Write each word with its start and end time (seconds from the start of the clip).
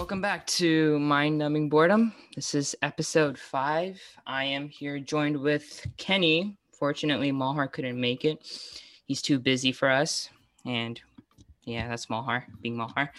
Welcome 0.00 0.22
back 0.22 0.46
to 0.46 0.98
Mind 0.98 1.36
Numbing 1.36 1.68
Boredom. 1.68 2.14
This 2.34 2.54
is 2.54 2.74
episode 2.80 3.38
five. 3.38 4.00
I 4.26 4.44
am 4.44 4.66
here 4.66 4.98
joined 4.98 5.36
with 5.36 5.86
Kenny. 5.98 6.56
Fortunately, 6.72 7.30
Malhar 7.30 7.70
couldn't 7.70 8.00
make 8.00 8.24
it. 8.24 8.38
He's 9.04 9.20
too 9.20 9.38
busy 9.38 9.72
for 9.72 9.90
us. 9.90 10.30
And 10.64 10.98
yeah, 11.64 11.86
that's 11.86 12.06
Malhar, 12.06 12.44
being 12.62 12.78
Malhar. 12.78 13.10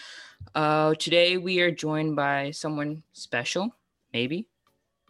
Uh, 0.56 0.96
today 0.96 1.38
we 1.38 1.62
are 1.62 1.70
joined 1.70 2.16
by 2.16 2.50
someone 2.50 3.04
special, 3.14 3.76
maybe 4.12 4.48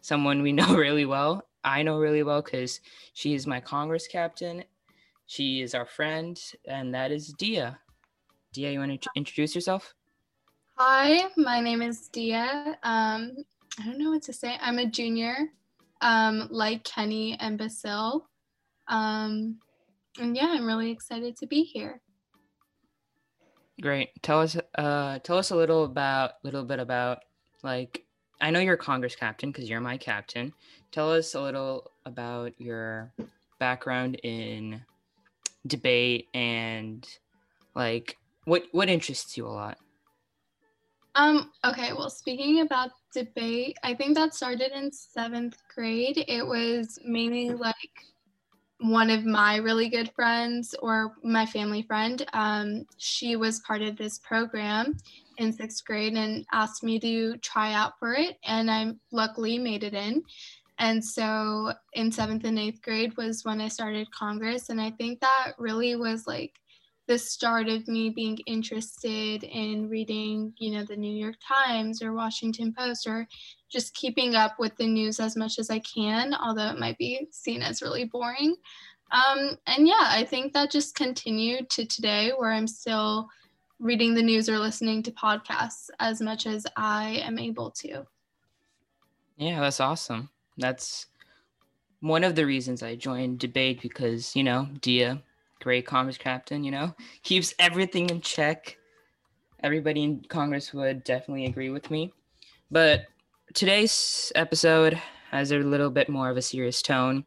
someone 0.02 0.42
we 0.42 0.52
know 0.52 0.76
really 0.76 1.06
well. 1.06 1.48
I 1.64 1.84
know 1.84 2.00
really 2.00 2.24
well 2.24 2.42
because 2.42 2.82
she 3.14 3.34
is 3.34 3.48
my 3.48 3.62
Congress 3.62 4.08
captain. 4.08 4.66
She 5.26 5.62
is 5.62 5.74
our 5.74 5.86
friend, 5.86 6.38
and 6.66 6.94
that 6.94 7.14
is 7.14 7.34
Dia. 7.40 7.80
Dia, 8.52 8.72
you 8.72 8.80
want 8.80 9.02
to 9.02 9.10
introduce 9.16 9.56
yourself? 9.56 9.96
Hi, 10.84 11.28
my 11.38 11.60
name 11.60 11.84
is 11.84 12.08
Dia. 12.08 12.76
Um, 12.82 13.34
I 13.80 13.86
don't 13.86 14.00
know 14.00 14.10
what 14.10 14.24
to 14.24 14.34
say. 14.34 14.58
I'm 14.60 14.80
a 14.80 14.88
junior, 14.88 15.36
um, 16.02 16.48
like 16.50 16.84
Kenny 16.84 17.38
and 17.40 17.56
Basil. 17.56 18.28
Um, 18.88 19.60
and 20.20 20.36
yeah, 20.36 20.48
I'm 20.48 20.66
really 20.66 20.90
excited 20.90 21.38
to 21.38 21.46
be 21.46 21.62
here. 21.62 22.02
Great. 23.80 24.10
Tell 24.24 24.42
us, 24.42 24.58
uh, 24.74 25.20
tell 25.20 25.38
us 25.38 25.52
a 25.52 25.56
little 25.56 25.84
about, 25.84 26.32
little 26.44 26.64
bit 26.64 26.80
about, 26.80 27.20
like, 27.62 28.04
I 28.42 28.50
know 28.50 28.60
you're 28.60 28.76
Congress 28.76 29.16
captain 29.16 29.52
because 29.52 29.70
you're 29.70 29.82
my 29.82 29.98
captain. 29.98 30.52
Tell 30.92 31.12
us 31.12 31.36
a 31.36 31.42
little 31.42 31.92
about 32.08 32.60
your 32.60 33.14
background 33.60 34.16
in 34.24 34.82
debate 35.68 36.28
and, 36.34 37.08
like, 37.76 38.18
what 38.46 38.64
what 38.72 38.90
interests 38.90 39.38
you 39.38 39.46
a 39.46 39.48
lot. 39.48 39.78
Um, 41.16 41.52
okay, 41.66 41.92
well, 41.94 42.10
speaking 42.10 42.62
about 42.62 42.92
debate, 43.14 43.78
I 43.84 43.94
think 43.94 44.16
that 44.16 44.34
started 44.34 44.72
in 44.72 44.92
seventh 44.92 45.58
grade. 45.74 46.24
It 46.28 46.46
was 46.46 46.98
mainly 47.04 47.50
like 47.50 47.76
one 48.80 49.10
of 49.10 49.26
my 49.26 49.58
really 49.58 49.90
good 49.90 50.12
friends 50.16 50.74
or 50.82 51.16
my 51.24 51.46
family 51.46 51.82
friend. 51.84 52.26
Um, 52.34 52.86
she 52.98 53.36
was 53.36 53.60
part 53.60 53.82
of 53.82 53.98
this 53.98 54.20
program 54.20 54.98
in 55.38 55.52
sixth 55.52 55.84
grade 55.86 56.14
and 56.14 56.46
asked 56.54 56.82
me 56.82 57.00
to 57.00 57.38
try 57.38 57.74
out 57.74 58.00
for 58.00 58.14
it, 58.14 58.38
and 58.46 58.72
I 58.72 58.94
luckily 59.12 59.58
made 59.58 59.84
it 59.84 59.94
in. 59.94 60.24
And 60.80 61.04
so 61.04 61.74
in 61.94 62.12
seventh 62.12 62.44
and 62.46 62.58
eighth 62.58 62.82
grade 62.82 63.16
was 63.18 63.44
when 63.46 63.60
I 63.62 63.68
started 63.68 64.10
Congress, 64.12 64.70
and 64.70 64.80
I 64.80 64.92
think 64.92 65.20
that 65.20 65.54
really 65.60 65.96
was 65.96 66.26
like 66.26 66.54
the 67.08 67.18
start 67.18 67.68
of 67.68 67.88
me 67.88 68.10
being 68.10 68.38
interested 68.46 69.44
in 69.44 69.90
reading, 69.90 70.54
you 70.58 70.72
know, 70.72 70.86
the 70.86 70.96
New 70.96 71.14
York 71.14 71.36
Times 71.46 72.02
or 72.02 72.14
Washington 72.14 72.74
Post 72.78 73.08
or 73.08 73.28
just 73.70 73.94
keeping 73.96 74.36
up 74.36 74.60
with 74.60 74.76
the 74.78 74.88
news 74.88 75.20
as 75.20 75.36
much 75.36 75.60
as 75.60 75.70
I 75.70 75.80
can, 75.80 76.34
although 76.34 76.70
it 76.70 76.80
might 76.80 76.98
be 76.98 77.28
seen 77.32 77.62
as 77.62 77.82
really 77.82 78.06
boring. 78.06 78.56
Um, 79.12 79.58
and 79.68 79.88
yeah, 79.88 80.06
I 80.08 80.24
think 80.24 80.54
that 80.54 80.72
just 80.72 80.96
continued 80.96 81.70
to 81.72 81.86
today 81.86 82.32
where 82.38 82.52
I'm 82.52 82.68
still 82.68 83.28
reading 83.80 84.14
the 84.14 84.22
news 84.22 84.48
or 84.48 84.60
listening 84.60 85.04
to 85.04 85.12
podcasts 85.12 85.90
as 86.00 86.22
much 86.22 86.46
as 86.46 86.66
I 86.78 87.22
am 87.24 87.40
able 87.40 87.72
to. 87.72 88.06
Yeah, 89.38 89.60
that's 89.60 89.80
awesome. 89.80 90.30
That's 90.58 91.08
one 92.00 92.24
of 92.24 92.36
the 92.36 92.46
reasons 92.46 92.84
I 92.84 92.96
joined 92.96 93.40
debate 93.40 93.82
because, 93.82 94.36
you 94.36 94.44
know, 94.44 94.70
Dia 94.82 95.22
great 95.62 95.86
Congress 95.86 96.18
captain, 96.18 96.64
you 96.64 96.72
know, 96.72 96.94
keeps 97.24 97.54
everything 97.60 98.10
in 98.10 98.22
check. 98.22 98.78
Everybody 99.64 100.04
in 100.04 100.26
Congress 100.28 100.74
would 100.74 101.04
definitely 101.04 101.46
agree 101.46 101.70
with 101.70 101.92
me. 101.92 102.12
But 102.72 103.06
today's 103.54 104.32
episode 104.36 105.00
has 105.30 105.52
a 105.52 105.60
little 105.60 105.90
bit 105.90 106.10
more 106.10 106.30
of 106.30 106.38
a 106.38 106.42
serious 106.42 106.82
tone. 106.82 107.26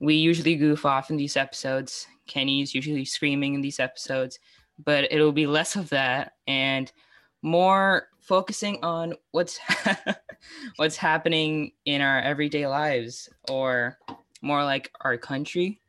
We 0.00 0.14
usually 0.14 0.56
goof 0.56 0.86
off 0.86 1.10
in 1.10 1.16
these 1.16 1.36
episodes. 1.36 2.06
Kenny's 2.26 2.74
usually 2.74 3.04
screaming 3.04 3.54
in 3.54 3.60
these 3.60 3.80
episodes, 3.80 4.38
but 4.84 5.10
it'll 5.10 5.32
be 5.32 5.46
less 5.46 5.74
of 5.74 5.88
that 5.88 6.32
and 6.46 6.92
more 7.42 8.08
focusing 8.20 8.78
on 8.84 9.14
what's 9.32 9.58
what's 10.76 10.96
happening 10.96 11.72
in 11.86 12.00
our 12.00 12.20
everyday 12.20 12.66
lives 12.66 13.28
or 13.48 13.98
more 14.42 14.62
like 14.64 14.92
our 15.00 15.16
country. 15.16 15.80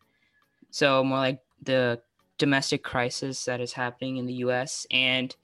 So 0.72 1.04
more 1.04 1.18
like 1.18 1.40
the 1.64 2.02
domestic 2.38 2.84
crisis 2.84 3.46
that 3.46 3.62
is 3.62 3.74
happening 3.74 4.18
in 4.18 4.25
the 4.25 4.36
US. 4.46 4.88
And 4.92 5.36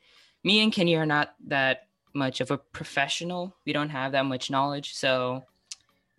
me 0.43 0.61
and 0.61 0.71
Kenny 0.71 0.95
are 0.95 1.05
not 1.05 1.35
that 1.47 1.87
much 2.13 2.41
of 2.41 2.51
a 2.51 2.57
professional. 2.57 3.55
We 3.65 3.73
don't 3.73 3.89
have 3.89 4.13
that 4.13 4.25
much 4.25 4.49
knowledge. 4.49 4.93
So 4.95 5.43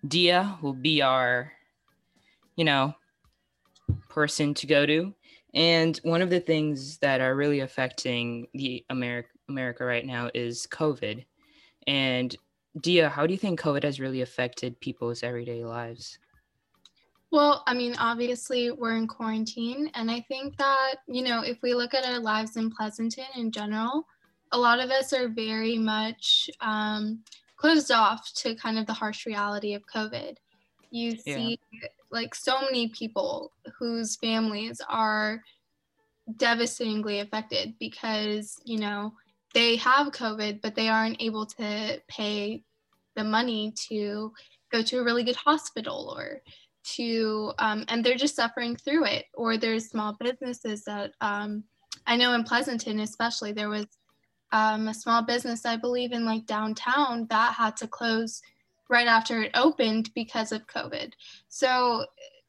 Dia 0.07 0.59
will 0.63 0.75
be 0.75 1.03
our, 1.03 1.53
you 2.55 2.65
know, 2.65 2.95
person 4.09 4.55
to 4.55 4.67
go 4.67 4.87
to. 4.87 5.15
And 5.55 5.97
one 6.03 6.23
of 6.23 6.31
the 6.31 6.41
things 6.41 6.99
that 6.99 7.21
are 7.21 7.35
really 7.35 7.61
affecting 7.61 8.47
the 8.53 8.85
America 8.91 9.31
America 9.49 9.85
right 9.85 10.05
now 10.05 10.29
is 10.35 10.67
COVID. 10.71 11.25
And 11.87 12.37
Dia, 12.81 13.09
how 13.09 13.27
do 13.27 13.33
you 13.33 13.39
think 13.39 13.61
COVID 13.61 13.85
has 13.85 14.01
really 14.01 14.21
affected 14.21 14.81
people's 14.81 15.23
everyday 15.23 15.65
lives? 15.65 16.19
Well, 17.33 17.63
I 17.67 17.75
mean, 17.75 17.95
obviously, 17.99 18.71
we're 18.71 18.97
in 18.97 19.09
quarantine. 19.09 19.91
And 19.95 20.11
I 20.11 20.21
think 20.29 20.57
that, 20.59 20.97
you 21.09 21.23
know, 21.23 21.43
if 21.43 21.61
we 21.63 21.75
look 21.75 21.93
at 21.93 22.07
our 22.07 22.21
lives 22.21 22.57
in 22.57 22.71
Pleasanton 22.71 23.25
in 23.37 23.51
general, 23.51 24.07
a 24.53 24.59
lot 24.59 24.79
of 24.79 24.91
us 24.91 25.13
are 25.13 25.29
very 25.29 25.77
much 25.77 26.49
um, 26.61 27.21
closed 27.57 27.91
off 27.91 28.33
to 28.35 28.55
kind 28.55 28.79
of 28.79 28.87
the 28.87 28.93
harsh 28.93 29.27
reality 29.27 29.75
of 29.75 29.83
COVID. 29.93 30.37
You 30.91 31.17
see, 31.19 31.59
yeah. 31.73 31.89
like, 32.11 32.35
so 32.35 32.61
many 32.61 32.89
people 32.89 33.53
whose 33.77 34.17
families 34.17 34.81
are 34.89 35.43
devastatingly 36.37 37.21
affected 37.21 37.75
because, 37.81 38.61
you 38.65 38.79
know, 38.79 39.13
they 39.53 39.77
have 39.77 40.13
COVID, 40.13 40.61
but 40.63 40.75
they 40.75 40.89
aren't 40.89 41.21
able 41.21 41.47
to 41.47 42.01
pay 42.09 42.63
the 43.17 43.25
money 43.25 43.73
to 43.89 44.33
go 44.71 44.83
to 44.83 44.99
a 44.99 45.05
really 45.05 45.25
good 45.25 45.37
hospital 45.37 46.15
or 46.17 46.41
to 46.95 47.53
um, 47.59 47.85
and 47.89 48.05
they're 48.05 48.17
just 48.17 48.37
suffering 48.37 48.77
through 48.77 49.05
it. 49.07 49.27
Or 49.35 49.57
there's 49.57 49.89
small 49.89 50.17
businesses 50.19 50.85
that 50.85 51.13
um, 51.21 51.65
i 52.07 52.17
know 52.17 52.35
in 52.35 52.45
pleasanton 52.45 53.01
especially 53.01 53.53
there 53.53 53.69
was 53.69 53.87
um, 54.53 54.89
a 54.89 54.95
small 54.95 55.23
business 55.23 55.67
i 55.67 55.77
believe 55.77 56.13
in 56.13 56.25
like 56.25 56.47
downtown 56.47 57.27
that 57.31 57.55
had 57.55 57.77
to 57.77 57.89
close 57.89 58.41
right 58.89 59.09
after 59.09 59.43
it 59.43 59.51
opened 59.55 60.11
because 60.15 60.53
of 60.53 60.67
covid. 60.67 61.13
So 61.49 62.07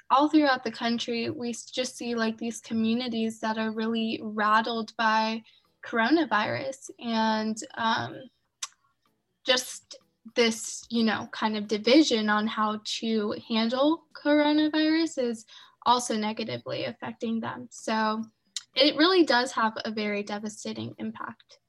all 0.09 0.29
throughout 0.29 0.63
the 0.63 0.71
country 0.71 1.29
we 1.29 1.53
just 1.71 1.97
see 1.97 2.15
like 2.15 2.37
these 2.37 2.61
communities 2.61 3.39
that 3.39 3.57
are 3.57 3.71
really 3.71 4.19
rattled 4.23 4.93
by 4.97 5.41
coronavirus 5.85 6.89
and 6.99 7.57
um, 7.75 8.15
just 9.45 9.97
this, 10.35 10.85
you 10.89 11.03
know, 11.03 11.27
kind 11.31 11.57
of 11.57 11.67
division 11.67 12.29
on 12.29 12.47
how 12.47 12.81
to 12.99 13.35
handle 13.47 14.03
coronavirus 14.13 15.23
is 15.23 15.45
also 15.85 16.15
negatively 16.15 16.85
affecting 16.85 17.39
them. 17.39 17.67
So 17.71 18.23
it 18.75 18.95
really 18.95 19.23
does 19.23 19.51
have 19.53 19.73
a 19.85 19.91
very 19.91 20.23
devastating 20.23 20.93
impact. 20.97 21.59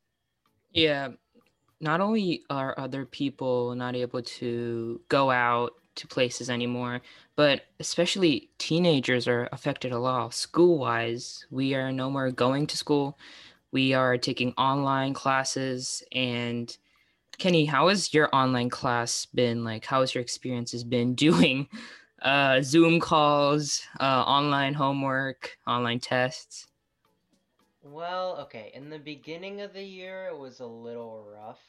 Yeah. 0.72 1.08
Not 1.80 2.00
only 2.00 2.42
are 2.50 2.78
other 2.78 3.06
people 3.06 3.74
not 3.74 3.94
able 3.94 4.22
to 4.22 5.00
go 5.08 5.30
out 5.30 5.74
to 5.94 6.06
places 6.06 6.50
anymore, 6.50 7.00
but 7.36 7.62
especially 7.80 8.50
teenagers 8.58 9.28
are 9.28 9.48
affected 9.52 9.92
a 9.92 9.98
lot. 9.98 10.34
School 10.34 10.78
wise, 10.78 11.46
we 11.50 11.74
are 11.74 11.92
no 11.92 12.10
more 12.10 12.30
going 12.30 12.66
to 12.68 12.76
school. 12.76 13.18
We 13.70 13.94
are 13.94 14.16
taking 14.16 14.52
online 14.54 15.14
classes 15.14 16.02
and 16.12 16.76
Kenny, 17.38 17.66
how 17.66 17.86
has 17.88 18.12
your 18.12 18.28
online 18.34 18.68
class 18.68 19.26
been? 19.26 19.62
Like, 19.62 19.84
how 19.84 20.00
has 20.00 20.12
your 20.14 20.22
experiences 20.22 20.82
been 20.82 21.14
doing 21.14 21.68
uh, 22.20 22.60
Zoom 22.62 22.98
calls, 22.98 23.82
uh, 24.00 24.24
online 24.26 24.74
homework, 24.74 25.56
online 25.66 26.00
tests? 26.00 26.66
Well, 27.80 28.38
okay. 28.42 28.72
In 28.74 28.90
the 28.90 28.98
beginning 28.98 29.60
of 29.60 29.72
the 29.72 29.82
year, 29.82 30.26
it 30.26 30.36
was 30.36 30.58
a 30.58 30.66
little 30.66 31.24
rough 31.32 31.60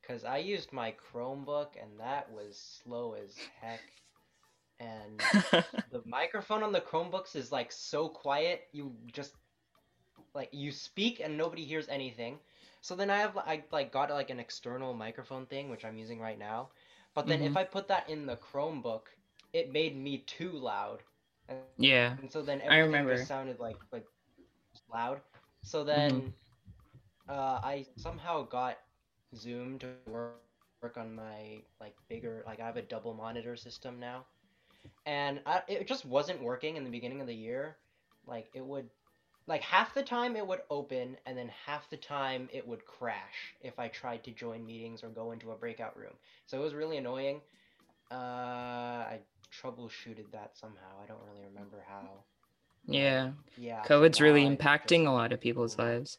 because 0.00 0.24
I 0.24 0.38
used 0.38 0.72
my 0.72 0.92
Chromebook 0.92 1.80
and 1.80 2.00
that 2.00 2.30
was 2.32 2.80
slow 2.82 3.14
as 3.14 3.36
heck. 3.60 3.80
And 4.80 5.20
the 5.92 6.02
microphone 6.04 6.64
on 6.64 6.72
the 6.72 6.80
Chromebooks 6.80 7.36
is 7.36 7.52
like 7.52 7.70
so 7.70 8.08
quiet, 8.08 8.62
you 8.72 8.92
just 9.12 9.34
like 10.34 10.48
you 10.52 10.72
speak 10.72 11.20
and 11.20 11.36
nobody 11.36 11.64
hears 11.64 11.88
anything. 11.88 12.38
So 12.80 12.96
then 12.96 13.10
I 13.10 13.18
have 13.18 13.36
I 13.36 13.62
like 13.70 13.92
got 13.92 14.10
like 14.10 14.30
an 14.30 14.40
external 14.40 14.94
microphone 14.94 15.46
thing 15.46 15.70
which 15.70 15.84
I'm 15.84 15.96
using 15.96 16.20
right 16.20 16.38
now. 16.38 16.70
But 17.14 17.26
then 17.26 17.38
mm-hmm. 17.38 17.48
if 17.48 17.56
I 17.56 17.64
put 17.64 17.88
that 17.88 18.08
in 18.08 18.26
the 18.26 18.36
Chromebook, 18.36 19.02
it 19.52 19.72
made 19.72 19.96
me 19.96 20.18
too 20.26 20.50
loud. 20.50 21.02
And, 21.48 21.58
yeah. 21.76 22.16
And 22.20 22.30
so 22.30 22.42
then 22.42 22.60
everything 22.62 22.72
I 22.72 22.78
remember. 22.78 23.16
just 23.16 23.28
sounded 23.28 23.60
like 23.60 23.76
like 23.92 24.06
loud. 24.92 25.20
So 25.62 25.84
then 25.84 26.10
mm-hmm. 26.10 26.28
uh, 27.28 27.60
I 27.62 27.86
somehow 27.96 28.42
got 28.42 28.78
Zoom 29.34 29.78
to 29.80 29.88
work, 30.06 30.40
work 30.82 30.96
on 30.96 31.14
my 31.14 31.62
like 31.80 31.94
bigger 32.08 32.42
like 32.46 32.60
I 32.60 32.66
have 32.66 32.76
a 32.76 32.82
double 32.82 33.14
monitor 33.14 33.56
system 33.56 34.00
now, 34.00 34.24
and 35.06 35.40
I, 35.46 35.62
it 35.68 35.86
just 35.86 36.04
wasn't 36.04 36.42
working 36.42 36.76
in 36.76 36.84
the 36.84 36.90
beginning 36.90 37.20
of 37.20 37.26
the 37.26 37.34
year. 37.34 37.76
Like 38.26 38.48
it 38.54 38.64
would, 38.64 38.88
like 39.46 39.62
half 39.62 39.94
the 39.94 40.02
time 40.02 40.36
it 40.36 40.46
would 40.46 40.60
open, 40.70 41.16
and 41.26 41.36
then 41.36 41.50
half 41.66 41.90
the 41.90 41.96
time 41.96 42.48
it 42.52 42.66
would 42.66 42.84
crash 42.86 43.54
if 43.60 43.78
I 43.78 43.88
tried 43.88 44.24
to 44.24 44.30
join 44.30 44.64
meetings 44.64 45.02
or 45.02 45.08
go 45.08 45.32
into 45.32 45.50
a 45.50 45.56
breakout 45.56 45.96
room. 45.96 46.12
So 46.46 46.58
it 46.58 46.62
was 46.62 46.74
really 46.74 46.96
annoying. 46.96 47.40
Uh, 48.10 48.14
I 48.14 49.18
troubleshooted 49.52 50.30
that 50.32 50.52
somehow. 50.54 51.00
I 51.02 51.06
don't 51.06 51.20
really 51.26 51.44
remember 51.46 51.84
how. 51.88 52.08
Yeah. 52.86 53.30
Yeah. 53.56 53.82
COVID's 53.84 54.20
really 54.20 54.44
impacting 54.44 55.06
a 55.06 55.10
lot 55.10 55.32
of 55.32 55.40
people's 55.40 55.78
lives. 55.78 56.18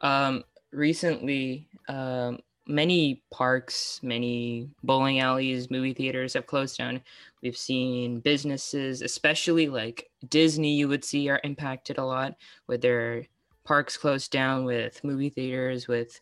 Um, 0.00 0.44
recently, 0.72 1.68
um, 1.88 2.40
many 2.66 3.22
parks, 3.30 4.00
many 4.02 4.68
bowling 4.82 5.20
alleys, 5.20 5.70
movie 5.70 5.94
theaters 5.94 6.34
have 6.34 6.46
closed 6.46 6.78
down. 6.78 7.02
We've 7.42 7.56
seen 7.56 8.20
businesses, 8.20 9.02
especially 9.02 9.68
like 9.68 10.09
Disney, 10.28 10.74
you 10.74 10.88
would 10.88 11.04
see 11.04 11.28
are 11.28 11.40
impacted 11.44 11.98
a 11.98 12.04
lot 12.04 12.36
with 12.66 12.82
their 12.82 13.26
parks 13.64 13.96
closed 13.96 14.30
down, 14.30 14.64
with 14.64 15.02
movie 15.04 15.30
theaters, 15.30 15.88
with 15.88 16.20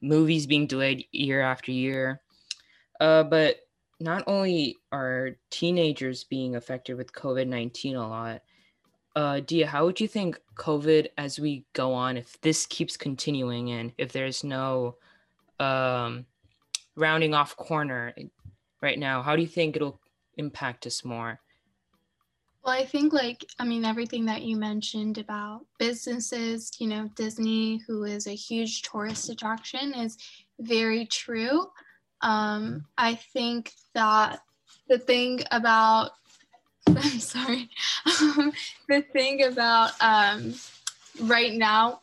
movies 0.00 0.46
being 0.46 0.66
delayed 0.66 1.06
year 1.12 1.40
after 1.40 1.72
year. 1.72 2.20
Uh, 3.00 3.22
but 3.22 3.60
not 4.00 4.22
only 4.26 4.76
are 4.92 5.36
teenagers 5.50 6.24
being 6.24 6.56
affected 6.56 6.96
with 6.96 7.12
COVID 7.12 7.46
19 7.46 7.96
a 7.96 8.08
lot, 8.08 8.42
uh, 9.16 9.40
Dia, 9.40 9.66
how 9.66 9.86
would 9.86 9.98
you 9.98 10.06
think 10.06 10.38
COVID 10.56 11.08
as 11.16 11.40
we 11.40 11.64
go 11.72 11.94
on, 11.94 12.18
if 12.18 12.38
this 12.42 12.66
keeps 12.66 12.96
continuing 12.96 13.70
and 13.70 13.92
if 13.96 14.12
there's 14.12 14.44
no 14.44 14.96
um, 15.58 16.26
rounding 16.96 17.32
off 17.32 17.56
corner 17.56 18.14
right 18.82 18.98
now, 18.98 19.22
how 19.22 19.34
do 19.34 19.40
you 19.40 19.48
think 19.48 19.74
it'll 19.74 20.00
impact 20.36 20.86
us 20.86 21.02
more? 21.02 21.40
Well, 22.66 22.74
I 22.74 22.84
think 22.84 23.12
like 23.12 23.46
I 23.60 23.64
mean 23.64 23.84
everything 23.84 24.24
that 24.24 24.42
you 24.42 24.56
mentioned 24.56 25.18
about 25.18 25.64
businesses, 25.78 26.72
you 26.80 26.88
know, 26.88 27.08
Disney, 27.14 27.80
who 27.86 28.02
is 28.02 28.26
a 28.26 28.34
huge 28.34 28.82
tourist 28.82 29.30
attraction, 29.30 29.94
is 29.94 30.18
very 30.58 31.06
true. 31.06 31.68
Um, 32.22 32.84
I 32.98 33.14
think 33.14 33.70
that 33.94 34.40
the 34.88 34.98
thing 34.98 35.44
about 35.52 36.10
I'm 36.88 37.20
sorry, 37.20 37.70
the 38.88 39.04
thing 39.12 39.44
about 39.44 39.92
um, 40.00 40.54
right 41.20 41.52
now. 41.52 42.00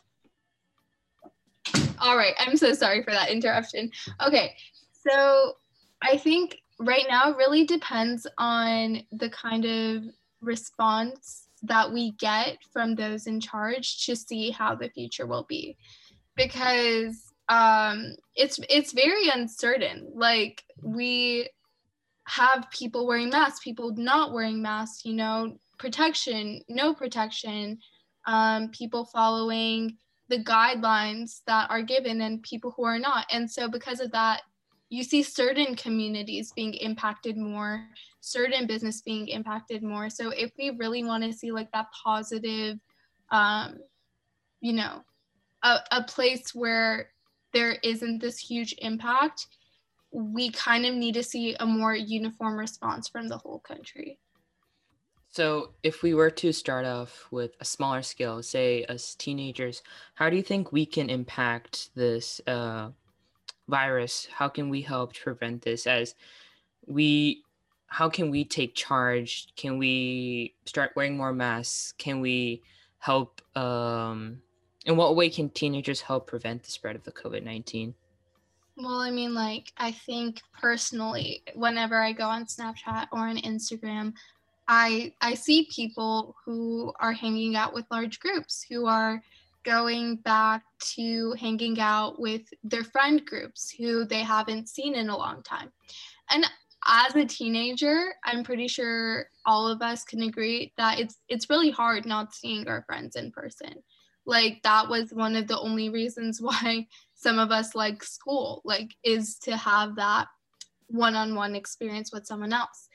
All 1.98 2.16
right, 2.16 2.34
I'm 2.38 2.56
so 2.56 2.72
sorry 2.72 3.02
for 3.02 3.10
that 3.10 3.28
interruption. 3.28 3.90
Okay, 4.26 4.54
so 5.06 5.58
I 6.00 6.16
think 6.16 6.56
right 6.80 7.04
now 7.06 7.34
really 7.34 7.66
depends 7.66 8.26
on 8.38 9.02
the 9.12 9.28
kind 9.28 9.66
of 9.66 10.04
response 10.44 11.48
that 11.62 11.92
we 11.92 12.12
get 12.12 12.58
from 12.72 12.94
those 12.94 13.26
in 13.26 13.40
charge 13.40 14.04
to 14.06 14.14
see 14.14 14.50
how 14.50 14.74
the 14.74 14.88
future 14.90 15.26
will 15.26 15.46
be. 15.48 15.76
Because 16.36 17.32
um 17.48 18.14
it's 18.34 18.58
it's 18.68 18.92
very 18.92 19.28
uncertain. 19.28 20.10
Like 20.14 20.62
we 20.82 21.48
have 22.26 22.66
people 22.70 23.06
wearing 23.06 23.30
masks 23.30 23.60
people 23.62 23.94
not 23.96 24.32
wearing 24.32 24.62
masks 24.62 25.04
you 25.04 25.12
know 25.12 25.54
protection 25.78 26.62
no 26.70 26.94
protection 26.94 27.78
um 28.26 28.70
people 28.70 29.04
following 29.04 29.94
the 30.30 30.42
guidelines 30.42 31.42
that 31.46 31.70
are 31.70 31.82
given 31.82 32.22
and 32.22 32.42
people 32.42 32.72
who 32.76 32.84
are 32.84 32.98
not. 32.98 33.26
And 33.30 33.50
so 33.50 33.68
because 33.68 34.00
of 34.00 34.10
that 34.12 34.42
you 34.88 35.02
see 35.02 35.22
certain 35.22 35.74
communities 35.74 36.52
being 36.54 36.74
impacted 36.74 37.36
more 37.36 37.86
certain 38.24 38.66
business 38.66 39.02
being 39.02 39.28
impacted 39.28 39.82
more 39.82 40.08
so 40.08 40.30
if 40.30 40.50
we 40.58 40.70
really 40.70 41.04
want 41.04 41.22
to 41.22 41.32
see 41.32 41.52
like 41.52 41.70
that 41.72 41.86
positive 42.04 42.78
um 43.30 43.76
you 44.60 44.72
know 44.72 45.02
a, 45.62 45.78
a 45.92 46.02
place 46.04 46.54
where 46.54 47.10
there 47.52 47.76
isn't 47.82 48.20
this 48.20 48.38
huge 48.38 48.74
impact 48.78 49.46
we 50.10 50.50
kind 50.50 50.86
of 50.86 50.94
need 50.94 51.14
to 51.14 51.22
see 51.22 51.54
a 51.60 51.66
more 51.66 51.94
uniform 51.94 52.56
response 52.58 53.08
from 53.08 53.28
the 53.28 53.36
whole 53.36 53.58
country 53.60 54.18
So, 55.30 55.74
if 55.82 56.02
we 56.02 56.14
were 56.14 56.30
to 56.30 56.52
start 56.52 56.86
off 56.86 57.26
with 57.32 57.56
a 57.60 57.64
smaller 57.64 58.02
scale, 58.02 58.40
say 58.42 58.84
as 58.84 59.16
teenagers, 59.16 59.82
how 60.14 60.30
do 60.30 60.36
you 60.36 60.42
think 60.44 60.70
we 60.70 60.86
can 60.86 61.10
impact 61.10 61.90
this 61.96 62.40
uh, 62.46 62.90
virus? 63.68 64.28
How 64.32 64.48
can 64.48 64.70
we 64.70 64.82
help 64.82 65.12
to 65.14 65.22
prevent 65.22 65.62
this? 65.62 65.86
As 65.88 66.14
we, 66.86 67.43
how 67.94 68.08
can 68.08 68.28
we 68.28 68.44
take 68.44 68.74
charge? 68.74 69.46
Can 69.54 69.78
we 69.78 70.52
start 70.64 70.90
wearing 70.96 71.16
more 71.16 71.32
masks? 71.32 71.94
Can 71.96 72.20
we 72.20 72.60
help? 72.98 73.40
Um, 73.56 74.42
in 74.84 74.96
what 74.96 75.14
way 75.14 75.30
can 75.30 75.48
teenagers 75.48 76.00
help 76.00 76.26
prevent 76.26 76.64
the 76.64 76.72
spread 76.72 76.96
of 76.96 77.04
the 77.04 77.12
COVID 77.12 77.44
nineteen? 77.44 77.94
Well, 78.76 78.98
I 78.98 79.12
mean, 79.12 79.32
like, 79.32 79.72
I 79.76 79.92
think 79.92 80.40
personally, 80.60 81.44
whenever 81.54 82.02
I 82.02 82.10
go 82.10 82.24
on 82.24 82.46
Snapchat 82.46 83.06
or 83.12 83.28
on 83.28 83.36
Instagram, 83.36 84.12
I 84.66 85.14
I 85.20 85.34
see 85.34 85.68
people 85.70 86.34
who 86.44 86.92
are 86.98 87.12
hanging 87.12 87.54
out 87.54 87.74
with 87.74 87.86
large 87.92 88.18
groups, 88.18 88.66
who 88.68 88.86
are 88.88 89.22
going 89.62 90.16
back 90.16 90.64
to 90.94 91.32
hanging 91.38 91.78
out 91.78 92.18
with 92.18 92.42
their 92.64 92.82
friend 92.82 93.24
groups 93.24 93.70
who 93.70 94.04
they 94.04 94.24
haven't 94.24 94.68
seen 94.68 94.96
in 94.96 95.10
a 95.10 95.16
long 95.16 95.44
time. 95.44 95.70
And 96.30 96.44
as 96.86 97.14
a 97.14 97.24
teenager, 97.24 98.14
I'm 98.24 98.44
pretty 98.44 98.68
sure 98.68 99.26
all 99.46 99.66
of 99.68 99.82
us 99.82 100.04
can 100.04 100.22
agree 100.22 100.72
that 100.76 100.98
it's 100.98 101.18
it's 101.28 101.50
really 101.50 101.70
hard 101.70 102.06
not 102.06 102.34
seeing 102.34 102.68
our 102.68 102.82
friends 102.82 103.16
in 103.16 103.30
person. 103.30 103.82
Like 104.26 104.62
that 104.62 104.88
was 104.88 105.12
one 105.12 105.36
of 105.36 105.48
the 105.48 105.58
only 105.58 105.88
reasons 105.88 106.40
why 106.42 106.86
some 107.14 107.38
of 107.38 107.50
us 107.50 107.74
like 107.74 108.02
school, 108.02 108.62
like 108.64 108.94
is 109.02 109.36
to 109.40 109.56
have 109.56 109.96
that 109.96 110.28
one-on-one 110.88 111.54
experience 111.54 112.12
with 112.12 112.26
someone 112.26 112.52
else. 112.52 112.88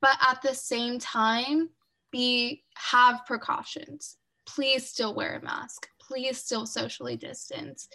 But 0.00 0.16
at 0.26 0.42
the 0.42 0.54
same 0.54 0.98
time, 0.98 1.70
be 2.12 2.62
have 2.74 3.20
precautions. 3.26 4.18
Please 4.46 4.88
still 4.88 5.14
wear 5.14 5.36
a 5.36 5.42
mask. 5.42 5.88
Please 5.98 6.38
still 6.38 6.66
socially 6.66 7.16
distance. 7.16 7.88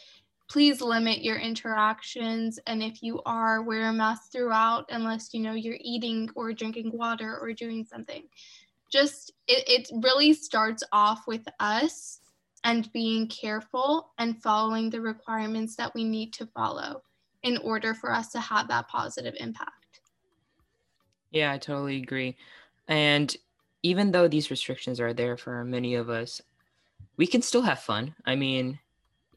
Please 0.50 0.82
limit 0.82 1.22
your 1.22 1.38
interactions. 1.38 2.60
And 2.66 2.82
if 2.82 3.04
you 3.04 3.22
are, 3.26 3.62
wear 3.62 3.90
a 3.90 3.94
mask 3.94 4.32
throughout 4.32 4.86
unless 4.90 5.34
you 5.34 5.42
know 5.42 5.54
you're 5.54 5.78
eating 5.80 6.30
or 6.36 6.54
drinking 6.54 6.92
water 6.94 7.38
or 7.40 7.54
doing 7.54 7.86
something. 7.86 8.24
Just 8.92 9.34
it, 9.48 9.64
it 9.68 10.04
really 10.04 10.34
starts 10.34 10.84
off 10.92 11.28
with 11.28 11.48
us 11.60 12.22
and 12.64 12.92
being 12.92 13.28
careful 13.28 14.12
and 14.18 14.42
following 14.42 14.90
the 14.90 15.00
requirements 15.00 15.76
that 15.76 15.94
we 15.94 16.04
need 16.04 16.34
to 16.34 16.48
follow 16.48 17.04
in 17.44 17.58
order 17.58 17.94
for 17.94 18.12
us 18.12 18.32
to 18.32 18.40
have 18.40 18.68
that 18.68 18.88
positive 18.88 19.36
impact. 19.40 20.02
Yeah, 21.32 21.52
I 21.52 21.58
totally 21.58 21.98
agree. 21.98 22.36
And 22.88 23.36
even 23.84 24.12
though 24.12 24.28
these 24.28 24.50
restrictions 24.50 25.00
are 25.00 25.14
there 25.14 25.38
for 25.38 25.64
many 25.64 25.96
of 25.96 26.10
us, 26.10 26.42
we 27.18 27.28
can 27.28 27.42
still 27.42 27.62
have 27.62 27.80
fun. 27.80 28.16
I 28.26 28.36
mean, 28.36 28.80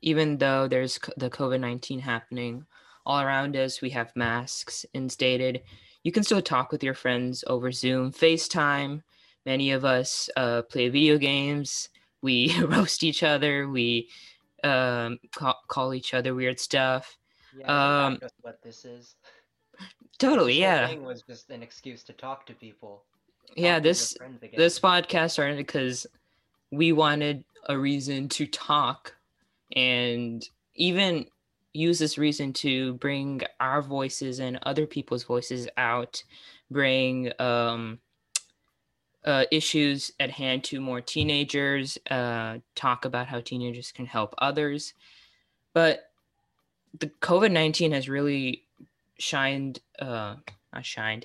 even 0.02 0.37
though 0.38 0.68
there's 0.68 0.99
the 1.16 1.30
COVID 1.30 1.61
19 1.61 2.00
happening 2.00 2.66
all 3.06 3.21
around 3.21 3.56
us, 3.56 3.80
we 3.80 3.90
have 3.90 4.14
masks 4.14 4.85
instated. 4.94 5.62
You 6.02 6.12
can 6.12 6.25
still 6.25 6.42
talk 6.42 6.73
with 6.73 6.82
your 6.82 6.94
friends 6.94 7.44
over 7.47 7.73
Zoom, 7.73 8.12
FaceTime. 8.12 9.02
Many 9.47 9.71
of 9.73 9.85
us 9.85 10.28
uh, 10.37 10.62
play 10.62 10.88
video 10.88 11.18
games. 11.18 11.88
We 12.21 12.54
roast 12.64 13.02
each 13.02 13.23
other. 13.23 13.68
We 13.68 14.09
um, 14.64 15.18
call, 15.35 15.61
call 15.68 15.94
each 15.94 16.14
other 16.14 16.35
weird 16.35 16.61
stuff. 16.61 17.16
Yeah, 17.56 18.04
Um, 18.06 18.18
just 18.21 18.35
what 18.40 18.62
this 18.62 18.85
is. 18.85 19.14
Totally, 20.18 20.54
This 20.54 20.61
yeah. 20.61 20.87
thing 20.87 21.02
was 21.02 21.23
just 21.23 21.50
an 21.50 21.62
excuse 21.62 22.02
to 22.04 22.12
talk 22.12 22.47
to 22.47 22.54
people. 22.54 23.02
Yeah, 23.56 23.76
talk 23.76 23.82
your 23.82 23.82
this 23.82 24.16
this 24.56 24.78
podcast 24.78 25.32
started 25.32 25.56
because 25.56 26.06
we 26.71 26.92
wanted 26.92 27.44
a 27.68 27.76
reason 27.76 28.28
to 28.30 28.47
talk 28.47 29.14
and 29.76 30.48
even 30.74 31.26
use 31.72 31.98
this 31.98 32.18
reason 32.18 32.52
to 32.52 32.94
bring 32.94 33.40
our 33.60 33.82
voices 33.82 34.40
and 34.40 34.58
other 34.64 34.86
people's 34.86 35.24
voices 35.24 35.68
out 35.76 36.22
bring 36.70 37.32
um, 37.38 37.98
uh, 39.24 39.44
issues 39.50 40.10
at 40.20 40.30
hand 40.30 40.64
to 40.64 40.80
more 40.80 41.00
teenagers 41.00 41.96
uh, 42.10 42.58
talk 42.74 43.04
about 43.04 43.26
how 43.26 43.40
teenagers 43.40 43.92
can 43.92 44.06
help 44.06 44.34
others 44.38 44.94
but 45.72 46.10
the 47.00 47.06
covid-19 47.20 47.92
has 47.92 48.08
really 48.08 48.64
shined 49.18 49.80
uh, 49.98 50.34
not 50.72 50.84
shined 50.84 51.24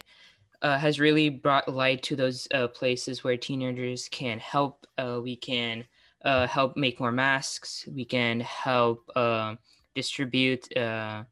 uh, 0.61 0.77
has 0.77 0.99
really 0.99 1.29
brought 1.29 1.67
light 1.67 2.01
to 2.03 2.15
those 2.15 2.47
uh, 2.53 2.67
places 2.67 3.23
where 3.23 3.37
teenagers 3.37 4.07
can 4.09 4.39
help. 4.39 4.87
Uh, 4.97 5.19
we 5.21 5.35
can 5.35 5.85
uh, 6.27 6.45
help 6.45 6.75
make 6.75 6.99
more 6.99 7.11
masks. 7.11 7.87
We 7.87 8.03
can 8.03 8.41
help 8.41 9.09
uh, 9.15 9.55
distribute 9.95 10.67
uh, 10.77 11.23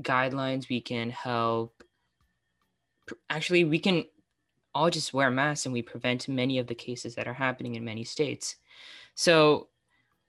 guidelines. 0.00 0.70
We 0.70 0.80
can 0.80 1.10
help. 1.10 1.84
Actually, 3.28 3.64
we 3.64 3.78
can 3.78 4.06
all 4.74 4.88
just 4.88 5.12
wear 5.12 5.30
masks 5.30 5.66
and 5.66 5.72
we 5.74 5.82
prevent 5.82 6.28
many 6.28 6.58
of 6.58 6.66
the 6.66 6.74
cases 6.74 7.14
that 7.14 7.28
are 7.28 7.34
happening 7.34 7.74
in 7.74 7.84
many 7.84 8.04
states. 8.04 8.56
So 9.14 9.68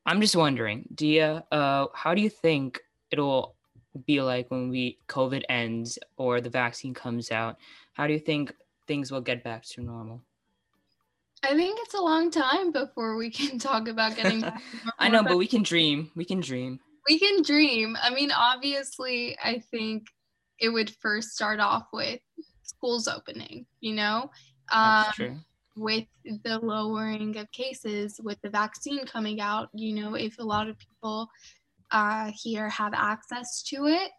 I'm 0.05 0.19
just 0.19 0.35
wondering, 0.35 0.85
Dia, 0.93 1.45
uh, 1.49 1.85
how 1.93 2.13
do 2.13 2.21
you 2.21 2.29
think 2.29 2.81
it'll 3.09 3.55
be 4.05 4.21
like 4.21 4.51
when 4.51 4.69
we 4.69 4.97
COVID 5.07 5.43
ends 5.47 5.97
or 6.17 6.41
the 6.41 6.49
vaccine 6.49 6.93
comes 6.93 7.31
out? 7.31 7.55
How 7.93 8.05
do 8.05 8.11
you 8.11 8.19
think 8.19 8.53
things 8.85 9.13
will 9.13 9.21
get 9.21 9.45
back 9.45 9.63
to 9.63 9.81
normal? 9.81 10.21
I 11.43 11.55
think 11.55 11.77
it's 11.81 11.93
a 11.93 12.01
long 12.01 12.31
time 12.31 12.71
before 12.71 13.17
we 13.17 13.29
can 13.29 13.59
talk 13.59 13.87
about 13.87 14.15
getting. 14.15 14.43
I 14.99 15.09
know, 15.09 15.23
but 15.23 15.37
we 15.37 15.47
can 15.47 15.61
dream. 15.61 16.09
We 16.15 16.25
can 16.25 16.39
dream. 16.39 16.79
We 17.07 17.19
can 17.19 17.41
dream. 17.41 17.97
I 18.01 18.13
mean, 18.13 18.31
obviously, 18.31 19.37
I 19.43 19.61
think 19.71 20.07
it 20.59 20.69
would 20.69 20.89
first 21.01 21.31
start 21.31 21.59
off 21.59 21.87
with 21.91 22.21
schools 22.63 23.09
opening, 23.09 23.65
you 23.81 23.93
know? 23.93 24.29
Um, 24.71 25.03
That's 25.03 25.15
true. 25.15 25.37
With 25.75 26.05
the 26.25 26.59
lowering 26.59 27.35
of 27.37 27.51
cases, 27.51 28.21
with 28.23 28.39
the 28.41 28.49
vaccine 28.49 29.05
coming 29.05 29.41
out, 29.41 29.69
you 29.73 29.93
know, 29.93 30.15
if 30.15 30.39
a 30.39 30.43
lot 30.43 30.69
of 30.69 30.77
people 30.77 31.27
uh, 31.91 32.31
here 32.33 32.69
have 32.69 32.93
access 32.93 33.63
to 33.63 33.87
it, 33.87 34.11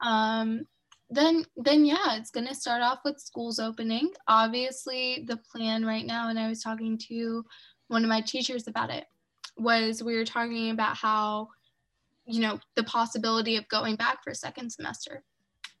um, 0.00 0.66
then 1.12 1.44
then 1.56 1.84
yeah, 1.84 2.16
it's 2.16 2.30
gonna 2.30 2.54
start 2.54 2.82
off 2.82 3.00
with 3.04 3.20
schools 3.20 3.58
opening. 3.58 4.10
Obviously, 4.28 5.24
the 5.26 5.36
plan 5.36 5.84
right 5.84 6.06
now, 6.06 6.28
and 6.28 6.38
I 6.38 6.48
was 6.48 6.62
talking 6.62 6.98
to 7.08 7.44
one 7.88 8.02
of 8.02 8.08
my 8.08 8.22
teachers 8.22 8.66
about 8.66 8.90
it, 8.90 9.04
was 9.58 10.02
we 10.02 10.16
were 10.16 10.24
talking 10.24 10.70
about 10.70 10.96
how, 10.96 11.48
you 12.24 12.40
know, 12.40 12.58
the 12.76 12.84
possibility 12.84 13.56
of 13.56 13.68
going 13.68 13.96
back 13.96 14.24
for 14.24 14.30
a 14.30 14.34
second 14.34 14.70
semester. 14.70 15.22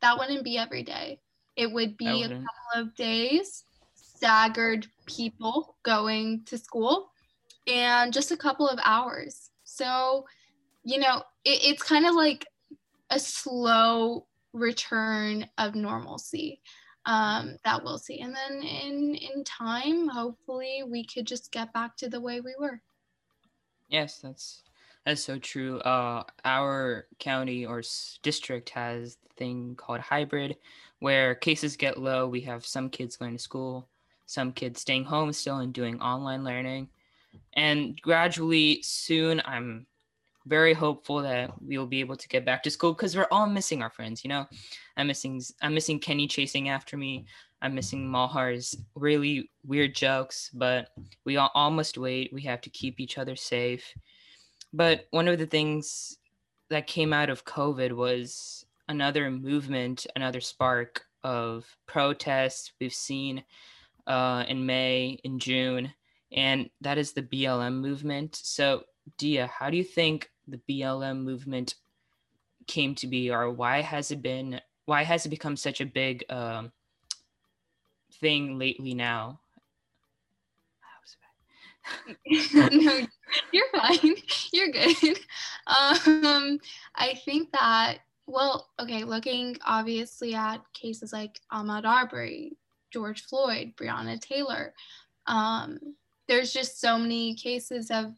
That 0.02 0.18
wouldn't 0.18 0.44
be 0.44 0.58
every 0.58 0.82
day. 0.82 1.20
It 1.56 1.70
would 1.72 1.96
be 1.96 2.22
a 2.22 2.28
couple 2.28 2.46
of 2.74 2.94
days, 2.94 3.64
staggered 3.94 4.86
people 5.06 5.76
going 5.82 6.44
to 6.46 6.58
school, 6.58 7.10
and 7.66 8.12
just 8.12 8.32
a 8.32 8.36
couple 8.36 8.68
of 8.68 8.78
hours. 8.84 9.50
So, 9.64 10.26
you 10.84 10.98
know, 10.98 11.22
it, 11.44 11.64
it's 11.64 11.82
kind 11.82 12.06
of 12.06 12.14
like 12.14 12.46
a 13.10 13.18
slow 13.18 14.26
return 14.52 15.48
of 15.58 15.74
normalcy 15.74 16.60
um, 17.06 17.56
that 17.64 17.82
we'll 17.82 17.98
see. 17.98 18.20
And 18.20 18.34
then 18.34 18.62
in 18.62 19.14
in 19.14 19.44
time, 19.44 20.08
hopefully, 20.08 20.82
we 20.86 21.04
could 21.04 21.26
just 21.26 21.50
get 21.52 21.72
back 21.72 21.96
to 21.98 22.08
the 22.08 22.20
way 22.20 22.40
we 22.40 22.54
were. 22.58 22.80
Yes, 23.88 24.18
that's 24.18 24.62
that's 25.04 25.22
so 25.22 25.38
true. 25.38 25.80
Uh, 25.80 26.24
our 26.44 27.06
county 27.18 27.66
or 27.66 27.82
district 28.22 28.70
has 28.70 29.16
the 29.16 29.28
thing 29.36 29.74
called 29.74 30.00
hybrid, 30.00 30.56
where 31.00 31.34
cases 31.34 31.76
get 31.76 31.98
low. 31.98 32.28
We 32.28 32.40
have 32.42 32.64
some 32.64 32.88
kids 32.88 33.16
going 33.16 33.32
to 33.36 33.42
school, 33.42 33.88
some 34.26 34.52
kids 34.52 34.80
staying 34.80 35.04
home 35.04 35.32
still 35.32 35.58
and 35.58 35.72
doing 35.72 36.00
online 36.00 36.44
learning, 36.44 36.88
and 37.54 38.00
gradually 38.00 38.80
soon, 38.82 39.42
I'm 39.44 39.86
very 40.46 40.72
hopeful 40.72 41.22
that 41.22 41.50
we 41.62 41.78
will 41.78 41.86
be 41.86 42.00
able 42.00 42.16
to 42.16 42.28
get 42.28 42.44
back 42.44 42.62
to 42.62 42.70
school 42.70 42.92
because 42.92 43.16
we're 43.16 43.28
all 43.30 43.46
missing 43.46 43.82
our 43.82 43.90
friends. 43.90 44.24
You 44.24 44.28
know, 44.28 44.46
I'm 44.96 45.06
missing 45.06 45.40
I'm 45.60 45.74
missing 45.74 45.98
Kenny 45.98 46.26
chasing 46.26 46.68
after 46.68 46.96
me. 46.96 47.26
I'm 47.62 47.74
missing 47.74 48.10
Malhar's 48.10 48.76
really 48.96 49.50
weird 49.64 49.94
jokes, 49.94 50.50
but 50.52 50.88
we 51.24 51.36
all, 51.36 51.50
all 51.54 51.70
must 51.70 51.96
wait. 51.96 52.32
We 52.32 52.42
have 52.42 52.60
to 52.62 52.70
keep 52.70 52.98
each 52.98 53.18
other 53.18 53.36
safe. 53.36 53.84
But 54.72 55.06
one 55.10 55.28
of 55.28 55.38
the 55.38 55.46
things 55.46 56.18
that 56.70 56.88
came 56.88 57.12
out 57.12 57.30
of 57.30 57.44
COVID 57.44 57.92
was 57.92 58.66
another 58.88 59.30
movement, 59.30 60.06
another 60.16 60.40
spark 60.40 61.04
of 61.22 61.64
protests 61.86 62.72
we've 62.80 62.92
seen 62.92 63.44
uh, 64.06 64.44
in 64.48 64.66
May, 64.66 65.20
in 65.22 65.38
June, 65.38 65.92
and 66.32 66.68
that 66.80 66.98
is 66.98 67.12
the 67.12 67.22
BLM 67.22 67.80
movement. 67.80 68.40
So, 68.42 68.84
Dia, 69.18 69.46
how 69.46 69.70
do 69.70 69.76
you 69.76 69.84
think 69.84 70.30
the 70.46 70.60
BLM 70.68 71.22
movement 71.22 71.74
came 72.66 72.94
to 72.96 73.06
be, 73.06 73.30
or 73.30 73.50
why 73.50 73.80
has 73.80 74.10
it 74.10 74.22
been? 74.22 74.60
Why 74.84 75.04
has 75.04 75.26
it 75.26 75.30
become 75.30 75.56
such 75.56 75.80
a 75.80 75.86
big 75.86 76.24
um, 76.30 76.72
thing 78.20 78.58
lately 78.58 78.94
now? 78.94 79.40
no, 82.26 83.06
you're 83.52 83.70
fine. 83.72 84.14
You're 84.52 84.70
good. 84.70 85.18
Um, 85.66 86.58
I 86.94 87.14
think 87.24 87.52
that, 87.52 87.98
well, 88.26 88.70
okay, 88.80 89.04
looking 89.04 89.56
obviously 89.64 90.34
at 90.34 90.60
cases 90.72 91.12
like 91.12 91.40
Ahmaud 91.52 91.84
Arbery, 91.84 92.56
George 92.92 93.24
Floyd, 93.24 93.72
Breonna 93.76 94.20
Taylor, 94.20 94.74
um, 95.26 95.78
there's 96.28 96.52
just 96.52 96.80
so 96.80 96.98
many 96.98 97.34
cases 97.34 97.90
of 97.90 98.12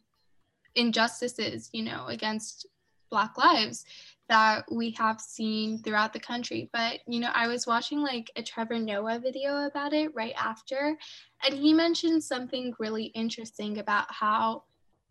injustices, 0.75 1.69
you 1.73 1.83
know, 1.83 2.07
against 2.07 2.67
Black 3.09 3.37
lives 3.37 3.85
that 4.27 4.65
we 4.71 4.91
have 4.91 5.21
seen 5.21 5.77
throughout 5.79 6.11
the 6.11 6.19
country. 6.19 6.69
But, 6.73 6.99
you 7.07 7.19
know, 7.19 7.29
I 7.33 7.47
was 7.47 7.67
watching 7.67 8.01
like 8.01 8.31
a 8.35 8.43
Trevor 8.43 8.79
Noah 8.79 9.19
video 9.19 9.67
about 9.67 9.93
it 9.93 10.13
right 10.15 10.33
after, 10.37 10.97
and 11.45 11.53
he 11.53 11.73
mentioned 11.73 12.23
something 12.23 12.73
really 12.79 13.05
interesting 13.05 13.77
about 13.77 14.05
how 14.09 14.63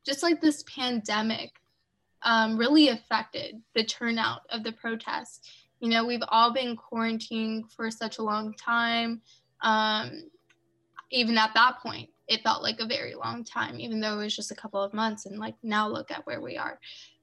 just 0.05 0.23
like 0.23 0.41
this 0.41 0.65
pandemic 0.65 1.53
um, 2.23 2.57
really 2.57 2.89
affected 2.89 3.63
the 3.75 3.85
turnout 3.85 4.41
of 4.51 4.65
the 4.65 4.73
protests. 4.73 5.41
You 5.81 5.91
know, 5.91 6.05
we've 6.05 6.23
all 6.29 6.53
been 6.53 6.77
quarantined 6.77 7.71
for 7.71 7.91
such 7.91 8.19
a 8.19 8.23
long 8.23 8.55
time. 8.55 9.21
Um, 9.63 10.31
even 11.11 11.39
at 11.39 11.55
that 11.55 11.79
point, 11.81 12.11
it 12.29 12.43
felt 12.43 12.63
like 12.63 12.81
a 12.81 12.87
very 12.87 13.15
long 13.15 13.45
time, 13.45 13.79
even 13.79 14.01
though 14.01 14.19
it 14.19 14.25
was 14.25 14.37
just 14.37 14.51
a 14.51 14.57
couple 14.57 14.83
of 14.83 14.95
months. 14.95 15.27
And 15.27 15.39
like 15.39 15.55
now, 15.63 15.89
look 15.89 16.11
at 16.11 16.27
where 16.27 16.41
we 16.41 16.57
are. 16.57 16.79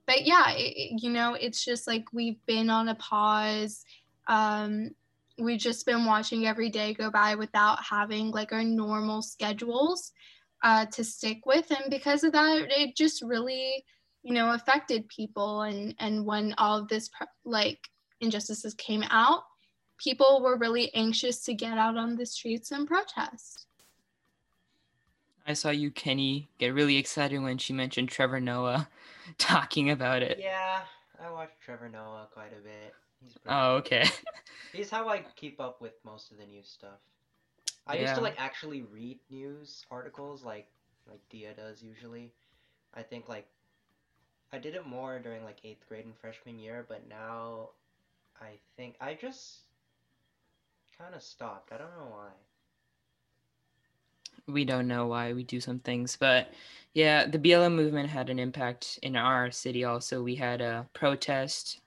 But 0.06 0.26
yeah, 0.26 0.52
it, 0.52 1.02
you 1.02 1.10
know, 1.10 1.34
it's 1.34 1.64
just 1.64 1.88
like 1.88 2.06
we've 2.14 2.44
been 2.46 2.70
on 2.70 2.90
a 2.90 2.96
pause. 2.96 3.84
Um, 4.28 4.92
we've 5.38 5.60
just 5.60 5.86
been 5.86 6.06
watching 6.06 6.46
every 6.46 6.70
day 6.70 6.94
go 6.94 7.10
by 7.10 7.36
without 7.36 7.84
having 7.84 8.32
like 8.32 8.52
our 8.52 8.64
normal 8.64 9.22
schedules 9.22 10.12
uh, 10.64 10.86
to 10.88 11.04
stick 11.04 11.46
with. 11.46 11.72
And 11.72 11.90
because 11.90 12.24
of 12.24 12.34
that, 12.34 12.68
it 12.70 12.96
just 12.96 13.22
really, 13.22 13.84
you 14.24 14.34
know, 14.34 14.52
affected 14.52 15.08
people. 15.08 15.62
And, 15.62 15.96
and 16.00 16.26
when 16.26 16.54
all 16.58 16.78
of 16.78 16.88
this 16.88 17.10
like 17.44 17.80
injustices 18.20 18.76
came 18.76 19.04
out, 19.10 19.44
people 19.98 20.42
were 20.44 20.58
really 20.58 20.94
anxious 20.94 21.44
to 21.46 21.54
get 21.54 21.78
out 21.78 21.98
on 21.98 22.16
the 22.16 22.26
streets 22.26 22.72
and 22.72 22.88
protest. 22.88 23.66
I 25.52 25.54
saw 25.54 25.70
you, 25.70 25.92
Kenny, 25.92 26.48
get 26.60 26.74
really 26.74 26.96
excited 26.96 27.38
when 27.40 27.58
she 27.58 27.74
mentioned 27.74 28.08
Trevor 28.08 28.40
Noah 28.40 28.88
talking 29.38 29.90
about 29.90 30.24
it. 30.24 30.40
Yeah, 30.42 30.80
I 31.22 31.30
watch 31.30 31.50
Trevor 31.62 31.90
Noah 31.90 32.30
quite 32.34 32.54
a 32.58 32.62
bit. 32.62 32.94
oh, 33.48 33.76
okay. 33.76 34.06
He's 34.74 34.90
how 34.90 35.10
I 35.10 35.26
keep 35.36 35.60
up 35.60 35.82
with 35.82 35.92
most 36.06 36.32
of 36.32 36.38
the 36.38 36.46
news 36.46 36.70
stuff. 36.70 37.02
I 37.86 37.96
yeah. 37.96 38.02
used 38.04 38.16
to 38.16 38.22
like 38.22 38.36
actually 38.38 38.84
read 38.84 39.20
news 39.30 39.86
articles 39.92 40.42
like 40.46 40.70
like 41.06 41.20
Dia 41.30 41.54
does 41.54 41.84
usually. 41.84 42.32
I 42.94 43.02
think 43.02 43.28
like 43.28 43.48
I 44.54 44.58
did 44.58 44.76
it 44.76 44.88
more 44.88 45.20
during 45.20 45.44
like 45.44 45.58
eighth 45.66 45.86
grade 45.90 46.06
and 46.06 46.16
freshman 46.16 46.60
year, 46.60 46.86
but 46.88 47.10
now 47.10 47.72
I 48.42 48.52
think 48.78 48.96
I 49.02 49.16
just 49.16 49.64
kind 50.98 51.14
of 51.14 51.22
stopped. 51.22 51.74
I 51.74 51.78
don't 51.78 51.92
know 51.98 52.08
why 52.10 52.30
we 54.48 54.66
don't 54.66 54.88
know 54.88 55.08
why 55.08 55.34
we 55.34 55.44
do 55.44 55.60
some 55.60 55.80
things 55.80 56.18
but 56.20 56.52
yeah 56.94 57.26
the 57.26 57.40
blm 57.40 57.76
movement 57.76 58.10
had 58.10 58.30
an 58.30 58.40
impact 58.40 59.00
in 59.04 59.16
our 59.16 59.52
city 59.52 59.84
also. 59.84 60.22
We 60.22 60.36
had 60.36 60.62
a 60.62 60.88
protest. 60.94 61.80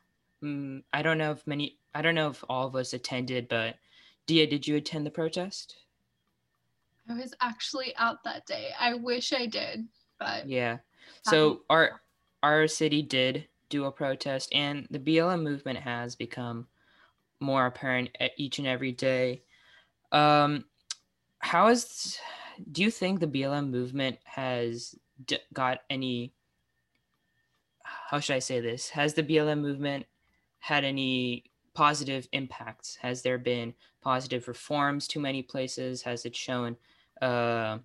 Mm, 0.43 0.83
i 0.93 1.03
don't 1.03 1.19
know 1.19 1.33
if 1.33 1.47
many 1.47 1.79
i 1.95 2.03
don't 2.03 2.15
know 2.15 2.31
if 2.31 2.45
all 2.49 2.67
of 2.67 2.77
us 2.77 2.93
attended 2.93 3.49
but 3.49 3.77
dia 4.27 4.47
did 4.47 4.67
you 4.67 4.77
attend 4.77 5.07
the 5.07 5.11
protest? 5.11 5.77
I 7.09 7.15
was 7.15 7.35
actually 7.41 7.95
out 7.97 8.25
that 8.25 8.47
day. 8.47 8.71
I 8.79 8.95
wish 8.95 9.33
i 9.33 9.47
did 9.47 9.87
but 10.19 10.49
yeah. 10.49 10.79
So 11.23 11.63
our 11.71 12.01
our 12.43 12.69
city 12.69 13.03
did 13.03 13.47
do 13.69 13.85
a 13.85 13.93
protest 13.93 14.51
and 14.55 14.87
the 14.91 14.99
blm 14.99 15.43
movement 15.43 15.79
has 15.79 16.15
become 16.15 16.67
more 17.41 17.67
apparent 17.67 18.11
each 18.37 18.59
and 18.59 18.69
every 18.69 18.93
day. 18.93 19.43
Um 20.13 20.65
how 21.39 21.69
is 21.69 22.19
do 22.71 22.83
you 22.83 22.91
think 22.91 23.21
the 23.21 23.27
BLM 23.27 23.71
movement 23.71 24.19
has 24.25 24.95
d- 25.25 25.39
got 25.53 25.81
any? 25.91 26.35
How 27.83 28.21
should 28.21 28.37
I 28.37 28.41
say 28.41 28.61
this? 28.61 28.91
Has 28.91 29.15
the 29.15 29.23
BLM 29.23 29.61
movement 29.61 30.07
had 30.59 30.85
any 30.85 31.45
positive 31.75 32.29
impacts? 32.33 32.97
Has 32.97 33.23
there 33.23 33.39
been 33.39 33.75
positive 34.01 34.49
reforms 34.49 35.07
to 35.09 35.21
many 35.21 35.43
places? 35.43 36.03
Has 36.03 36.25
it 36.25 36.37
shown 36.37 36.77
uh, 37.21 37.79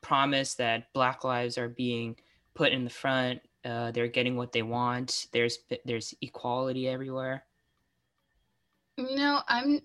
promise 0.00 0.54
that 0.54 0.92
Black 0.92 1.24
lives 1.24 1.56
are 1.56 1.68
being 1.68 2.16
put 2.54 2.72
in 2.72 2.84
the 2.84 2.90
front? 2.90 3.40
uh, 3.64 3.90
they're 3.92 4.08
getting 4.08 4.36
what 4.36 4.52
they 4.52 4.62
want. 4.62 5.26
There's 5.32 5.58
there's 5.84 6.14
equality 6.20 6.88
everywhere. 6.88 7.46
You 8.96 9.16
know, 9.16 9.42
I'm 9.48 9.80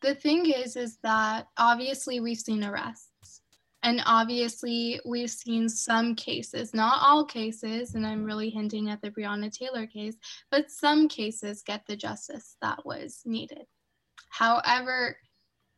the 0.00 0.14
thing 0.14 0.50
is 0.50 0.76
is 0.76 0.98
that 1.02 1.48
obviously 1.56 2.20
we've 2.20 2.38
seen 2.38 2.64
arrests. 2.64 3.42
And 3.82 4.02
obviously 4.04 5.00
we've 5.04 5.30
seen 5.30 5.68
some 5.68 6.16
cases, 6.16 6.74
not 6.74 6.98
all 7.02 7.24
cases, 7.24 7.94
and 7.94 8.04
I'm 8.04 8.24
really 8.24 8.50
hinting 8.50 8.90
at 8.90 9.00
the 9.00 9.10
Breonna 9.10 9.52
Taylor 9.52 9.86
case, 9.86 10.16
but 10.50 10.72
some 10.72 11.06
cases 11.06 11.62
get 11.62 11.86
the 11.86 11.94
justice 11.94 12.56
that 12.60 12.84
was 12.84 13.22
needed. 13.24 13.66
However, 14.28 15.16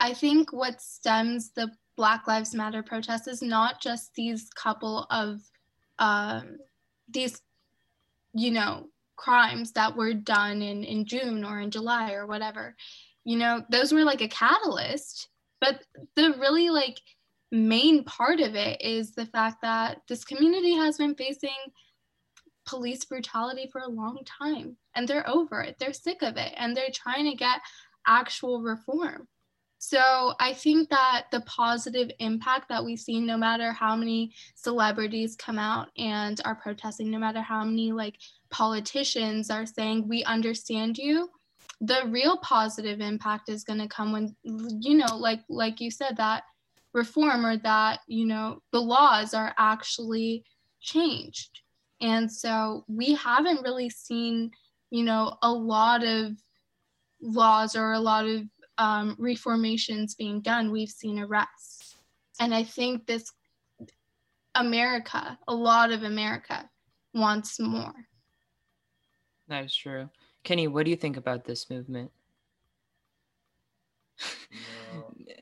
I 0.01 0.15
think 0.15 0.53
what 0.53 0.81
stems 0.81 1.51
the 1.51 1.71
Black 1.97 2.27
Lives 2.27 2.55
Matter 2.55 2.83
protests 2.83 3.27
is 3.27 3.43
not 3.43 3.81
just 3.83 4.15
these 4.15 4.49
couple 4.55 5.07
of 5.11 5.41
um, 5.99 6.59
these, 7.09 7.43
you 8.33 8.53
know, 8.53 8.87
crimes 9.17 9.73
that 9.73 9.97
were 9.97 10.15
done 10.15 10.63
in, 10.63 10.85
in 10.85 11.05
June 11.05 11.45
or 11.45 11.61
in 11.61 11.71
July 11.71 12.13
or 12.13 12.27
whatever. 12.27 12.77
You 13.29 13.37
know, 13.37 13.63
those 13.69 13.93
were 13.93 14.05
like 14.05 14.23
a 14.23 14.29
catalyst, 14.29 15.29
but 15.61 15.85
the 16.17 16.35
really 16.41 16.71
like 16.71 16.99
main 17.53 18.03
part 18.05 18.41
of 18.41 18.55
it 18.55 18.81
is 18.81 19.13
the 19.13 19.27
fact 19.27 19.59
that 19.61 20.01
this 20.09 20.25
community 20.25 20.73
has 20.73 20.97
been 20.97 21.15
facing 21.15 21.51
police 22.65 23.05
brutality 23.05 23.69
for 23.71 23.83
a 23.83 23.91
long 23.91 24.21
time 24.25 24.79
and 24.95 25.07
they're 25.07 25.29
over 25.29 25.61
it. 25.61 25.77
They're 25.79 25.93
sick 25.93 26.23
of 26.23 26.39
it 26.39 26.55
and 26.57 26.75
they're 26.75 26.89
trying 26.91 27.31
to 27.31 27.37
get 27.37 27.61
actual 28.07 28.63
reform. 28.63 29.29
So 29.77 30.33
I 30.41 30.55
think 30.55 30.89
that 30.89 31.27
the 31.31 31.43
positive 31.43 32.11
impact 32.21 32.71
that 32.71 32.83
we've 32.83 32.99
seen, 32.99 33.27
no 33.27 33.37
matter 33.37 33.73
how 33.73 33.95
many 33.95 34.33
celebrities 34.55 35.37
come 35.37 35.59
out 35.59 35.89
and 35.99 36.41
are 36.47 36.55
protesting, 36.55 37.11
no 37.11 37.19
matter 37.19 37.43
how 37.43 37.63
many 37.63 37.93
like 37.93 38.17
politicians 38.49 39.51
are 39.51 39.67
saying, 39.67 40.09
we 40.09 40.25
understand 40.25 40.97
you, 40.97 41.29
the 41.81 42.03
real 42.09 42.39
positive 42.39 43.01
impact 43.01 43.49
is 43.49 43.65
going 43.65 43.79
to 43.79 43.89
come 43.89 44.13
when, 44.13 44.35
you 44.43 44.97
know, 44.97 45.17
like, 45.17 45.41
like 45.49 45.81
you 45.81 45.91
said, 45.91 46.17
that 46.17 46.43
reform 46.93 47.47
or 47.47 47.57
that, 47.59 48.01
you 48.09 48.27
know, 48.27 48.63
the 48.73 48.81
laws 48.81 49.35
are 49.35 49.55
actually 49.59 50.45
changed. 50.81 51.61
And 52.01 52.31
so 52.31 52.85
we 52.89 53.15
haven't 53.15 53.63
really 53.63 53.91
seen, 53.91 54.51
you 54.91 55.05
know, 55.05 55.37
a 55.43 55.51
lot 55.51 56.05
of 56.05 56.33
laws 57.21 57.77
or 57.77 57.93
a 57.93 58.01
lot 58.01 58.27
of 58.27 58.43
um, 58.79 59.17
reformations 59.19 60.15
being 60.15 60.41
done, 60.41 60.71
we've 60.71 60.89
seen 60.89 61.19
arrests. 61.19 61.97
And 62.41 62.55
I 62.55 62.63
think 62.63 63.07
this 63.07 63.33
America, 64.55 65.39
a 65.49 65.55
lot 65.55 65.91
of 65.91 66.05
America 66.05 66.69
wants 67.15 67.59
more. 67.59 67.95
That 69.49 69.65
is 69.65 69.75
true. 69.75 70.09
Kenny, 70.45 70.67
what 70.69 70.85
do 70.85 70.91
you 70.91 70.97
think 70.97 71.17
about 71.17 71.45
this 71.45 71.69
movement? 71.71 72.11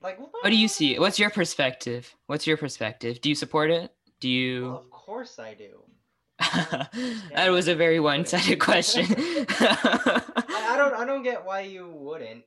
Like, 0.03 0.19
What 0.43 0.51
do 0.51 0.57
you 0.57 0.69
see? 0.69 0.99
What's 0.99 1.19
your 1.19 1.31
perspective? 1.31 2.15
What's 2.27 2.47
your 2.47 2.57
perspective? 2.57 3.21
Do 3.21 3.29
you 3.29 3.35
support 3.35 3.71
it? 3.71 3.93
Do 4.21 4.29
Well, 4.29 4.35
you? 4.35 4.67
of 4.77 4.91
course 4.91 5.39
I 5.39 5.55
do. 5.55 5.83
that 7.35 7.49
was 7.51 7.69
a 7.69 7.75
very 7.75 7.99
one-sided 8.01 8.59
question. 8.61 9.07
I, 9.17 10.69
I 10.71 10.77
don't. 10.77 10.95
I 10.95 11.05
don't 11.07 11.23
get 11.23 11.45
why 11.47 11.61
you 11.63 11.89
wouldn't. 11.89 12.45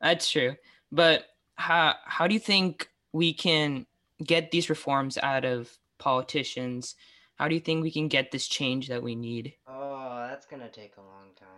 That's 0.00 0.30
true. 0.30 0.54
But 0.92 1.24
how 1.54 1.94
how 2.04 2.26
do 2.26 2.34
you 2.34 2.40
think 2.40 2.88
we 3.12 3.32
can 3.32 3.86
get 4.22 4.50
these 4.50 4.68
reforms 4.68 5.16
out 5.16 5.46
of 5.46 5.70
politicians? 5.98 6.94
How 7.36 7.48
do 7.48 7.54
you 7.54 7.60
think 7.60 7.82
we 7.82 7.90
can 7.90 8.08
get 8.08 8.32
this 8.32 8.46
change 8.46 8.88
that 8.88 9.02
we 9.02 9.14
need? 9.14 9.54
Oh, 9.66 10.26
that's 10.28 10.46
gonna 10.46 10.70
take 10.70 10.96
a 10.96 11.02
long 11.02 11.28
time. 11.38 11.56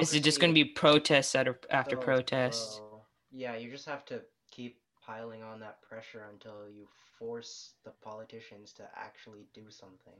Is 0.00 0.14
it 0.14 0.24
just 0.24 0.40
going 0.40 0.50
to 0.50 0.54
be 0.54 0.64
protests 0.64 1.34
after 1.34 1.60
after 1.70 1.96
protests? 1.96 2.80
Oh, 2.82 3.02
yeah, 3.30 3.56
you 3.56 3.70
just 3.70 3.86
have 3.86 4.04
to 4.06 4.22
keep 4.50 4.80
piling 5.04 5.42
on 5.42 5.60
that 5.60 5.82
pressure 5.82 6.26
until 6.32 6.68
you 6.68 6.88
force 7.18 7.74
the 7.84 7.90
politicians 8.02 8.72
to 8.74 8.84
actually 8.96 9.46
do 9.52 9.64
something. 9.68 10.14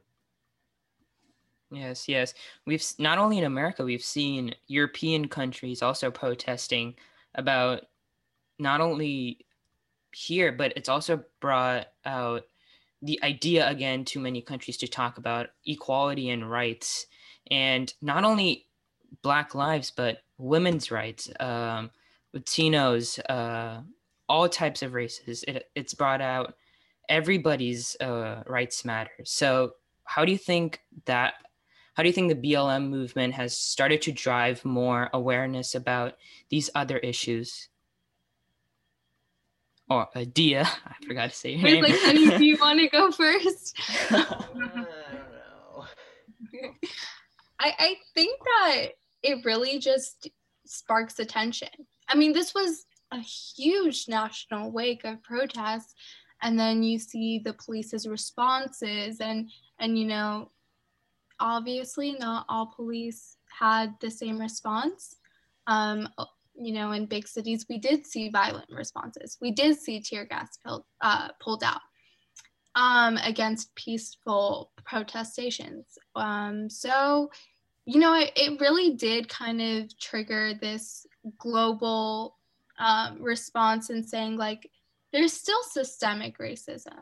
Yes, 1.71 2.09
yes. 2.09 2.35
We've 2.65 2.85
not 2.99 3.19
only 3.19 3.39
in 3.39 3.45
America, 3.45 3.83
we've 3.83 4.05
seen 4.05 4.55
European 4.69 5.27
countries 5.27 5.83
also 5.83 6.11
protesting 6.11 6.95
about 7.35 7.87
not 8.59 8.81
only 8.81 9.47
here, 10.15 10.53
but 10.53 10.73
it's 10.77 10.89
also 10.89 11.25
brought 11.41 11.89
out 12.05 12.45
the 13.07 13.21
idea 13.23 13.69
again 13.69 14.05
to 14.07 14.21
many 14.21 14.43
countries 14.43 14.77
to 14.79 14.89
talk 14.89 15.19
about 15.19 15.49
equality 15.65 16.31
and 16.31 16.51
rights, 16.51 17.07
and 17.51 17.93
not 18.03 18.25
only 18.25 18.67
Black 19.23 19.55
lives, 19.55 19.91
but 19.91 20.19
women's 20.39 20.91
rights, 20.91 21.31
um, 21.41 21.91
Latinos, 22.35 23.19
uh, 23.31 23.81
all 24.29 24.49
types 24.49 24.83
of 24.83 24.95
races. 24.95 25.45
It, 25.47 25.71
it's 25.75 25.95
brought 25.95 26.21
out 26.21 26.55
everybody's 27.09 27.97
uh, 28.01 28.43
rights 28.47 28.85
matter. 28.85 29.13
So, 29.25 29.73
how 30.05 30.25
do 30.25 30.33
you 30.33 30.39
think 30.39 30.81
that? 31.07 31.35
How 31.95 32.03
do 32.03 32.11
you 32.11 32.13
think 32.13 32.29
the 32.29 32.53
BLM 32.53 32.91
movement 32.91 33.33
has 33.35 33.57
started 33.57 34.03
to 34.03 34.13
drive 34.13 34.63
more 34.67 35.09
awareness 35.15 35.75
about 35.75 36.17
these 36.51 36.69
other 36.75 36.99
issues? 36.99 37.71
Or 39.89 40.09
Dia, 40.33 40.63
I 40.87 41.05
forgot 41.07 41.31
to 41.31 41.37
say 41.37 41.53
your 41.53 41.63
name. 41.63 41.83
like, 41.85 41.95
honey, 42.01 42.39
do 42.39 42.45
you 42.45 42.57
want 42.59 42.81
to 42.81 42.89
go 42.89 43.11
first? 43.13 43.79
Uh, 44.11 44.25
I 44.31 44.45
don't 44.55 44.67
know. 44.67 45.85
I, 47.61 47.73
I 47.79 47.97
think 48.15 48.39
that 48.45 48.87
it 49.23 49.45
really 49.45 49.79
just 49.79 50.29
sparks 50.67 51.19
attention. 51.19 51.69
I 52.09 52.17
mean, 52.17 52.33
this 52.33 52.55
was 52.55 52.87
a 53.13 53.21
huge 53.21 54.09
national 54.09 54.73
wake 54.73 55.05
of 55.05 55.23
protests, 55.23 55.95
and 56.43 56.59
then 56.59 56.83
you 56.83 56.99
see 56.99 57.39
the 57.39 57.53
police's 57.53 58.07
responses, 58.07 59.21
and 59.21 59.51
and 59.79 59.99
you 59.99 60.07
know, 60.07 60.51
obviously 61.39 62.13
not 62.19 62.47
all 62.49 62.67
police 62.75 63.37
had 63.59 63.95
the 64.01 64.11
same 64.11 64.39
response. 64.39 65.17
Um, 65.67 66.09
you 66.61 66.73
know, 66.73 66.93
in 66.93 67.07
big 67.07 67.29
cities, 67.29 67.67
we 67.69 67.79
did 67.79 68.07
see 68.07 68.29
violent 68.29 68.71
responses. 68.71 69.37
We 69.41 69.51
did 69.51 69.79
see 69.79 70.01
tear 70.01 70.25
gas 70.25 70.59
pulled, 70.65 70.85
uh, 71.01 71.29
pulled 71.41 71.63
out 71.63 71.81
um, 72.75 73.19
against 73.19 73.75
peaceful 73.75 74.71
protestations. 74.85 75.87
Um, 76.15 76.69
so, 76.71 77.31
you 77.85 78.01
know, 78.01 78.15
it, 78.15 78.33
it 78.37 78.61
really 78.61 78.95
did 78.95 79.29
kind 79.29 79.61
of 79.61 79.99
trigger 79.99 80.53
this 80.61 81.07
global 81.39 82.37
um, 82.79 83.23
response 83.23 83.91
in 83.91 84.03
saying, 84.03 84.37
like, 84.37 84.71
there's 85.13 85.33
still 85.33 85.63
systemic 85.63 86.39
racism. 86.39 86.99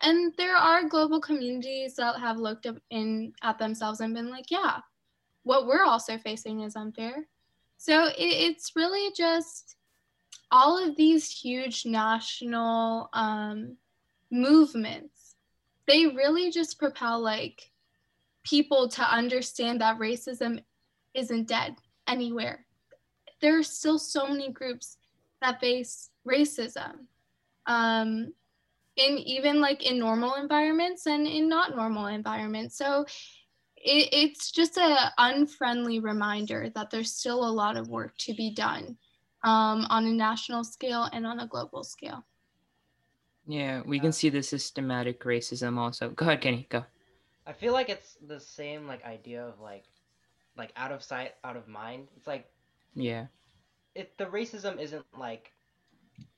And 0.00 0.32
there 0.38 0.56
are 0.56 0.88
global 0.88 1.20
communities 1.20 1.96
that 1.96 2.20
have 2.20 2.36
looked 2.36 2.68
in 2.90 3.32
at 3.42 3.58
themselves 3.58 4.00
and 4.00 4.14
been 4.14 4.30
like, 4.30 4.50
yeah, 4.50 4.78
what 5.42 5.66
we're 5.66 5.84
also 5.84 6.18
facing 6.18 6.60
is 6.60 6.76
unfair. 6.76 7.26
So 7.78 8.06
it, 8.06 8.14
it's 8.18 8.72
really 8.76 9.12
just 9.16 9.76
all 10.50 10.82
of 10.82 10.96
these 10.96 11.30
huge 11.30 11.86
national 11.86 13.08
um, 13.12 13.76
movements. 14.30 15.36
They 15.86 16.06
really 16.06 16.50
just 16.50 16.78
propel 16.78 17.20
like 17.20 17.70
people 18.44 18.88
to 18.88 19.02
understand 19.02 19.80
that 19.80 19.98
racism 19.98 20.62
isn't 21.14 21.48
dead 21.48 21.76
anywhere. 22.06 22.66
There 23.40 23.58
are 23.58 23.62
still 23.62 23.98
so 23.98 24.26
many 24.26 24.50
groups 24.50 24.98
that 25.40 25.60
face 25.60 26.10
racism. 26.26 27.06
Um, 27.66 28.32
in 28.96 29.18
even 29.18 29.60
like 29.60 29.88
in 29.88 29.98
normal 29.98 30.34
environments 30.34 31.06
and 31.06 31.26
in 31.26 31.48
not 31.48 31.76
normal 31.76 32.06
environments. 32.06 32.76
So 32.76 33.06
it, 33.84 34.08
it's 34.12 34.50
just 34.50 34.76
a 34.76 35.12
unfriendly 35.18 36.00
reminder 36.00 36.70
that 36.74 36.90
there's 36.90 37.12
still 37.12 37.44
a 37.46 37.50
lot 37.50 37.76
of 37.76 37.88
work 37.88 38.16
to 38.18 38.34
be 38.34 38.50
done 38.54 38.96
um, 39.44 39.86
on 39.90 40.06
a 40.06 40.12
national 40.12 40.64
scale 40.64 41.08
and 41.12 41.26
on 41.26 41.40
a 41.40 41.46
global 41.46 41.84
scale. 41.84 42.24
yeah, 43.46 43.82
we 43.86 43.98
can 43.98 44.12
see 44.12 44.28
the 44.28 44.42
systematic 44.42 45.20
racism 45.24 45.78
also. 45.78 46.10
Go 46.10 46.26
ahead, 46.26 46.40
Kenny. 46.42 46.66
Go. 46.68 46.84
I 47.46 47.52
feel 47.52 47.72
like 47.72 47.88
it's 47.88 48.16
the 48.26 48.40
same 48.40 48.86
like 48.86 49.04
idea 49.04 49.42
of 49.46 49.58
like, 49.60 49.84
like 50.56 50.72
out 50.76 50.92
of 50.92 51.02
sight, 51.02 51.34
out 51.44 51.56
of 51.56 51.66
mind. 51.68 52.08
It's 52.16 52.26
like 52.26 52.46
Yeah. 52.94 53.26
it. 53.94 54.16
The 54.18 54.26
racism 54.26 54.78
isn't 54.78 55.04
like, 55.18 55.52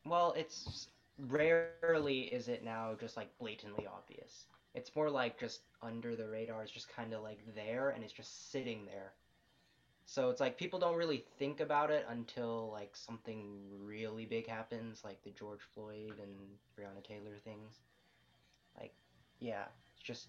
well, 0.07 0.35
it's 0.37 0.89
rarely 1.29 2.21
is 2.33 2.49
it 2.49 2.65
now 2.65 2.95
just 3.01 3.17
like 3.17 3.37
blatantly 3.39 3.87
obvious. 3.87 4.47
It's 4.75 4.95
more 4.95 5.11
like 5.11 5.39
just 5.39 5.61
under 5.83 6.15
the 6.15 6.29
radar. 6.29 6.63
It's 6.63 6.71
just 6.73 6.95
kind 6.95 7.13
of 7.13 7.23
like 7.23 7.41
there, 7.55 7.91
and 7.91 8.05
it's 8.05 8.13
just 8.13 8.53
sitting 8.53 8.87
there. 8.87 9.13
So 10.07 10.31
it's 10.31 10.41
like 10.41 10.59
people 10.59 10.79
don't 10.81 10.97
really 10.97 11.25
think 11.39 11.61
about 11.61 11.91
it 11.91 12.05
until 12.09 12.71
like 12.73 12.97
something 12.97 13.59
really 13.81 14.27
big 14.27 14.49
happens, 14.49 15.03
like 15.05 15.23
the 15.23 15.31
George 15.31 15.61
Floyd 15.73 16.15
and 16.21 16.35
Breonna 16.77 17.05
Taylor 17.07 17.37
things. 17.45 17.79
Like, 18.77 18.93
yeah, 19.39 19.65
it's 19.95 20.03
just 20.03 20.29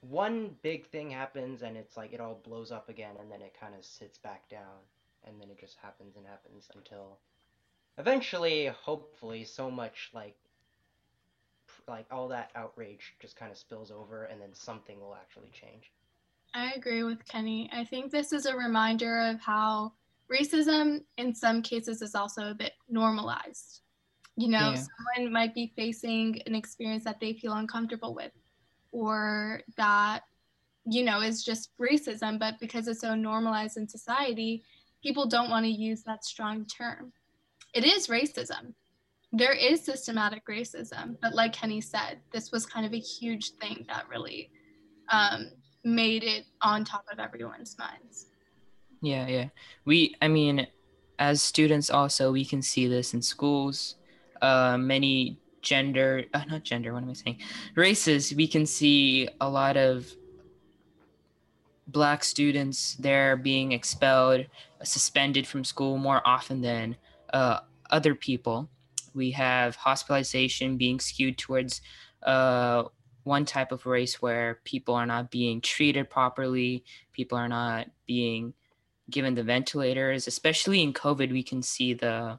one 0.00 0.54
big 0.62 0.86
thing 0.86 1.10
happens 1.10 1.62
and 1.62 1.76
it's 1.76 1.96
like 1.96 2.12
it 2.12 2.20
all 2.20 2.40
blows 2.44 2.70
up 2.70 2.88
again 2.88 3.14
and 3.20 3.30
then 3.30 3.40
it 3.40 3.54
kind 3.58 3.74
of 3.74 3.84
sits 3.84 4.18
back 4.18 4.48
down 4.48 4.82
and 5.26 5.40
then 5.40 5.50
it 5.50 5.58
just 5.58 5.76
happens 5.82 6.16
and 6.16 6.26
happens 6.26 6.68
until 6.74 7.18
eventually 7.98 8.66
hopefully 8.66 9.44
so 9.44 9.70
much 9.70 10.10
like 10.14 10.36
like 11.88 12.06
all 12.10 12.28
that 12.28 12.50
outrage 12.54 13.14
just 13.20 13.36
kind 13.36 13.50
of 13.52 13.58
spills 13.58 13.90
over 13.90 14.24
and 14.24 14.40
then 14.40 14.52
something 14.52 15.00
will 15.00 15.14
actually 15.14 15.50
change 15.52 15.92
I 16.54 16.72
agree 16.72 17.02
with 17.02 17.22
Kenny. 17.26 17.68
I 17.70 17.84
think 17.84 18.10
this 18.10 18.32
is 18.32 18.46
a 18.46 18.56
reminder 18.56 19.18
of 19.20 19.40
how 19.40 19.92
racism 20.32 21.02
in 21.18 21.34
some 21.34 21.60
cases 21.60 22.00
is 22.00 22.14
also 22.14 22.50
a 22.50 22.54
bit 22.54 22.72
normalized. 22.88 23.82
You 24.36 24.48
know, 24.48 24.72
Yeah. 24.72 24.82
someone 25.16 25.32
might 25.32 25.54
be 25.54 25.74
facing 25.76 26.40
an 26.46 26.54
experience 26.54 27.04
that 27.04 27.20
they 27.20 27.34
feel 27.34 27.52
uncomfortable 27.52 28.14
with 28.14 28.32
or 28.90 29.60
that, 29.76 30.22
you 30.86 31.04
know, 31.04 31.20
is 31.20 31.44
just 31.44 31.76
racism, 31.78 32.38
but 32.38 32.58
because 32.58 32.88
it's 32.88 33.00
so 33.00 33.14
normalized 33.14 33.76
in 33.76 33.86
society, 33.86 34.64
people 35.02 35.26
don't 35.26 35.50
want 35.50 35.64
to 35.64 35.70
use 35.70 36.02
that 36.04 36.24
strong 36.24 36.64
term. 36.64 37.12
It 37.74 37.84
is 37.84 38.06
racism. 38.06 38.72
There 39.36 39.52
is 39.52 39.84
systematic 39.84 40.46
racism, 40.46 41.18
but 41.20 41.34
like 41.34 41.52
Kenny 41.52 41.82
said, 41.82 42.20
this 42.32 42.50
was 42.50 42.64
kind 42.64 42.86
of 42.86 42.94
a 42.94 42.98
huge 42.98 43.50
thing 43.60 43.84
that 43.86 44.08
really 44.08 44.50
um, 45.12 45.50
made 45.84 46.24
it 46.24 46.46
on 46.62 46.86
top 46.86 47.04
of 47.12 47.18
everyone's 47.18 47.76
minds. 47.78 48.28
Yeah, 49.02 49.26
yeah. 49.28 49.48
We, 49.84 50.16
I 50.22 50.28
mean, 50.28 50.66
as 51.18 51.42
students, 51.42 51.90
also, 51.90 52.32
we 52.32 52.46
can 52.46 52.62
see 52.62 52.86
this 52.86 53.12
in 53.12 53.20
schools. 53.20 53.96
Uh, 54.40 54.78
many 54.78 55.38
gender, 55.60 56.24
uh, 56.32 56.44
not 56.48 56.62
gender, 56.62 56.94
what 56.94 57.02
am 57.02 57.10
I 57.10 57.12
saying? 57.12 57.38
Races, 57.74 58.34
we 58.34 58.48
can 58.48 58.64
see 58.64 59.28
a 59.38 59.48
lot 59.50 59.76
of 59.76 60.10
black 61.88 62.24
students 62.24 62.96
they're 62.98 63.36
being 63.36 63.72
expelled 63.72 64.46
suspended 64.82 65.46
from 65.46 65.62
school 65.62 65.98
more 65.98 66.20
often 66.24 66.60
than 66.62 66.96
uh, 67.32 67.60
other 67.90 68.14
people 68.14 68.68
we 69.16 69.30
have 69.32 69.74
hospitalization 69.76 70.76
being 70.76 71.00
skewed 71.00 71.38
towards 71.38 71.80
uh, 72.22 72.84
one 73.24 73.44
type 73.44 73.72
of 73.72 73.86
race 73.86 74.22
where 74.22 74.60
people 74.64 74.94
are 74.94 75.06
not 75.06 75.30
being 75.30 75.60
treated 75.60 76.08
properly 76.08 76.84
people 77.12 77.36
are 77.36 77.48
not 77.48 77.88
being 78.06 78.52
given 79.10 79.34
the 79.34 79.42
ventilators 79.42 80.26
especially 80.26 80.82
in 80.82 80.92
covid 80.92 81.32
we 81.32 81.42
can 81.42 81.62
see 81.62 81.94
the 81.94 82.38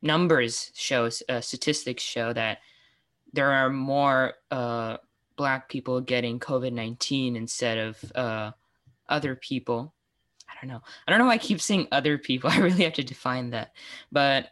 numbers 0.00 0.70
show 0.74 1.10
uh, 1.28 1.40
statistics 1.40 2.02
show 2.02 2.32
that 2.32 2.58
there 3.32 3.50
are 3.50 3.68
more 3.68 4.34
uh, 4.50 4.96
black 5.36 5.68
people 5.68 6.00
getting 6.00 6.38
covid-19 6.40 7.36
instead 7.36 7.76
of 7.76 8.12
uh, 8.14 8.50
other 9.08 9.36
people. 9.36 9.94
I 10.48 10.54
don't 10.60 10.70
know. 10.70 10.80
I 11.06 11.10
don't 11.10 11.18
know 11.18 11.26
why 11.26 11.34
i 11.34 11.38
keep 11.38 11.60
saying 11.60 11.88
other 11.92 12.18
people. 12.18 12.50
I 12.52 12.58
really 12.58 12.84
have 12.84 12.94
to 12.94 13.04
define 13.04 13.50
that. 13.50 13.72
But 14.10 14.50